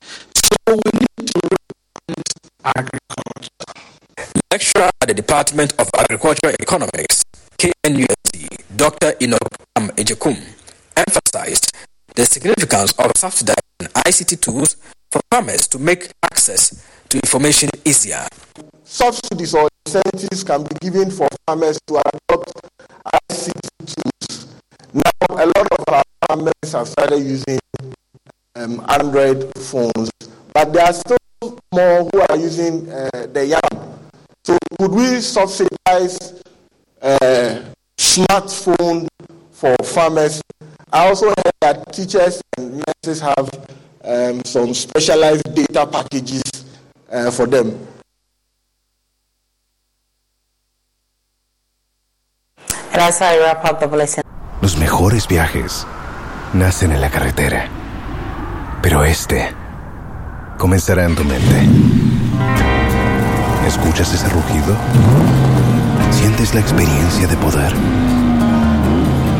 So, 0.00 0.56
we 0.68 0.90
need 0.94 1.28
to 1.28 1.40
agriculture. 2.64 3.48
Lecturer 4.52 4.90
at 5.00 5.08
the 5.08 5.14
Department 5.14 5.74
of 5.80 5.90
Agricultural 5.98 6.54
Economics, 6.60 7.24
KNUST, 7.58 8.76
Dr. 8.76 9.14
Enoch 9.20 9.40
Ejekum, 9.96 10.36
emphasized 10.96 11.72
the 12.14 12.24
significance 12.26 12.92
of 12.98 13.12
subsidizing 13.16 13.56
ICT 13.80 14.40
tools 14.40 14.76
for 15.10 15.20
farmers 15.30 15.66
to 15.68 15.78
make 15.78 16.10
access 16.22 16.86
to 17.08 17.18
information 17.18 17.70
easier. 17.84 18.26
Subsidies 18.84 19.54
or 19.54 19.68
incentives 19.86 20.44
can 20.44 20.62
be 20.64 20.74
given 20.80 21.10
for 21.10 21.28
farmers 21.46 21.78
to 21.86 22.00
adopt 22.00 22.52
ICT 23.30 23.60
tools. 23.86 24.48
Now, 24.92 25.02
a 25.30 25.46
lot 25.46 25.68
of 25.72 25.84
our 25.88 26.02
farmers 26.28 26.72
have 26.72 26.88
started 26.88 27.18
using 27.20 27.58
um, 28.56 28.84
Android 28.88 29.50
phones, 29.58 30.10
but 30.52 30.72
there 30.72 30.84
are 30.84 30.92
still 30.92 31.18
more 31.72 32.08
who 32.12 32.20
are 32.20 32.36
using 32.36 32.90
uh, 32.90 33.26
the 33.32 33.46
YAM. 33.46 33.98
So, 34.44 34.58
could 34.78 34.90
we 34.90 35.20
subsidize 35.20 36.42
uh, 37.00 37.62
smartphone 37.98 39.08
for 39.52 39.74
farmers 39.84 40.42
I 40.94 41.08
also 41.08 41.28
heard 41.28 41.52
that 41.60 41.90
teachers 41.90 42.42
and 42.58 42.84
nurses 42.84 43.20
have 43.22 43.48
um, 44.04 44.44
some 44.44 44.74
specialized 44.74 45.54
data 45.54 45.86
packages 45.86 46.42
uh, 47.10 47.30
for 47.30 47.46
them. 47.46 47.78
Los 54.60 54.76
mejores 54.76 55.26
viajes 55.26 55.86
nacen 56.52 56.92
en 56.92 57.00
la 57.00 57.08
carretera, 57.08 57.68
pero 58.82 59.02
este 59.04 59.50
comenzará 60.58 61.06
en 61.06 61.16
tu 61.16 61.24
mente. 61.24 61.68
¿Escuchas 63.66 64.12
ese 64.12 64.28
rugido? 64.28 64.76
¿Sientes 66.10 66.52
la 66.52 66.60
experiencia 66.60 67.26
de 67.26 67.36
poder? 67.38 67.72